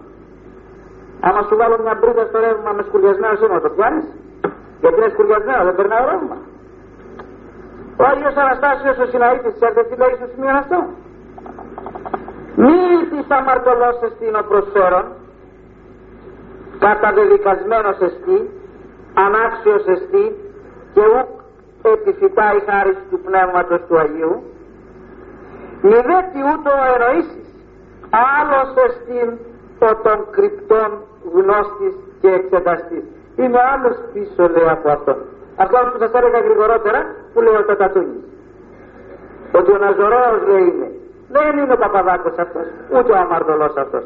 Άμα 1.26 1.40
σου 1.46 1.56
βάλω 1.60 1.76
μια 1.84 1.94
μπρίδα 1.98 2.24
στο 2.28 2.38
ρεύμα 2.44 2.70
με 2.76 2.82
σκουριασμένο 2.88 3.34
σύρμα 3.40 3.60
το 3.60 3.70
πιάνεις; 3.74 4.06
Γιατί 4.80 4.96
είναι 5.00 5.12
σκουριασμένο, 5.14 5.60
δεν 5.68 5.74
περνάει 5.78 6.04
ρεύμα. 6.10 6.36
Ο 8.00 8.02
Άγιος 8.10 8.36
Αναστάσιος 8.42 8.96
ο 9.04 9.06
Συναήτης 9.12 9.52
ξέρετε 9.58 9.82
τι 9.88 9.94
λέει 10.00 10.14
στο 10.18 10.26
σημείο 10.32 10.54
αυτό; 10.62 10.78
Μη 12.64 12.78
της 13.10 13.26
αμαρτωλός 13.38 13.96
εστίνο 14.06 14.42
προσφέρον 14.50 15.06
καταδεδικασμένος 16.84 17.98
εστί, 18.08 18.38
ανάξιος 19.24 19.84
εστί 19.94 20.24
και 20.94 21.04
ουκ 21.16 21.30
επιφυτά 21.94 22.46
η 22.58 22.60
χάρη 22.68 22.92
του 23.10 23.18
Πνεύματος 23.26 23.80
του 23.88 23.98
Αγίου 23.98 24.42
μη 25.82 25.98
δε 26.08 26.18
τι 26.32 26.40
ούτω 26.52 26.72
εννοήσεις 26.92 27.46
άλλος 28.38 28.68
εστίν 28.86 29.30
ο 29.78 29.96
των 30.04 30.18
κρυπτών 30.30 30.90
γνώστης 31.34 31.94
και 32.20 32.28
εξεταστής. 32.28 33.04
Είναι 33.36 33.60
άλλος 33.72 33.96
πίσω 34.12 34.42
λέει 34.54 34.68
από 34.76 34.88
αυτόν. 34.96 35.16
Αυτό 35.56 35.76
που 35.92 35.98
σας 36.02 36.12
έλεγα 36.18 36.38
γρηγορότερα 36.46 37.00
που 37.32 37.40
λέει 37.40 37.56
ο 37.62 37.64
Τατατούνης. 37.64 38.24
Ότι 39.58 39.70
ο 39.76 39.78
Ναζωρός 39.78 40.38
λέει 40.50 40.66
είναι. 40.72 40.88
Δεν 41.36 41.58
είναι 41.58 41.72
ο 41.72 41.76
Παπαδάκος 41.84 42.34
αυτός 42.44 42.66
ούτε 42.94 43.12
ο 43.12 43.16
Αμαρτωλός 43.16 43.74
αυτός. 43.76 44.04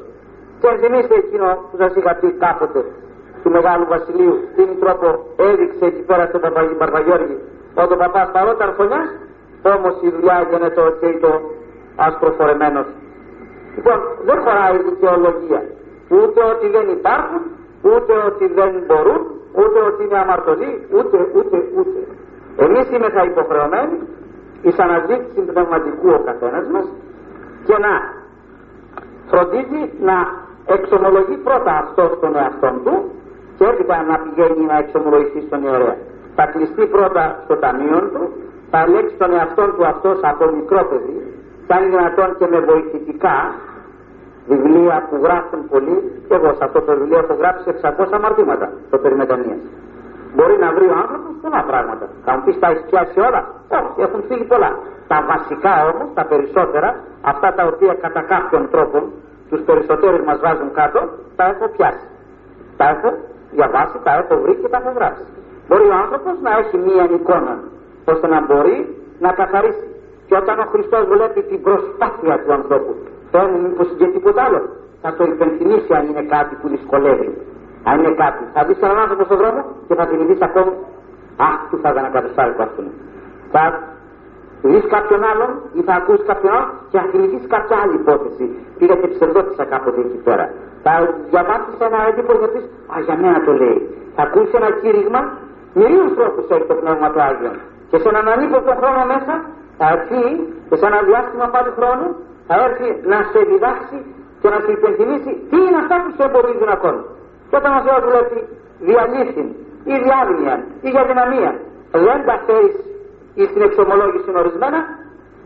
Και 0.61 0.69
ενθυμίστε 0.73 1.14
εκείνο 1.14 1.49
που 1.71 1.77
σας 1.77 1.95
είχα 1.95 2.14
πει 2.21 2.29
κάποτε 2.45 2.85
του 3.43 3.51
Μεγάλου 3.51 3.87
Βασιλείου, 3.95 4.37
τι 4.57 4.62
τρόπο 4.83 5.07
έδειξε 5.37 5.85
εκεί 5.91 6.03
πέρα 6.09 6.27
στον 6.27 6.41
Παρπαγιώργη, 6.79 7.39
ότι 7.75 7.93
ο 7.93 7.97
παπάς 7.97 8.29
παρόταν 8.33 8.75
φωνιάς, 8.77 9.09
όμως 9.75 9.95
η 10.01 10.09
δουλειά 10.14 10.37
έγινε 10.45 10.69
το 10.71 10.83
και 11.01 11.19
το 11.21 11.31
ασπροφορεμένος. 11.97 12.87
Λοιπόν, 13.77 13.99
δεν 14.25 14.39
χωράει 14.45 14.77
δικαιολογία. 14.89 15.62
Ούτε 16.09 16.40
ότι 16.52 16.66
δεν 16.68 16.86
υπάρχουν, 16.88 17.42
ούτε 17.82 18.12
ότι 18.28 18.46
δεν 18.59 18.70
μπορούν, 18.86 19.20
ούτε 19.61 19.78
ότι 19.88 20.04
είναι 20.04 20.18
αμαρτωλοί, 20.18 20.72
ούτε, 20.96 21.16
ούτε, 21.36 21.57
ούτε. 21.78 21.98
Εμείς 22.64 22.86
είμαστε 22.90 23.22
υποχρεωμένοι 23.32 23.96
εις 24.62 24.78
αναζήτηση 24.78 25.40
πνευματικού 25.40 26.09
ο 26.18 26.20
καθένας 26.28 26.66
μας 26.72 26.86
και 27.66 27.76
να 27.86 27.92
φροντίζει 29.30 29.82
να 30.09 30.16
εξομολογεί 30.66 31.36
πρώτα 31.36 31.72
αυτός 31.84 32.11
στον 32.16 32.36
εαυτό 32.36 32.70
του 32.84 32.94
και 33.57 33.64
έπειτα 33.64 33.96
να 34.11 34.16
πηγαίνει 34.22 34.64
να 34.64 34.76
εξομολογηθεί 34.78 35.40
στον 35.46 35.62
ιερέα. 35.62 35.96
Θα 36.36 36.44
κλειστεί 36.46 36.86
πρώτα 36.86 37.40
στο 37.44 37.57
ταμείο 37.57 38.00
του, 38.12 38.22
θα 38.70 38.88
λέξει 38.88 39.14
τον 39.22 39.32
εαυτό 39.32 39.64
του 39.74 39.86
αυτός 39.86 40.18
από 40.22 40.44
μικρό 40.57 40.82
παιδί, 40.90 41.18
θα 41.66 41.74
είναι 41.80 41.88
δυνατόν 41.96 42.36
και 42.38 42.46
με 42.52 42.59
βοηθητικά 42.61 43.36
βιβλία 44.49 44.97
που 45.09 45.16
γράφουν 45.24 45.61
πολύ, 45.72 45.97
και 46.28 46.34
εγώ 46.34 46.51
σε 46.59 46.64
αυτό 46.68 46.78
το 46.86 46.92
βιβλίο 46.99 47.18
έχω 47.18 47.34
γράψει 47.34 47.64
600 47.82 48.07
αμαρτήματα 48.18 48.66
στο 48.86 48.99
περιμετανία. 48.99 49.57
Μπορεί 50.34 50.57
να 50.64 50.68
βρει 50.76 50.86
ο 50.94 50.97
άνθρωπος 51.03 51.32
πολλά 51.42 51.62
πράγματα. 51.70 52.07
Θα 52.24 52.32
μου 52.34 52.42
πεις 52.44 52.59
τα 52.59 52.66
έχεις 52.70 52.84
πιάσει 52.90 53.18
όλα; 53.28 53.42
Όχι, 53.78 54.01
έχουν 54.07 54.20
φύγει 54.28 54.44
πολλά. 54.53 54.70
Τα 55.11 55.18
βασικά 55.32 55.74
όμως, 55.90 56.09
τα 56.18 56.24
περισσότερα, 56.30 56.88
αυτά 57.32 57.49
τα 57.57 57.62
οποία 57.70 57.94
κατά 58.05 58.22
κάποιον 58.32 58.62
τρόπο 58.70 58.99
τους 59.51 59.61
περισσότερους 59.68 60.20
μας 60.28 60.38
βάζουν 60.44 60.70
κάτω, 60.72 61.01
τα 61.36 61.44
έχω 61.53 61.64
πιάσει. 61.74 62.07
Τα 62.76 62.86
έχω 62.94 63.09
διαβάσει, 63.57 63.97
τα 64.07 64.12
έχω 64.20 64.34
βρει 64.42 64.55
και 64.55 64.68
τα 64.68 64.76
έχω 64.80 64.92
γράψει. 64.99 65.24
Μπορεί 65.68 65.86
ο 65.94 65.97
άνθρωπος 66.05 66.34
να 66.47 66.51
έχει 66.61 66.76
μία 66.88 67.05
εικόνα, 67.16 67.55
ώστε 68.05 68.26
να 68.34 68.40
μπορεί 68.47 68.76
να 69.18 69.30
καθαρίσει. 69.32 69.86
Και 70.26 70.36
όταν 70.42 70.59
ο 70.59 70.66
Χριστός 70.72 71.05
βλέπει 71.14 71.40
την 71.42 71.62
προσπάθεια 71.62 72.34
του 72.42 72.53
ανθρώπου, 72.53 72.94
θέλει 73.31 73.59
μήπως 73.64 73.89
και 73.99 74.07
τίποτα 74.14 74.43
άλλο, 74.47 74.61
θα 75.03 75.11
το 75.16 75.24
υπενθυμίσει 75.33 75.93
αν 75.99 76.05
είναι 76.09 76.24
κάτι 76.35 76.55
που 76.61 76.68
δυσκολεύει. 76.74 77.31
Αν 77.89 77.95
είναι 77.99 78.14
κάτι. 78.22 78.43
Θα 78.55 78.61
δεις 78.66 78.79
έναν 78.87 78.99
άνθρωπο 79.05 79.24
στον 79.24 79.39
δρόμο 79.43 79.61
και 79.87 79.95
θα 79.99 80.05
την 80.07 80.20
ειδείς 80.22 80.41
ακόμα, 80.49 80.72
α, 81.47 81.49
τι 81.70 81.77
θα 81.83 81.89
έκανα 81.93 82.09
κάποιος 82.16 82.37
άλλο 82.43 82.55
αυτόν. 82.66 82.87
Θα 83.55 83.62
δεις 84.70 84.85
κάποιον 84.95 85.20
άλλον 85.31 85.51
ή 85.79 85.81
θα 85.89 85.95
ακούσει 86.01 86.22
κάποιον 86.31 86.53
άλλον 86.57 86.70
και 86.91 86.97
θα 86.99 87.07
θυμηθείς 87.11 87.45
κάποια 87.55 87.77
άλλη 87.83 87.95
υπόθεση. 88.03 88.45
Πήγα 88.79 88.95
και 89.01 89.09
ψευδότησα 89.14 89.64
κάποτε 89.72 90.01
εκεί 90.07 90.18
πέρα. 90.27 90.47
Θα 90.85 90.93
διαβάσεις 91.31 91.77
ένα 91.89 92.01
εντύπωση 92.11 92.39
και 92.43 92.51
πεις 92.55 92.64
Α, 92.95 92.97
για 93.07 93.16
μένα 93.22 93.39
το 93.47 93.53
λέει. 93.61 93.79
Θα 94.16 94.22
ακούσεις 94.29 94.53
ένα 94.61 94.70
κήρυγμα, 94.81 95.20
μυρίους 95.79 96.12
τρόπους 96.18 96.45
έχει 96.55 96.66
το 96.72 96.77
πνεύμα 96.81 97.09
του 97.12 97.20
Άγιο. 97.29 97.53
Και 97.91 97.99
σε 98.03 98.09
έναν 98.12 98.27
ανίποτο 98.35 98.72
χρόνο 98.81 99.01
μέσα 99.12 99.35
θα 99.79 99.87
έρθει 99.95 100.22
και 100.68 100.77
σε 100.81 100.87
ένα 100.91 100.99
διάστημα 101.09 101.47
πάλι 101.55 101.70
χρόνου 101.79 102.09
θα 102.49 102.55
έρθει 102.66 102.88
να 103.11 103.18
σε 103.32 103.40
διδάξει 103.51 103.99
και 104.40 104.49
να 104.53 104.59
σου 104.62 104.70
υπενθυμίσει 104.78 105.32
τι 105.51 105.57
είναι 105.66 105.78
αυτά 105.82 105.97
που 106.03 106.11
σε 106.16 106.22
εμποδίζουν 106.28 106.70
ακόμη. 106.76 107.03
Και 107.49 107.57
όταν 107.61 107.70
μα 107.74 107.80
λέει 107.88 108.44
διαλύθη 108.88 109.44
ή 109.92 109.94
διάβνοια 110.05 110.55
ή 110.86 110.88
για 110.94 111.05
δυναμία, 111.11 111.53
δεν 112.07 112.18
τα 112.28 112.36
φέρει 112.47 112.70
ή 113.40 113.44
στην 113.51 113.62
εξομολόγηση 113.68 114.30
ορισμένα, 114.42 114.80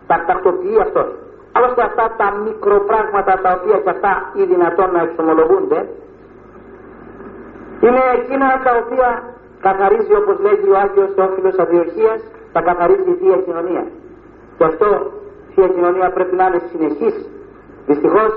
τα 0.07 0.17
τακτοποιεί 0.27 0.81
αυτός. 0.87 1.09
Άλλωστε 1.57 1.83
αυτά 1.83 2.05
τα 2.21 2.29
μικροπράγματα 2.45 3.33
τα 3.45 3.51
οποία 3.59 3.77
και 3.85 3.91
αυτά 3.97 4.13
είναι 4.35 4.47
δυνατόν 4.55 4.89
να 4.97 5.01
εξομολογούνται, 5.07 5.81
είναι 7.87 8.03
εκείνα 8.19 8.47
τα 8.67 8.73
οποία 8.83 9.09
καθαρίζει 9.67 10.15
όπως 10.21 10.37
λέγει 10.47 10.69
ο 10.75 10.77
Άγιος 10.85 11.11
Θεόφιλος 11.17 11.57
Αδιοχίας, 11.59 12.21
τα 12.53 12.61
καθαρίζει 12.69 13.11
η 13.11 13.17
Θεία 13.21 13.39
Κοινωνία. 13.47 13.85
Και 14.57 14.65
αυτό 14.65 14.89
η 15.51 15.53
Θεία 15.55 15.69
Κοινωνία 15.69 16.11
πρέπει 16.11 16.35
να 16.37 16.45
είναι 16.47 16.61
συνεχής. 16.71 17.29
Δυστυχώς 17.87 18.33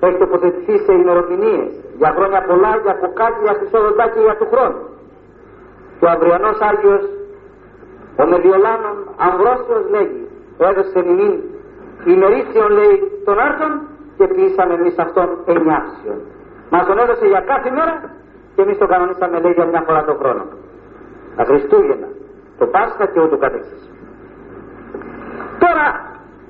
έχει 0.00 0.18
τοποθετηθεί 0.18 0.78
σε 0.78 0.92
ημερομηνίες 0.92 1.70
για 1.96 2.10
χρόνια 2.16 2.40
πολλά, 2.48 2.72
για 2.82 2.92
από 2.92 3.12
κάτι, 3.20 3.38
για 3.42 3.54
χρυσόδοντά 3.58 4.08
και 4.08 4.20
για 4.20 4.36
του 4.36 4.48
χρόνου. 4.52 4.82
Και 5.98 6.04
ο 6.04 6.10
αυριανός 6.10 6.58
Άγιος 6.60 7.04
ο 8.22 8.26
Μεδιολάνων 8.26 8.96
Αμβρόσιος 9.16 9.84
λέγει, 9.94 10.22
έδωσε 10.58 10.98
μηνύν 11.06 11.34
ημερήσιον 12.04 12.70
λέει 12.78 12.96
των 13.24 13.38
άρθων 13.38 13.72
και 14.16 14.26
ποιήσαμε 14.26 14.74
εμείς 14.74 14.98
αυτόν 14.98 15.28
εννιάξιον. 15.46 16.18
Μας 16.70 16.86
τον 16.86 16.98
έδωσε 16.98 17.26
για 17.26 17.40
κάθε 17.40 17.70
μέρα 17.70 17.94
και 18.54 18.62
εμείς 18.62 18.78
τον 18.78 18.88
κανονίσαμε 18.88 19.40
λέει 19.40 19.52
για 19.52 19.64
μια 19.64 19.82
φορά 19.86 20.04
το 20.04 20.14
χρόνο. 20.20 20.44
Τα 21.36 21.44
Χριστούγεννα, 21.44 22.08
το 22.58 22.66
Πάσχα 22.66 23.06
και 23.06 23.20
ούτω 23.20 23.36
καθεξής. 23.36 23.90
Τώρα, 25.58 25.86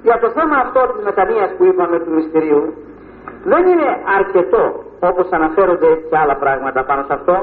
για 0.06 0.18
το 0.22 0.28
θέμα 0.36 0.56
αυτό 0.64 0.80
της 0.92 1.02
μετανοίας 1.08 1.50
που 1.56 1.64
είπαμε 1.64 1.96
του 2.04 2.12
μυστηρίου, 2.16 2.64
δεν 3.52 3.62
είναι 3.70 3.88
αρκετό, 4.18 4.64
όπως 5.08 5.26
αναφέρονται 5.38 5.90
και 6.08 6.16
άλλα 6.22 6.36
πράγματα 6.42 6.80
πάνω 6.88 7.02
σε 7.08 7.12
αυτό, 7.18 7.34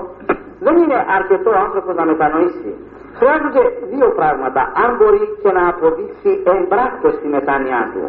δεν 0.65 0.75
είναι 0.81 0.99
αρκετό 1.17 1.51
άνθρωπος 1.65 1.95
να 1.95 2.05
μετανοήσει 2.05 2.71
Χρειάζονται 3.19 3.63
δύο 3.93 4.09
πράγματα. 4.19 4.61
Αν 4.83 4.89
μπορεί 4.97 5.23
και 5.41 5.51
να 5.57 5.63
αποδείξει 5.71 6.31
εμπράκτο 6.53 7.09
τη 7.19 7.27
μετάνοιά 7.35 7.81
του. 7.93 8.03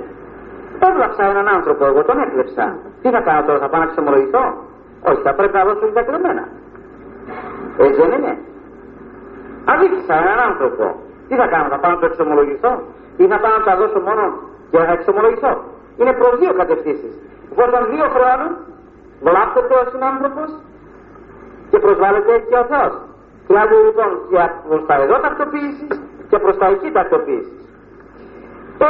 Έβλαψα 0.88 1.22
έναν 1.32 1.46
άνθρωπο, 1.56 1.82
εγώ 1.90 2.00
τον 2.08 2.18
έκλεψα. 2.24 2.64
Τι 3.02 3.08
θα 3.14 3.20
κάνω 3.26 3.42
τώρα, 3.46 3.58
θα 3.58 3.68
πάω 3.68 3.80
να 3.80 3.86
ξεμολογηθώ; 3.92 4.44
Όχι, 5.08 5.20
θα 5.26 5.32
πρέπει 5.34 5.54
να 5.58 5.64
δώσω 5.64 5.86
διδακτημένα. 5.90 6.44
Έτσι 7.78 8.00
δεν 8.00 8.12
είναι. 8.18 8.34
Αδίκησα 9.72 10.14
έναν 10.22 10.38
άνθρωπο. 10.48 10.84
Τι 11.28 11.34
θα 11.40 11.46
κάνω, 11.52 11.66
θα 11.74 11.78
πάω 11.78 11.90
να 11.90 11.98
το 11.98 12.06
εξομολογηθώ; 12.06 12.72
Ή 13.16 13.24
θα 13.26 13.38
πάω 13.42 13.56
να 13.58 13.64
τα 13.68 13.76
δώσω 13.80 14.00
μόνο 14.08 14.24
και 14.70 14.78
να 14.78 14.92
εξομολογηθώ. 14.92 15.52
Είναι 15.98 16.12
προ 16.12 16.28
δύο 16.40 16.52
κατευθύνσεις. 16.60 17.14
Εφόσον 17.52 17.82
δύο 17.92 18.06
χρόνων 18.14 18.50
βλάπτεται 19.26 19.74
ο 19.82 19.84
συνάνθρωπος 19.90 20.50
και 21.70 21.78
προσβάλλεται 21.78 22.32
και 22.48 22.56
ο 22.62 22.64
Θεός. 22.72 22.92
Χρειάζεται 23.46 23.82
λοιπόν 23.88 24.10
και 24.30 24.38
προς 24.68 24.82
τα 24.86 24.94
εδώ 24.94 25.16
τακτοποίησης 25.26 25.94
και 26.30 26.38
προς 26.38 26.56
τα 26.56 26.66
εκεί 26.66 26.90
τακτοποίησης. 26.90 27.60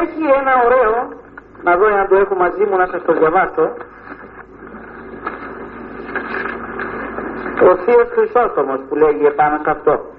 Έχει 0.03 0.23
ένα 0.41 0.53
ωραίο, 0.67 0.93
να 1.63 1.77
δω 1.77 1.87
αν 1.87 2.07
το 2.09 2.15
έχω 2.17 2.35
μαζί 2.35 2.65
μου 2.65 2.77
να 2.77 2.87
σας 2.87 3.03
το 3.07 3.13
διαβάσω. 3.13 3.67
Ο 7.69 7.77
Θείος 7.77 8.09
Χρυσόστομος 8.15 8.81
που 8.89 8.95
λέγει 8.95 9.27
επάνω 9.27 9.59
σε 9.63 9.71
αυτό. 9.71 10.14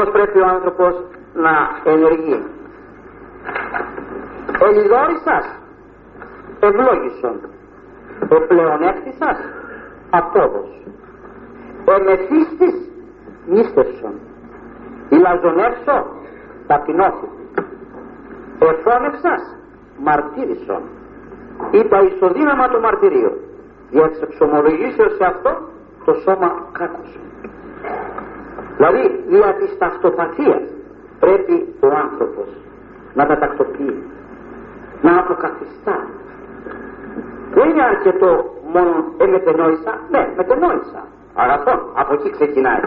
Πώς 0.00 0.10
πρέπει 0.10 0.38
ο 0.38 0.46
άνθρωπος 0.46 0.94
να 1.34 1.52
ενεργεί. 1.84 2.44
Ελιδόρησας, 4.66 5.46
ευλόγησον, 6.60 7.36
επλεονέκτησας, 8.28 9.38
απόδος. 10.10 10.70
Εμεθύστης, 11.84 12.90
νίστευσον. 13.46 14.14
Ηλαζονεύσω, 15.08 16.06
ταπεινώθητη. 16.66 17.44
Εφώνευσας, 18.58 19.56
μαρτύρησον. 19.98 20.82
Είπα 21.70 22.02
ισοδύναμα 22.02 22.68
το 22.68 22.80
μαρτυρίο. 22.80 23.32
Για 23.90 24.08
τις 24.10 24.20
εξομολογήσεως 24.20 25.14
σε 25.16 25.24
αυτό 25.24 25.50
το 26.04 26.14
σώμα 26.14 26.68
κάκωσε. 26.72 27.20
Δηλαδή 28.80 29.24
δια 29.28 29.54
της 29.54 29.78
ταυτοπαθίας 29.78 30.62
πρέπει 31.20 31.74
ο 31.80 31.86
άνθρωπος 31.86 32.48
να 33.14 33.26
τα 33.26 33.38
τακτοποιεί, 33.38 34.02
να 35.02 35.18
αποκαθιστά. 35.18 35.98
Δεν 37.54 37.70
είναι 37.70 37.82
αρκετό 37.82 38.54
μόνο 38.72 39.04
ε, 39.18 39.26
μετενόησα, 39.26 39.92
ναι, 40.10 40.32
μετενόησα. 40.36 41.02
Αγαθόν, 41.34 41.80
από 41.94 42.12
εκεί 42.14 42.30
ξεκινάει. 42.30 42.80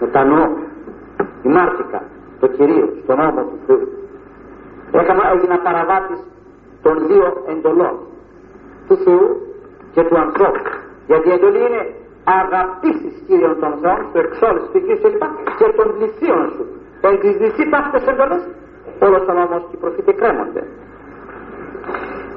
Μετανοώ, 0.00 0.48
ημάρτηκα 1.42 2.02
το 2.40 2.46
Κυρίο, 2.46 2.88
στον 3.02 3.16
νόμο 3.16 3.40
του 3.40 3.58
Θεού. 3.66 3.88
Έκανα, 4.90 5.30
έγινα 5.30 5.58
παραβάτης 5.58 6.20
των 6.82 7.06
δύο 7.06 7.44
εντολών, 7.48 7.96
του 8.88 8.96
Θεού 8.96 9.26
και 9.92 10.02
του 10.02 10.18
ανθρώπου. 10.18 10.70
Γιατί 11.06 11.28
η 11.28 11.32
εντολή 11.32 11.58
είναι 11.58 11.94
αγαπήσεις 12.40 13.14
Κύριον 13.26 13.56
των 13.62 13.72
Θεών 13.80 14.00
σου 14.10 14.18
εξόλου 14.24 14.60
του 14.72 14.80
Κύριου 14.86 15.00
κλπ. 15.02 15.24
και 15.58 15.66
των 15.78 15.86
πλησίων 15.96 16.42
σου. 16.54 16.64
Εγκληστεί 17.08 17.64
ταύτες 17.72 18.04
εντολές, 18.10 18.44
όλος 19.06 19.22
ο 19.30 19.32
νόμος 19.38 19.62
και 19.68 19.74
οι 19.76 19.80
προφήτες 19.82 20.14
κρέμονται. 20.20 20.62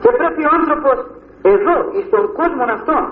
Και 0.01 0.09
πρέπει 0.19 0.41
ο 0.49 0.51
άνθρωπος 0.59 0.97
εδώ, 1.53 1.75
στον 2.07 2.23
κόσμο 2.39 2.63
αυτόν, 2.77 3.03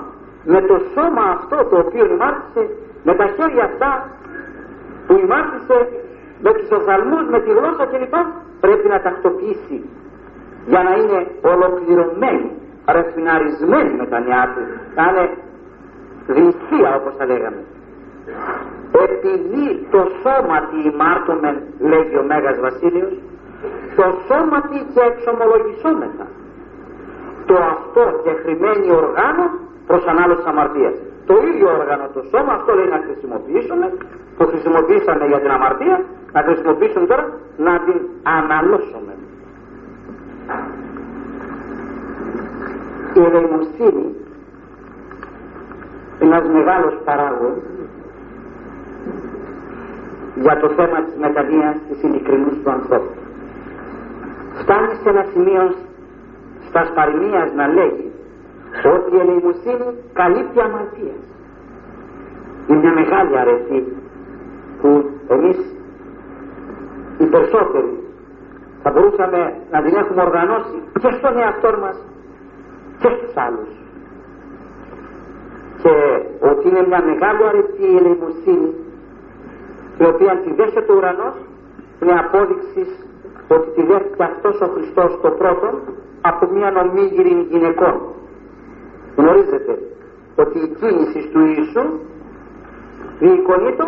με 0.53 0.59
το 0.69 0.75
σώμα 0.93 1.23
αυτό 1.37 1.57
το 1.69 1.75
οποίο 1.85 2.05
ημάρτησε, 2.15 2.61
με 3.07 3.13
τα 3.19 3.25
χέρια 3.35 3.63
αυτά 3.69 3.91
που 5.05 5.13
ημάρτησε, 5.23 5.77
με 6.45 6.51
τους 6.57 6.69
οφθαλμούς, 6.77 7.25
με 7.33 7.39
τη 7.43 7.49
γλώσσα 7.57 7.85
κλπ. 7.91 8.15
πρέπει 8.63 8.87
να 8.93 8.99
τακτοποιήσει 9.05 9.79
για 10.71 10.81
να 10.87 10.91
είναι 10.99 11.19
ολοκληρωμένη, 11.51 12.49
ρεφιναρισμένη 12.95 13.93
με 13.99 14.05
τα 14.11 14.19
νιά 14.19 14.43
του, 14.53 14.61
να 14.95 15.03
είναι 15.09 15.25
Δημιουργία 16.27 16.89
όπως 16.99 17.13
θα 17.17 17.25
λέγαμε. 17.25 17.61
Επειδή 19.05 19.87
το 19.91 20.01
σώματι 20.21 20.77
ημάρτωμεν, 20.91 21.57
λέγει 21.79 22.15
ο 22.21 22.23
Μέγας 22.29 22.59
Βασίλειος, 22.59 23.13
το 23.95 24.05
σώματι 24.27 24.77
και 24.93 25.01
εξομολογησόμεθα. 25.11 26.27
Το 27.45 27.55
αυτό 27.75 28.03
και 28.23 28.31
χρημένη 28.41 28.87
οργάνο 29.01 29.45
προς 29.87 30.03
ανάλωση 30.05 30.43
αμαρτίας. 30.45 30.95
Το 31.25 31.35
ίδιο 31.49 31.67
όργανο, 31.79 32.05
το 32.13 32.21
σώμα, 32.31 32.53
αυτό 32.53 32.71
λέει 32.77 32.89
να 32.95 33.01
χρησιμοποιήσουμε, 33.05 33.85
που 34.37 34.45
χρησιμοποιήσαμε 34.51 35.25
για 35.25 35.39
την 35.39 35.51
αμαρτία, 35.51 35.97
να 36.33 36.41
χρησιμοποιήσουμε 36.41 37.05
τώρα 37.05 37.25
να 37.57 37.73
την 37.85 37.99
αναλώσουμε. 38.23 39.13
Η 43.13 43.19
ελεημοσύνη 43.19 44.15
ένας 46.19 46.43
μεγάλος 46.47 46.93
παράγων 47.05 47.53
για 50.35 50.59
το 50.59 50.69
θέμα 50.69 50.97
της 51.05 51.15
μετανοίας 51.19 51.75
της 51.89 52.01
ειλικρινούς 52.03 52.53
του 52.63 52.71
ανθρώπου. 52.71 53.13
Φτάνει 54.61 54.93
σε 55.01 55.09
ένα 55.09 55.25
σημείο 55.33 55.73
στα 56.67 56.85
σπαρμίας 56.85 57.53
να 57.55 57.67
λέγει 57.67 58.11
ότι 58.95 59.15
η 59.15 59.19
ελεημοσύνη 59.19 59.87
καλύπτει 60.13 60.61
αμαρτίας. 60.61 61.21
Είναι 62.67 62.79
μια 62.79 62.93
μεγάλη 62.93 63.37
αρετή 63.39 63.97
που 64.81 65.09
εμείς 65.27 65.57
οι 67.17 67.25
περισσότεροι 67.25 67.93
θα 68.83 68.91
μπορούσαμε 68.91 69.53
να 69.71 69.81
την 69.81 69.95
έχουμε 69.95 70.21
οργανώσει 70.21 70.77
και 71.01 71.09
στον 71.17 71.37
εαυτό 71.37 71.77
μας 71.81 71.97
και 72.99 73.09
στους 73.17 73.33
άλλους 73.35 73.86
και 75.87 75.97
ότι 76.51 76.67
είναι 76.69 76.83
μια 76.87 77.01
μεγάλη 77.09 77.43
αρετή 77.49 77.85
η 77.91 77.95
ελεημοσύνη 77.99 78.71
η 79.97 80.03
οποία 80.11 80.33
τη 80.43 80.53
δέχεται 80.53 80.91
ο 80.91 80.95
ουρανός 80.95 81.35
είναι 82.01 82.15
απόδειξη 82.23 82.83
ότι 83.47 83.67
τη 83.75 83.81
δέχεται 83.89 84.23
αυτός 84.23 84.61
ο 84.61 84.67
Χριστός 84.73 85.19
το 85.21 85.29
πρώτο 85.29 85.67
από 86.21 86.43
μια 86.55 86.71
νομίγυρη 86.71 87.47
γυναικών. 87.51 87.95
Γνωρίζετε 89.15 89.73
ότι 90.35 90.57
η 90.59 90.67
κίνηση 90.79 91.29
του 91.31 91.39
Ιησού 91.45 91.85
διεικονείται 93.19 93.85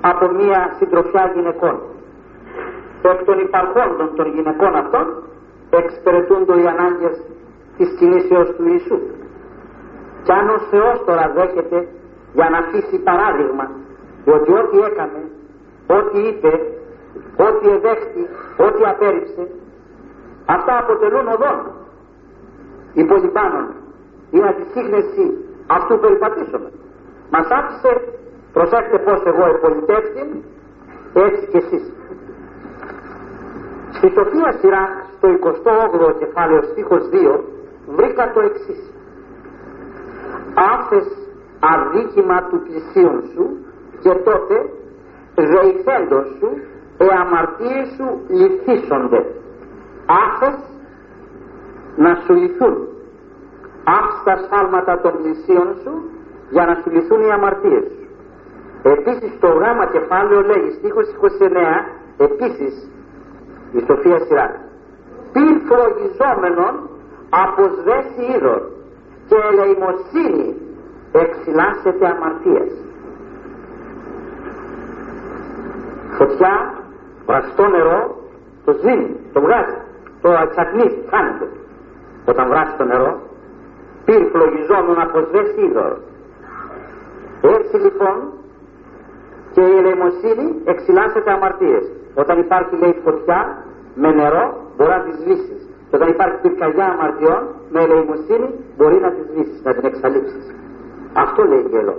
από 0.00 0.24
μια 0.38 0.74
συντροφιά 0.78 1.32
γυναικών. 1.34 1.76
Εκ 3.02 3.24
των 3.24 3.38
υπαρχόντων 3.38 4.14
των 4.16 4.26
γυναικών 4.34 4.74
αυτών 4.74 5.06
εξυπηρετούνται 5.70 6.54
οι 6.60 6.66
ανάγκες 6.66 7.16
της 7.76 7.88
κινήσεως 7.98 8.48
του 8.56 8.64
Ιησού. 8.68 8.98
Κι 10.24 10.32
αν 10.32 10.48
ο 10.48 10.58
Θεός 10.70 11.04
τώρα 11.06 11.32
δέχεται 11.34 11.88
για 12.32 12.48
να 12.50 12.58
αφήσει 12.58 12.98
παράδειγμα 12.98 13.70
ότι 14.24 14.52
ό,τι 14.52 14.78
έκανε, 14.78 15.22
ό,τι 15.86 16.18
είπε, 16.28 16.52
ό,τι 17.46 17.68
εδέχτη, 17.76 18.22
ό,τι 18.56 18.84
απέρριψε, 18.92 19.48
αυτά 20.46 20.78
αποτελούν 20.78 21.26
οδόν 21.28 21.58
υπολοιπάνων 22.92 23.66
είναι 24.30 24.54
τη 24.58 24.64
σύγχνεση 24.72 25.24
αυτού 25.66 25.94
που 25.94 26.00
περιπατήσουμε. 26.00 26.70
Μας 27.30 27.46
άφησε, 27.48 27.90
προσέξτε 28.52 28.98
πως 28.98 29.22
εγώ 29.24 29.44
επολιτεύσει, 29.54 30.44
έτσι 31.14 31.46
κι 31.50 31.56
εσείς. 31.56 31.92
Στη 33.96 34.08
Σοφία 34.16 34.52
Σιράκ, 34.58 34.92
στο 35.16 35.28
28ο 35.28 36.18
κεφάλαιο 36.18 36.62
στίχος 36.62 37.08
2, 37.12 37.40
βρήκα 37.96 38.32
το 38.32 38.40
εξής 38.40 38.93
άφες 40.54 41.06
αδίκημα 41.72 42.42
του 42.48 42.62
πλησίον 42.62 43.22
σου 43.34 43.44
και 44.02 44.12
τότε 44.28 44.56
δεηθέντος 45.34 46.26
σου 46.38 46.48
οι 46.98 47.08
αμαρτίες 47.22 47.86
σου 47.96 48.06
λυθίσονται. 48.28 49.20
Άφες 50.24 50.58
να 51.96 52.14
σου 52.14 52.34
λυθούν. 52.34 52.76
Άφες 53.84 54.20
τα 54.24 54.36
σφάλματα 54.36 55.00
των 55.00 55.12
πλησίων 55.22 55.68
σου 55.82 55.92
για 56.50 56.64
να 56.66 56.74
σου 56.74 56.90
λυθούν 56.90 57.20
οι 57.20 57.30
αμαρτίες 57.30 57.84
σου. 57.84 58.06
Επίσης 58.82 59.38
το 59.40 59.48
γράμμα 59.48 59.86
κεφάλαιο 59.86 60.40
λέγει 60.40 60.70
στίχος 60.70 61.06
29 61.08 61.84
επίσης 62.16 62.90
η 63.72 63.80
Σοφία 63.86 64.18
Σειρά 64.18 64.48
πιν 65.32 65.60
φρογιζόμενον 65.68 66.74
αποσβέσει 67.30 68.22
είδωρ 68.34 68.60
και 69.28 69.36
ελεημοσύνη 69.50 70.56
εξυλάσσεται 71.12 72.06
αμαρτίας. 72.06 72.72
Φωτιά, 76.18 76.74
βραστό 77.26 77.66
νερό, 77.66 78.16
το 78.64 78.72
σβήνει, 78.72 79.16
το 79.32 79.40
βγάζει, 79.40 79.76
το 80.22 80.30
ατσακνίζει, 80.30 80.98
χάνεται. 81.10 81.46
Όταν 82.24 82.48
βράσει 82.48 82.76
το 82.76 82.84
νερό, 82.84 83.20
πήρε 84.04 84.24
φλογιζόμενο 84.24 84.94
να 84.94 85.02
αποσβέσει 85.02 85.60
είδωρος. 85.60 86.02
Έτσι 87.42 87.76
λοιπόν 87.76 88.16
και 89.52 89.60
η 89.60 89.76
ελεημοσύνη 89.76 90.46
εξυλάσσεται 90.64 91.30
αμαρτίες. 91.32 91.84
Όταν 92.14 92.38
υπάρχει 92.38 92.76
λέει 92.76 93.00
φωτιά 93.04 93.64
με 93.94 94.12
νερό 94.12 94.44
μπορεί 94.76 94.90
να 94.90 95.00
τη 95.00 95.12
σβήσεις. 95.20 95.68
Και 95.94 96.00
όταν 96.00 96.12
υπάρχει 96.14 96.36
πυρκαγιά 96.42 96.86
αμαρτιών, 96.86 97.42
με 97.70 97.80
ελεημοσύνη 97.82 98.48
μπορεί 98.76 98.98
να 99.00 99.10
τη 99.10 99.20
σβήσει, 99.28 99.60
να 99.62 99.74
την 99.74 99.84
εξαλείψεις. 99.84 100.44
Αυτό 101.12 101.44
λέει 101.44 101.64
και 101.70 101.78
εδώ. 101.78 101.96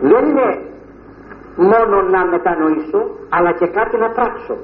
Δεν 0.00 0.24
είναι 0.28 0.48
μόνο 1.56 2.02
να 2.02 2.26
μετανοήσω, 2.26 3.00
αλλά 3.28 3.52
και 3.52 3.66
κάτι 3.66 3.96
να 3.96 4.08
πράξω. 4.10 4.56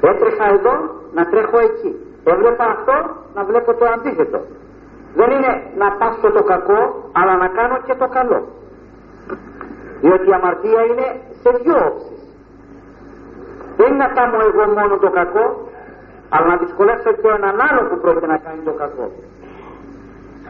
Έτρεχα 0.00 0.46
εδώ, 0.56 0.74
να 1.14 1.22
τρέχω 1.30 1.58
εκεί. 1.58 1.90
Έβλεπα 2.24 2.64
αυτό, 2.64 2.96
να 3.34 3.44
βλέπω 3.44 3.74
το 3.74 3.84
αντίθετο. 3.94 4.40
Δεν 5.14 5.30
είναι 5.30 5.52
να 5.76 5.92
πάσω 5.92 6.30
το 6.32 6.42
κακό, 6.42 7.10
αλλά 7.12 7.36
να 7.36 7.48
κάνω 7.48 7.76
και 7.86 7.94
το 7.94 8.08
καλό. 8.08 8.40
Διότι 10.00 10.28
η 10.28 10.32
αμαρτία 10.32 10.82
είναι 10.90 11.06
σε 11.42 11.50
δυο 11.62 11.76
όψεις. 11.86 12.21
Δεν 13.76 13.86
είναι 13.88 14.02
να 14.04 14.10
κάνω 14.18 14.38
εγώ 14.48 14.64
μόνο 14.78 14.94
το 15.04 15.10
κακό, 15.18 15.46
αλλά 16.34 16.46
να 16.52 16.56
δυσκολεύσω 16.56 17.10
και 17.20 17.28
έναν 17.40 17.56
άλλο 17.68 17.80
που 17.88 17.96
πρόκειται 18.02 18.26
να 18.34 18.38
κάνει 18.44 18.60
το 18.68 18.74
κακό. 18.82 19.06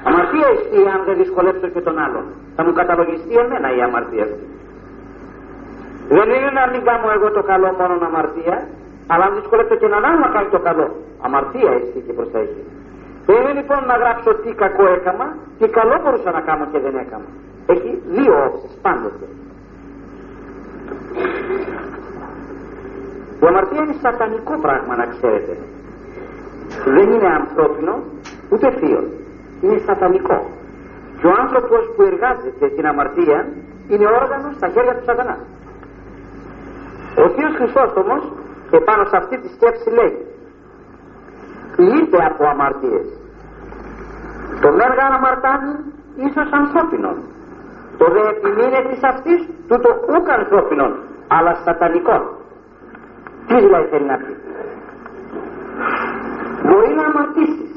Αμαρτία 0.09 0.49
εσύ 0.57 0.79
αν 0.95 1.01
δεν 1.07 1.17
δυσκολεύσω 1.23 1.69
και 1.75 1.83
τον 1.87 1.97
άλλον. 2.05 2.25
Θα 2.57 2.63
μου 2.65 2.73
καταλογιστεί 2.81 3.35
εμένα 3.43 3.69
η 3.77 3.81
αμαρτία 3.87 4.23
αυτή. 4.29 4.47
Δεν 6.17 6.29
είναι 6.35 6.51
να 6.61 6.65
μην 6.73 6.83
κάνω 6.89 7.09
εγώ 7.17 7.29
το 7.39 7.43
καλό 7.51 7.69
μόνο 7.79 7.95
αμαρτία, 8.11 8.57
αλλά 9.13 9.25
αν 9.29 9.35
δυσκολεύσω 9.39 9.75
και 9.81 9.87
έναν 9.91 10.05
άλλο 10.09 10.19
να 10.27 10.31
κάνει 10.35 10.49
το 10.57 10.61
καλό. 10.69 10.87
Αμαρτία 11.27 11.71
εσύ 11.79 11.99
και 12.07 12.13
προσέχει. 12.19 12.63
Δεν 13.27 13.37
είναι 13.41 13.53
λοιπόν 13.53 13.81
να 13.91 13.97
γράψω 14.03 14.31
τι 14.43 14.51
κακό 14.63 14.85
έκανα, 14.99 15.27
τι 15.59 15.67
καλό 15.69 15.95
μπορούσα 16.03 16.31
να 16.31 16.41
κάνω 16.41 16.65
και 16.73 16.79
δεν 16.79 16.95
έκανα. 17.05 17.29
Έχει 17.67 17.91
δύο 18.15 18.35
όψεις 18.47 18.79
πάντοτε. 18.83 19.27
Η 23.43 23.47
αμαρτία 23.47 23.83
είναι 23.85 23.97
σατανικό 24.03 24.55
πράγμα 24.61 24.97
να 24.97 25.07
ξέρετε. 25.07 25.55
Δεν 26.97 27.07
είναι 27.13 27.29
ανθρώπινο 27.41 27.95
ούτε 28.51 28.67
θείο. 28.79 29.03
Είναι 29.61 29.79
σατανικό. 29.89 30.39
Και 31.19 31.27
ο 31.27 31.35
άνθρωπος 31.43 31.83
που 31.95 32.03
εργάζεται 32.03 32.67
την 32.77 32.87
αμαρτία 32.87 33.39
είναι 33.89 34.07
όργανος 34.23 34.55
στα 34.57 34.69
χέρια 34.69 34.95
του 34.97 35.05
σατανά. 35.05 35.37
Ο 37.23 37.29
Θείος 37.35 37.55
Χριστός 37.59 37.91
όμως 38.03 38.23
επάνω 38.71 39.05
σε 39.05 39.17
αυτή 39.17 39.37
τη 39.41 39.49
σκέψη 39.55 39.91
λέει 39.91 40.15
λείπει 41.77 42.19
από 42.31 42.43
αμαρτίες. 42.53 43.07
Το 44.61 44.69
μέργα 44.81 45.05
αμαρτάνει 45.17 45.73
ίσως 46.27 46.49
ανθρώπινο. 46.61 47.13
Το 47.99 48.07
δε 48.15 48.23
επιμείνε 48.35 48.81
της 48.89 49.03
αυτής 49.03 49.41
τούτο 49.69 49.89
ούκ 50.13 50.29
ανθρώπινο 50.29 50.87
αλλά 51.29 51.53
σατανικό. 51.65 52.41
Τι 53.47 53.55
δηλαδή 53.55 53.89
θέλει 53.89 54.07
να 54.07 54.17
πεις; 54.17 54.37
Μπορεί 56.67 56.95
να 56.95 57.05
αμαρτήσεις. 57.05 57.73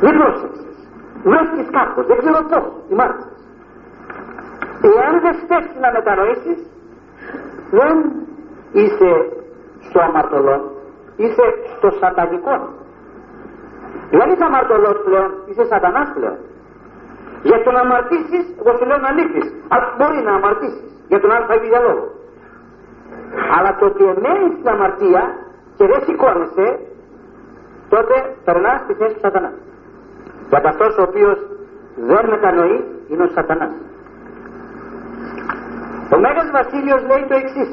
Δεν 0.00 0.16
πρόσεξες. 0.18 0.76
Βρέθηκες 1.24 1.68
κάπως. 1.70 2.06
Δεν 2.06 2.18
ξέρω 2.18 2.38
πώς. 2.50 2.66
Ημάρτησες. 2.88 3.38
Εάν 4.98 5.20
δεν 5.20 5.34
στέξεις 5.42 5.78
να 5.84 5.92
μετανοήσεις 5.92 6.60
δεν 7.70 7.96
είσαι 8.72 9.10
στο 9.88 10.00
αμαρτωλό. 10.00 10.56
Είσαι 11.16 11.44
στο 11.76 11.90
σατανικό. 12.00 12.56
Δεν 14.10 14.28
είσαι 14.30 14.44
αμαρτωλός 14.44 14.96
πλέον. 15.04 15.30
Είσαι 15.48 15.64
σατανάς 15.64 16.08
πλέον. 16.14 16.38
Για 17.42 17.62
το 17.64 17.70
να 17.70 17.80
αμαρτήσεις, 17.80 18.44
εγώ 18.60 18.76
σου 18.76 18.86
λέω 18.86 18.98
να 18.98 19.12
λύσεις. 19.12 19.46
Αλλά 19.68 19.86
μπορεί 19.98 20.20
να 20.28 20.32
αμαρτήσεις. 20.38 20.90
Για 21.08 21.20
τον 21.20 21.30
άλλο 21.30 21.46
θα 21.46 21.54
για 21.54 21.80
λόγο. 21.80 22.19
Αλλά 23.56 23.70
το 23.78 23.84
ότι 23.86 24.02
εμένεις 24.04 24.52
στην 24.58 24.68
αμαρτία 24.68 25.22
και 25.76 25.86
δεν 25.86 26.00
σηκώνεσαι, 26.06 26.66
τότε 27.88 28.14
περνάς 28.44 28.80
στη 28.80 28.94
θέση 28.94 29.14
του 29.14 29.20
σατανάς. 29.20 29.56
Γιατί 30.48 30.66
αυτός 30.66 30.96
ο 30.98 31.02
οποίος 31.02 31.38
δεν 31.96 32.24
μετανοεί 32.32 32.78
είναι 33.08 33.22
ο 33.22 33.30
σατανάς. 33.36 33.74
Ο 36.14 36.16
Μέγας 36.18 36.50
Βασίλειος 36.58 37.02
λέει 37.10 37.24
το 37.28 37.34
εξής. 37.42 37.70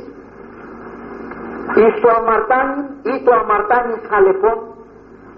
Εις 1.80 1.94
το 2.02 2.10
αμαρτάνι 2.20 2.78
ή 3.12 3.24
το 3.26 3.32
αμαρτάνι 3.42 3.94
χαλεπό, 4.10 4.52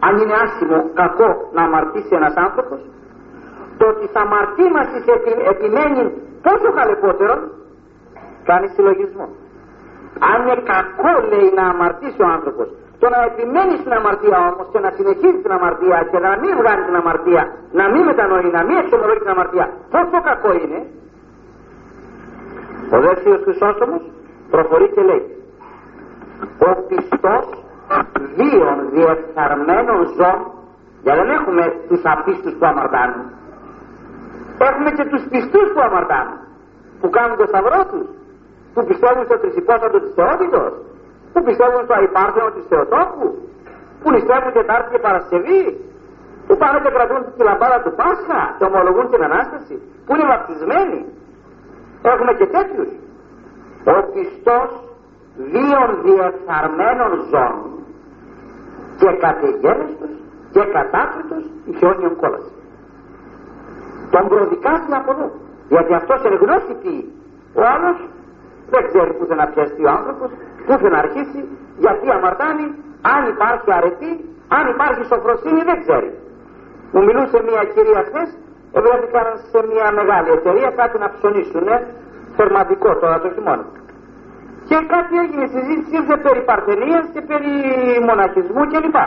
αν 0.05 0.13
είναι 0.17 0.35
άσχημο, 0.43 0.79
κακό 0.93 1.29
να 1.55 1.61
αμαρτήσει 1.63 2.15
ένας 2.19 2.35
άνθρωπος, 2.35 2.79
το 3.77 3.85
ότι 3.87 4.05
θα 4.13 4.21
αμαρτήμασης 4.21 5.05
επι, 5.15 5.31
επιμένει 5.53 6.03
πόσο 6.45 6.71
χαλεπότερο, 6.77 7.35
κάνει 8.43 8.67
συλλογισμό. 8.67 9.27
Αν 10.27 10.37
είναι 10.41 10.55
κακό 10.73 11.11
λέει 11.31 11.49
να 11.59 11.63
αμαρτήσει 11.73 12.21
ο 12.25 12.27
άνθρωπος, 12.37 12.67
το 13.01 13.07
να 13.13 13.19
επιμένει 13.29 13.75
στην 13.81 13.93
αμαρτία 13.99 14.37
όμως 14.49 14.67
και 14.71 14.79
να 14.85 14.89
συνεχίζει 14.97 15.39
την 15.45 15.51
αμαρτία 15.57 15.97
και 16.11 16.19
να 16.25 16.31
μην 16.41 16.51
βγάλει 16.59 16.83
την 16.89 16.95
αμαρτία, 17.01 17.43
να 17.79 17.85
μην 17.91 18.03
μετανοεί, 18.09 18.49
να 18.57 18.63
μην 18.67 18.77
εξομολογεί 18.83 19.19
την 19.25 19.31
αμαρτία, 19.35 19.65
πόσο 19.93 20.17
κακό 20.29 20.51
είναι, 20.61 20.79
ο 22.95 22.97
δεύτερος 23.05 23.41
Χριστός 23.45 23.75
όμως 23.85 24.01
προχωρεί 24.53 24.87
και 24.95 25.01
λέει 25.09 25.23
ο 26.67 26.69
πιστός 26.89 27.45
βίων 28.37 28.77
διεφθαρμένων 28.93 29.99
ζώων 30.17 30.41
για 31.03 31.15
δεν 31.15 31.29
έχουμε 31.37 31.63
τους 31.87 32.01
απίστους 32.03 32.53
που 32.57 32.65
αμαρτάνουν. 32.71 33.25
Έχουμε 34.67 34.89
και 34.97 35.05
τους 35.11 35.23
πιστούς 35.31 35.67
που 35.73 35.81
αμαρτάνουν 35.87 36.39
που 36.99 37.09
κάνουν 37.09 37.37
το 37.37 37.45
σταυρό 37.51 37.79
τους 37.91 38.07
που 38.79 38.85
πιστεύουν 38.91 39.23
στο 39.29 39.37
τρισυπόστατο 39.43 39.97
της 40.03 40.13
Θεότητος 40.19 40.71
που 41.33 41.39
πιστεύουν 41.47 41.81
στο 41.87 41.93
αϊπάρθενο 41.99 42.49
της 42.55 42.63
Θεοτόκου 42.69 43.27
που 44.01 44.09
πιστεύουν 44.15 44.51
Τετάρτη 44.59 44.87
και 44.93 45.01
Παρασκευή 45.07 45.63
που 46.47 46.53
πάνε 46.61 46.77
και 46.83 46.91
κρατούν 46.95 47.21
τη 47.35 47.41
λαμπάδα 47.49 47.77
του 47.83 47.93
Πάσχα 47.99 48.41
και 48.57 48.65
ομολογούν 48.69 49.05
την 49.13 49.21
Ανάσταση 49.29 49.75
που 50.05 50.11
είναι 50.13 50.25
βαπτισμένοι 50.31 50.99
Έχουμε 52.01 52.33
και 52.33 52.45
τέτοιους. 52.45 52.89
Ο 53.93 53.95
πιστός 54.13 54.71
βίων 55.51 55.89
διεφθαρμένων 56.03 57.11
ζώων 57.31 57.69
και 58.99 59.09
κατεγένεστος 59.23 60.13
και 60.51 60.63
κατάκριτος 60.75 61.43
η 61.69 61.71
χιόνιον 61.77 62.15
κόλασης. 62.15 62.57
Τον 64.11 64.27
προδικάζει 64.27 64.91
από 64.99 65.11
εδώ. 65.11 65.31
Γιατί 65.69 65.93
αυτός 65.93 66.23
εν 66.23 66.33
γνώση 66.41 66.73
τι 66.83 66.95
ο 67.53 67.61
άλλος 67.73 67.97
δεν 68.73 68.81
ξέρει 68.89 69.11
που 69.17 69.23
να 69.41 69.45
πιαστεί 69.51 69.81
ο 69.89 69.91
άνθρωπος, 69.97 70.29
πού 70.65 70.71
θα 70.81 70.89
να 70.93 70.99
αρχίσει, 71.05 71.39
γιατί 71.83 72.05
αμαρτάνει, 72.17 72.65
αν 73.13 73.21
υπάρχει 73.33 73.69
αρετή, 73.79 74.11
αν 74.57 74.63
υπάρχει 74.73 75.03
σοφροσύνη 75.11 75.61
δεν 75.69 75.77
ξέρει. 75.83 76.09
Μου 76.91 77.01
μιλούσε 77.07 77.37
μια 77.49 77.63
κυρία 77.73 78.01
χθες 78.07 78.29
βρέθηκαν 78.73 79.27
σε 79.51 79.59
μια 79.71 79.87
μεγάλη 79.99 80.29
εταιρεία 80.37 80.69
κάτι 80.79 80.97
να 81.03 81.07
ψωνίσουν 81.15 81.67
θερματικό 82.37 82.89
τώρα 83.01 83.17
το 83.23 83.29
χειμώνα. 83.35 83.65
Και 84.69 84.77
κάτι 84.93 85.13
έγινε 85.23 85.45
συζήτηση 85.55 85.93
ήρθε 85.99 86.15
περί 86.25 86.41
παρθενίας 86.49 87.05
και 87.13 87.21
περί 87.29 87.53
μοναχισμού 88.07 88.63
κλπ. 88.71 88.97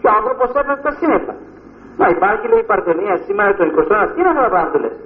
Και 0.00 0.06
ο 0.10 0.12
άνθρωπος 0.18 0.48
έπρεπε 0.60 0.80
τα 0.88 0.92
σύννεφα. 0.98 1.34
Μα 2.00 2.06
υπάρχει 2.16 2.44
λέει 2.52 2.64
παρθενία 2.72 3.14
σήμερα 3.26 3.50
το 3.58 3.64
21 3.64 3.68
τι 4.12 4.20
είναι 4.20 4.30
αυτά 4.32 4.42
τα 4.46 4.50
πράγματα 4.54 4.78
λες. 4.82 4.96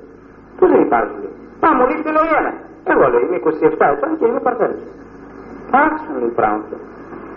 Πού 0.57 0.65
δεν 0.73 0.81
υπάρχει 0.87 1.15
λέει. 1.23 1.35
Μα 1.63 1.69
μου 1.77 1.85
λύσει 1.91 2.11
λέει 2.17 2.31
ένα. 2.41 2.53
Εγώ 2.93 3.05
λέει 3.13 3.23
είμαι 3.27 3.39
27 3.45 3.87
ετών 3.95 4.11
και 4.19 4.27
είμαι 4.27 4.41
παρθένης. 4.47 4.83
Άξιο 5.85 6.15
λέει 6.21 6.33
πράγματα. 6.41 6.77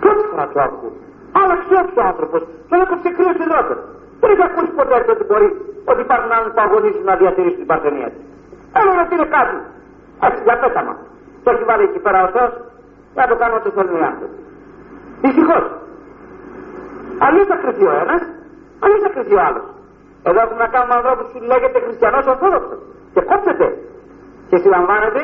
Πρώτη 0.04 0.24
φορά 0.30 0.46
το 0.54 0.60
ακούω. 0.68 0.94
Άλλαξε 1.42 1.74
ο 2.02 2.04
άνθρωπος. 2.12 2.42
Τον 2.70 2.78
έκοψε 2.84 3.10
κρύο 3.18 3.34
υδρότερο. 3.46 3.82
Δεν 4.22 4.30
είχα 4.34 4.46
ακούσει 4.52 4.72
ποτέ 4.80 4.96
ότι 5.16 5.24
μπορεί 5.30 5.48
ότι 5.92 6.02
υπάρχουν 6.08 6.32
άλλοι 6.36 6.50
που 6.56 6.62
αγωνίζουν 6.66 7.04
να 7.12 7.16
διατηρήσουν 7.22 7.60
την 7.64 7.70
παρθενία 7.72 8.10
της. 8.14 8.24
Έλεγα 8.80 9.02
ότι 9.06 9.14
είναι 9.18 9.30
κάτι. 9.38 9.58
Έτσι 10.28 10.42
για 10.48 10.56
πέταμα. 10.64 10.94
Το 11.44 11.48
έχει 11.54 11.64
βάλει 11.70 11.84
εκεί 11.90 12.00
πέρα 12.06 12.20
ο 12.28 12.30
Θεός 12.36 12.52
να 13.18 13.24
το 13.30 13.36
κάνω 13.42 13.56
ό,τι 13.60 13.70
θέλουν 13.76 13.96
οι 14.02 14.06
άνθρωποι. 14.12 14.38
Δυστυχώς. 15.24 15.64
Αλλιώς 17.26 17.48
θα 17.52 17.56
κρυφτεί 17.62 17.86
ο 17.94 17.96
ένας, 18.04 18.22
αλλιώς 18.84 19.02
θα 19.06 19.10
κρυφτεί 19.14 19.36
ο 19.40 19.42
άλλος. 19.48 19.66
Εδώ 20.28 20.40
έχουμε 20.46 20.62
να 20.66 20.70
κάνουμε 20.76 20.96
ανθρώπους 21.00 21.26
που 21.32 21.40
λέγεται 21.52 21.80
χριστιανός 21.86 22.24
ορθόδοξος 22.34 22.80
και 23.14 23.22
κόψετε 23.30 23.66
και 24.54 24.60
συλλαμβάνεται 24.60 25.22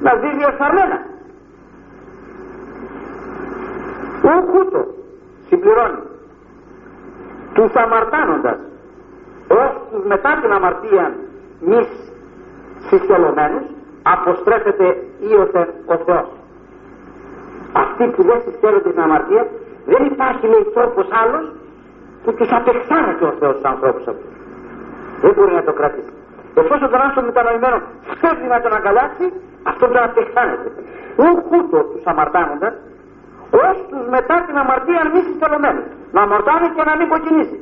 να 0.00 0.12
ζει 0.20 0.30
διεφθαρμένα. 0.36 0.98
Ούκουτο 4.28 4.82
συμπληρώνει. 5.48 6.02
Τους 7.54 7.72
αμαρτάνοντας 7.74 8.58
όσους 9.48 10.04
μετά 10.06 10.38
την 10.42 10.52
αμαρτία 10.52 11.14
μης 11.60 11.88
συσχελωμένους 12.88 13.64
αποστρέφεται 14.02 14.86
ίωθεν 15.30 15.68
ο 15.86 15.96
Θεός. 15.96 16.28
Αυτοί 17.72 18.04
που 18.14 18.22
δεν 18.22 18.40
συσχέλλονται 18.44 18.90
την 18.90 19.00
αμαρτία 19.00 19.46
δεν 19.86 20.04
υπάρχει 20.04 20.46
λέει 20.46 20.66
τρόπος 20.74 21.06
άλλος 21.22 21.52
που 22.24 22.34
τους 22.34 22.48
απεξάνεται 22.52 23.24
ο 23.24 23.32
Θεός 23.38 23.54
στους 23.54 23.70
ανθρώπους 23.72 24.06
αυτούς. 24.06 24.34
Δεν 25.20 25.32
μπορεί 25.34 25.52
να 25.54 25.62
το 25.62 25.72
κρατήσει 25.72 26.17
εφόσον 26.54 26.90
τον 26.90 27.00
άνθρωπο 27.00 27.26
μετανοημένο 27.26 27.78
θέλει 28.20 28.46
να 28.54 28.60
τον 28.60 28.72
αγκαλιάσει 28.78 29.26
Αυτό 29.70 29.86
το 29.88 29.98
απεχθάνεται. 30.08 30.68
Ούχούτο 31.16 31.78
τους 31.90 32.04
αμαρτάνοντας, 32.04 32.74
ως 33.50 33.76
τους 33.90 34.04
μετά 34.16 34.36
την 34.46 34.56
αμαρτία 34.62 35.10
μη 35.12 35.20
συστελωμένους. 35.28 35.88
Να 36.12 36.20
αμαρτάνει 36.22 36.68
και 36.76 36.82
να 36.88 36.96
μην 36.96 37.08
κοκκινήσει. 37.08 37.58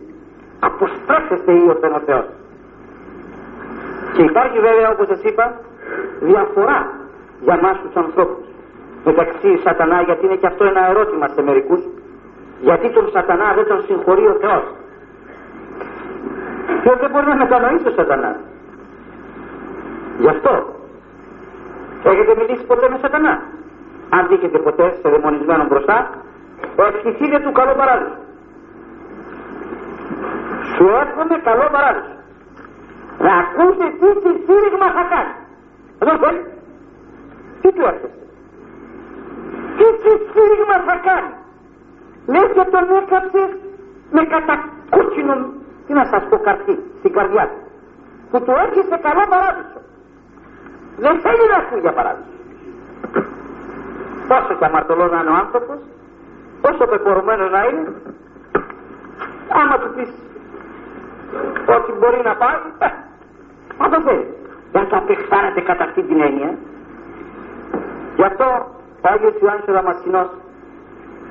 Αποστρέφεστε 0.69 1.53
ή 1.53 1.65
ο 1.69 1.77
Θεός. 2.07 2.27
Και 4.15 4.23
υπάρχει 4.23 4.59
βέβαια 4.69 4.89
όπως 4.95 5.07
σας 5.07 5.23
είπα 5.23 5.45
διαφορά 6.21 6.79
για 7.41 7.59
μας 7.63 7.77
τους 7.83 7.95
ανθρώπους 8.03 8.45
μεταξύ 9.05 9.61
σατανά 9.65 10.03
γιατί 10.03 10.27
είναι 10.27 10.37
και 10.37 10.47
αυτό 10.47 10.65
ένα 10.65 10.89
ερώτημα 10.91 11.29
σε 11.29 11.43
μερικούς 11.43 11.81
γιατί 12.61 12.91
τον 12.91 13.11
σατανά 13.13 13.53
δεν 13.55 13.67
τον 13.67 13.83
συγχωρεί 13.87 14.27
ο 14.27 14.37
Θεός 14.41 14.65
και 16.83 16.91
δεν 17.01 17.11
μπορεί 17.11 17.27
να 17.27 17.37
κατανοήσει 17.37 17.89
ο 17.89 17.91
σατανάς 17.91 18.37
γι' 20.19 20.29
αυτό. 20.29 20.55
Έχετε 22.05 22.33
μιλήσει 22.39 22.65
ποτέ 22.67 22.89
με 22.89 22.99
σατανά; 23.03 23.35
Αν 24.09 24.27
δείχνετε 24.29 24.59
ποτέ 24.59 24.87
σε 25.01 25.09
δαιμονισμένο 25.09 25.65
μπροστά 25.69 26.11
ευχηθείτε 26.77 27.39
του 27.39 27.53
καλό 27.53 27.75
παράδεισο 27.81 28.17
σου 30.75 30.85
εύχομαι 31.03 31.37
καλό 31.49 31.67
παράδεισο. 31.73 32.15
Να 33.27 33.33
ακούσει 33.43 33.87
τι 34.01 34.31
σύριγμα 34.47 34.89
θα 34.97 35.05
κάνει. 35.13 35.35
Εδώ 36.03 36.13
θέλει. 36.23 36.43
Τι 37.61 37.73
του 37.73 37.83
έρχεσαι 37.91 38.17
τι 39.79 40.13
σύριγμα 40.33 40.77
θα 40.89 40.97
κάνει; 41.09 41.33
Λέει 42.33 42.49
και 42.55 42.65
τον 42.75 42.85
έκαψε 43.01 43.43
με 44.17 44.23
κατακούτσινο 44.33 45.35
τι 45.87 45.93
να 45.93 46.05
σας 46.11 46.23
πω 46.29 46.37
καρτί 46.39 46.75
στην 46.99 47.13
καρδιά 47.13 47.45
του. 47.51 47.61
Που 48.31 48.39
του 48.45 48.53
έρχεσαι 48.65 48.97
καλό 49.07 49.25
παράδεισο 49.33 49.81
δεν 50.97 51.21
θέλει 51.21 51.45
να 51.53 51.57
ακούει 51.57 51.81
για 51.81 51.93
παράδεισο 51.93 52.31
πόσο 54.29 54.55
και 54.59 54.65
αμαρτωλός 54.65 55.11
να 55.11 55.21
είναι 55.21 55.31
ο 55.31 55.39
άνθρωπος 55.45 55.79
όσο 56.61 56.87
πεπορωμένος 56.87 57.51
να 57.51 57.65
είναι 57.65 57.93
άμα 59.49 59.79
του 59.79 59.91
πεις 59.95 60.11
ότι 61.77 61.93
μπορεί 61.99 62.21
να 62.25 62.35
πάει 62.37 62.57
Μα 63.79 63.89
το 63.89 64.01
θέλει. 64.01 64.27
Δεν 64.73 64.89
το 64.89 64.97
απεχθάνεται 64.97 65.61
κατά 65.61 65.85
αυτή 65.85 66.03
την 66.03 66.21
έννοια. 66.21 66.51
Γι' 68.17 68.25
αυτό 68.25 68.45
ο 69.03 69.09
Άγιος 69.13 69.35
Ιωάννης 69.43 69.69
ο 69.69 69.73
Δαμασκηνός 69.73 70.29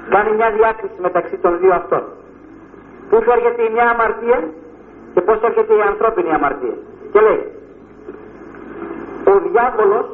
κάνει 0.09 0.32
μια 0.36 0.49
διάκριση 0.57 0.97
μεταξύ 1.01 1.38
των 1.38 1.59
δύο 1.59 1.74
αυτών. 1.74 2.03
Πού 3.09 3.16
έρχεται 3.36 3.61
η 3.63 3.70
μια 3.70 3.89
αμαρτία 3.89 4.39
και 5.13 5.22
πώς 5.22 5.38
έρχεται 5.41 5.74
η 5.74 5.82
ανθρώπινη 5.91 6.32
αμαρτία. 6.34 6.78
Και 7.11 7.20
λέει, 7.20 7.41
ο 9.32 9.34
διάβολος 9.49 10.07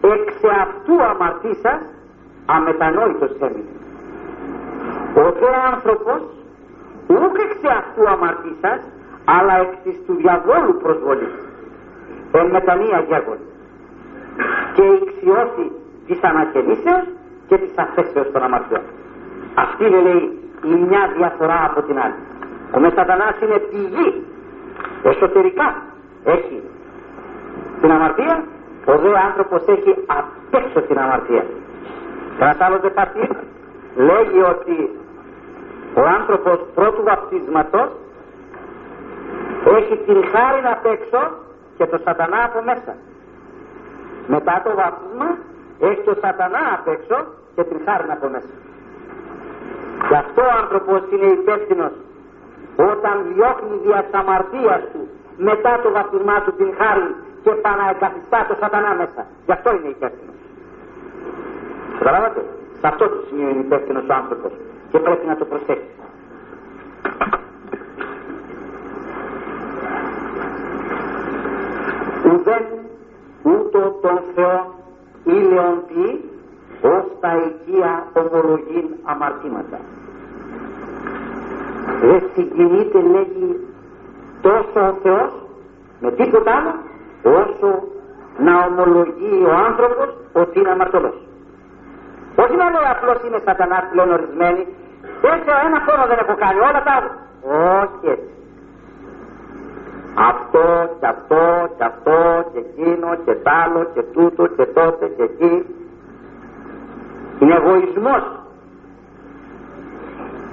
εξ 0.00 0.32
αυτού 0.62 1.02
αμαρτήσα 1.02 1.82
αμετανόητος 2.46 3.30
έμεινε. 3.40 3.74
Ο 5.14 5.32
δε 5.40 5.50
άνθρωπος 5.72 6.20
ούκ 7.06 7.36
εξ 7.46 7.54
αυτού 7.78 8.08
αμαρτήσας 8.08 8.80
αλλά 9.24 9.54
εκ 9.60 9.72
της 9.84 9.96
του 10.06 10.14
διαβόλου 10.14 10.76
προσβολής 10.82 11.34
εν 12.32 12.46
μετανία 12.46 12.98
γέγον 13.08 13.38
και 14.74 14.82
ηξιώσει 14.82 15.70
της 16.06 16.22
ανακαινήσεως 16.22 17.04
και 17.48 17.56
της 17.58 17.72
αφέσεως 17.76 18.30
των 18.32 18.42
αμαρτιών. 18.42 18.82
Αυτή 19.54 19.84
είναι 19.86 20.00
λέει 20.00 20.38
η 20.64 20.74
μια 20.88 21.12
διαφορά 21.16 21.64
από 21.70 21.82
την 21.82 21.98
άλλη. 21.98 22.20
Ο 22.74 22.80
Μεσατανάς 22.80 23.40
είναι 23.42 23.58
πηγή 23.70 24.24
εσωτερικά 25.02 25.82
έχει 26.24 26.62
την 27.80 27.90
αμαρτία 27.90 28.44
ο 28.84 28.98
δε 28.98 29.08
άνθρωπος 29.28 29.62
έχει 29.66 29.94
απ' 30.06 30.54
έξω 30.54 30.80
την 30.80 30.98
αμαρτία. 30.98 31.44
Ένας 32.40 32.60
άλλος 32.60 32.80
δεπαρτή 32.80 33.28
λέγει 33.94 34.40
ότι 34.54 34.90
ο 35.94 36.02
άνθρωπος 36.18 36.58
πρώτου 36.74 37.02
βαπτίσματος 37.02 37.88
έχει 39.76 39.96
την 40.06 40.24
χάρη 40.32 40.60
απ' 40.74 40.86
έξω 40.86 41.20
και 41.76 41.86
το 41.86 41.98
σατανά 42.04 42.44
από 42.44 42.62
μέσα. 42.64 42.92
Μετά 44.26 44.60
το 44.64 44.70
βάπτισμα 44.80 45.28
έχει 45.80 46.00
το 46.04 46.14
σατανά 46.22 46.64
απ' 46.76 46.88
έξω 46.88 47.16
και 47.54 47.64
την 47.64 47.78
χάρη 47.84 48.04
από 48.16 48.28
μέσα. 48.28 48.54
Γι' 50.08 50.18
αυτό 50.24 50.42
ο 50.42 50.54
άνθρωπος 50.62 51.00
είναι 51.12 51.28
υπεύθυνος 51.40 51.92
όταν 52.76 53.14
διώχνει 53.32 53.74
δια 53.84 54.02
της 54.04 54.14
αμαρτίας 54.20 54.82
του 54.92 55.08
μετά 55.36 55.80
το 55.82 55.90
βαπτισμά 55.90 56.36
του 56.44 56.52
την 56.60 56.70
χάρη 56.78 57.14
και 57.42 57.50
παναεκαθιστά 57.50 58.46
το 58.48 58.54
σατανά 58.60 58.94
μέσα. 58.94 59.22
Γι' 59.46 59.52
αυτό 59.52 59.68
είναι 59.76 59.88
υπεύθυνος. 59.88 60.38
Καταλάβατε; 61.98 62.40
Σε 62.80 62.86
αυτό 62.86 63.04
το 63.08 63.18
σημείο 63.26 63.48
είναι 63.48 63.64
υπεύθυνος 63.68 64.04
ο 64.10 64.14
άνθρωπος 64.14 64.52
και 64.90 64.98
πρέπει 64.98 65.26
να 65.26 65.36
το 65.36 65.44
προσέξει. 65.44 65.94
ουδέν 72.30 72.64
ούτω 73.42 73.98
τον 74.02 74.20
Θεό 74.34 74.74
ήλαιον 75.24 75.82
τι 75.88 76.18
ως 76.88 77.04
τα 77.20 77.32
οικία 77.36 78.06
ομολογήν 78.12 78.86
αμαρτήματα. 79.02 79.78
Δεν 82.00 82.22
συγκινείται 82.34 82.98
λέγει 83.00 83.60
τόσο 84.40 84.88
ο 84.88 84.94
Θεός 85.02 85.30
με 86.00 86.10
τίποτα 86.12 86.52
άλλο 86.56 86.74
όσο 87.22 87.68
να 88.38 88.52
ομολογεί 88.68 89.44
ο 89.50 89.52
άνθρωπος 89.66 90.08
ότι 90.32 90.58
είναι 90.58 90.70
αμαρτωλός. 90.70 91.18
Όχι 92.36 92.56
να 92.56 92.70
λέει 92.70 92.88
απλώς 92.94 93.18
είναι 93.26 93.40
σατανάς 93.44 93.84
πλέον 93.90 94.10
ορισμένη, 94.12 94.66
έτσι 95.32 95.48
ένα 95.68 95.80
χρόνο 95.86 96.06
δεν 96.06 96.18
έχω 96.22 96.34
κάνει, 96.34 96.58
όλα 96.58 96.82
τα 96.86 96.92
άλλα. 96.96 97.12
Όχι 97.82 98.06
έτσι 98.14 98.30
αυτό 100.14 100.96
και 101.00 101.06
αυτό 101.06 101.68
και 101.76 101.84
αυτό 101.84 102.50
και 102.52 102.58
εκείνο 102.58 103.16
και 103.24 103.34
τ' 103.34 103.48
άλλο 103.64 103.86
και 103.94 104.02
τούτο 104.02 104.46
και 104.46 104.66
τότε 104.66 105.06
και 105.06 105.22
εκεί 105.22 105.66
είναι 107.38 107.54
εγωισμός 107.54 108.22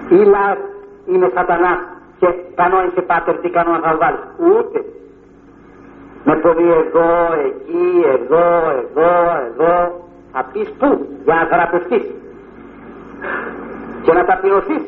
Ήλα 0.10 0.58
είναι 1.06 1.32
σατανάς 1.34 1.80
και 2.20 2.28
κανόνισε 2.56 3.02
πάτερ 3.02 3.36
τι 3.38 3.50
κανόνα 3.50 3.80
θα 3.80 3.98
βάλει 3.98 4.18
ούτε 4.38 4.86
με 6.28 6.36
πολύ 6.36 6.70
εδώ, 6.82 7.10
εκεί, 7.48 7.88
εδώ, 8.16 8.46
εδώ, 8.82 9.12
εδώ 9.48 9.74
θα 10.32 10.42
πεις 10.52 10.70
πού 10.80 10.90
για 11.24 11.36
να 11.36 11.44
θεραπευτείς 11.50 12.06
και 14.02 14.14
να 14.14 14.26
ταπεινωθείς 14.26 14.84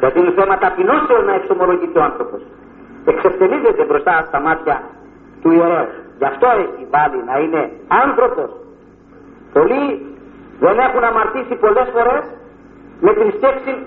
γιατί 0.00 0.18
είναι 0.18 0.30
θέμα 0.30 0.58
ταπεινώσεως 0.58 1.24
να 1.26 1.34
εξομολογείται 1.34 1.98
ο 1.98 2.02
άνθρωπος 2.02 2.42
εξευτελίζεται 3.04 3.84
μπροστά 3.84 4.24
στα 4.28 4.40
μάτια 4.40 4.82
του 5.42 5.50
ιερέως. 5.50 5.94
Γι' 6.18 6.24
αυτό 6.24 6.46
έχει 6.46 6.86
βάλει 6.90 7.20
να 7.30 7.38
είναι 7.38 7.70
άνθρωπος. 7.88 8.50
Πολλοί 9.52 10.06
δεν 10.60 10.78
έχουν 10.78 11.04
αμαρτήσει 11.04 11.54
πολλές 11.54 11.88
φορές 11.94 12.24
με 13.00 13.12
την 13.14 13.32
σκέψη 13.36 13.86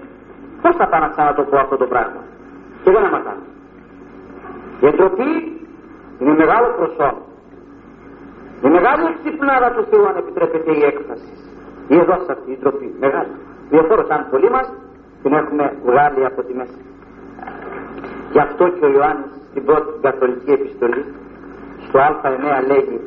πώς 0.61 0.75
θα 0.75 0.87
πάω 0.87 0.99
να 0.99 1.07
ξανατοπώ 1.07 1.49
το 1.49 1.55
πω 1.55 1.63
αυτό 1.63 1.77
το 1.77 1.85
πράγμα. 1.85 2.21
Και 2.83 2.91
δεν 2.91 3.03
αμαρτάνε. 3.05 3.45
Η 4.81 4.85
εντροπή 4.87 5.29
είναι 6.19 6.33
μεγάλο 6.43 6.67
προσώπο. 6.77 7.21
Η 8.67 8.69
μεγάλη 8.77 9.03
εξυπνάδα 9.11 9.67
του 9.75 9.83
Θεού 9.89 10.07
αν 10.09 10.15
επιτρέπεται 10.17 10.71
η 10.79 10.81
έκφραση. 10.91 11.31
Η 11.87 11.95
εδώ 12.01 12.13
αυτή 12.13 12.51
η 12.51 12.57
ντροπή. 12.59 12.95
Μεγάλη. 12.99 13.33
Διαφόρω 13.69 14.05
αν 14.09 14.27
πολλοί 14.31 14.49
μας 14.49 14.67
την 15.21 15.33
έχουμε 15.33 15.65
βγάλει 15.85 16.25
από 16.25 16.41
τη 16.43 16.53
μέσα. 16.53 16.79
Γι' 18.31 18.39
αυτό 18.39 18.63
και 18.69 18.85
ο 18.85 18.91
Ιωάννης 18.95 19.31
στην 19.49 19.65
πρώτη 19.65 19.91
καθολική 20.01 20.51
επιστολή 20.51 21.03
στο 21.85 21.99
Α9 21.99 22.67
λέγει 22.71 22.99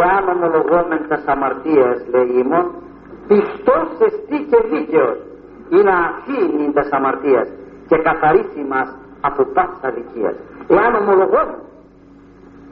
εάν 0.00 0.24
ομολογόμεν 0.34 1.00
τας 1.08 1.24
αμαρτίας 1.26 1.96
λέει 2.12 2.30
ημών 2.42 2.66
πιστός 3.28 3.88
εστί 4.06 4.38
και 4.50 4.58
δίκαιος 4.70 5.18
ή 5.68 5.78
να 5.88 5.94
αφήνει 6.08 6.72
τας 6.72 6.88
αμαρτίας 6.90 7.48
και 7.88 7.96
καθαρίσει 7.96 8.62
μας 8.68 8.88
από 9.20 9.44
πάσα 9.54 9.88
δικίας 9.96 10.36
εάν 10.68 10.94
ομολογόμεν 10.94 11.60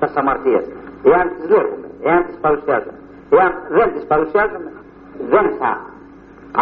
τα 0.01 0.09
αμαρτίας 0.15 0.65
εάν 1.03 1.27
τις 1.37 1.49
λέγουμε 1.55 1.87
εάν 2.03 2.21
τις 2.27 2.37
παρουσιάζουμε 2.45 2.99
εάν 3.31 3.53
δεν 3.69 3.89
τις 3.95 4.05
παρουσιάζουμε 4.13 4.71
δεν 5.33 5.47
θα 5.59 5.71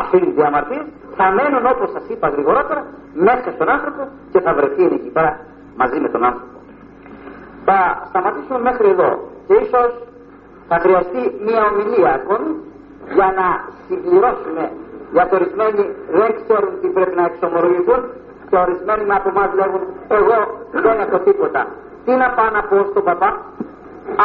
αφήνει 0.00 0.32
τις 0.32 0.44
αμαρτίες 0.44 0.86
θα 1.18 1.26
μένουν 1.36 1.64
όπως 1.74 1.88
σας 1.94 2.04
είπα 2.12 2.28
γρηγορότερα 2.28 2.82
μέσα 3.14 3.48
στον 3.54 3.68
άνθρωπο 3.76 4.02
και 4.32 4.40
θα 4.40 4.54
βρεθεί 4.54 4.84
εκεί 4.84 5.10
πέρα 5.16 5.32
μαζί 5.76 5.98
με 6.00 6.08
τον 6.08 6.22
άνθρωπο. 6.24 6.56
Θα 7.64 7.78
σταματήσουμε 8.08 8.58
μέχρι 8.68 8.88
εδώ 8.94 9.10
και 9.46 9.54
ίσως 9.64 9.90
θα 10.68 10.76
χρειαστεί 10.84 11.20
μια 11.46 11.60
ομιλία 11.70 12.10
ακόμη 12.20 12.50
για 13.16 13.28
να 13.38 13.46
συμπληρώσουμε 13.86 14.64
γιατί 15.16 15.32
ορισμένοι 15.38 15.82
δεν 16.18 16.30
ξέρουν 16.40 16.72
τι 16.80 16.88
πρέπει 16.96 17.16
να 17.20 17.24
εξομολογηθούν 17.30 18.00
και 18.48 18.56
ορισμένοι 18.64 19.02
από 19.18 19.28
εμάς 19.34 19.50
λέγουν 19.60 19.82
εγώ 20.18 20.38
δεν 20.84 20.96
έχω 21.04 21.18
τίποτα. 21.28 21.60
Τι 22.04 22.12
να 22.12 22.28
πάω 22.30 22.50
να 22.50 22.62
πω 22.62 22.86
στον 22.90 23.04
παπά 23.04 23.30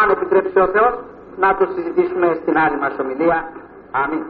αν 0.01 0.09
επιτρέψει 0.09 0.59
ο 0.59 0.67
Θεός 0.67 0.93
να 1.37 1.55
το 1.57 1.67
συζητήσουμε 1.75 2.37
στην 2.41 2.57
άλλη 2.57 2.77
μας 2.77 2.93
ομιλία. 3.01 3.49
Αμήν. 3.91 4.23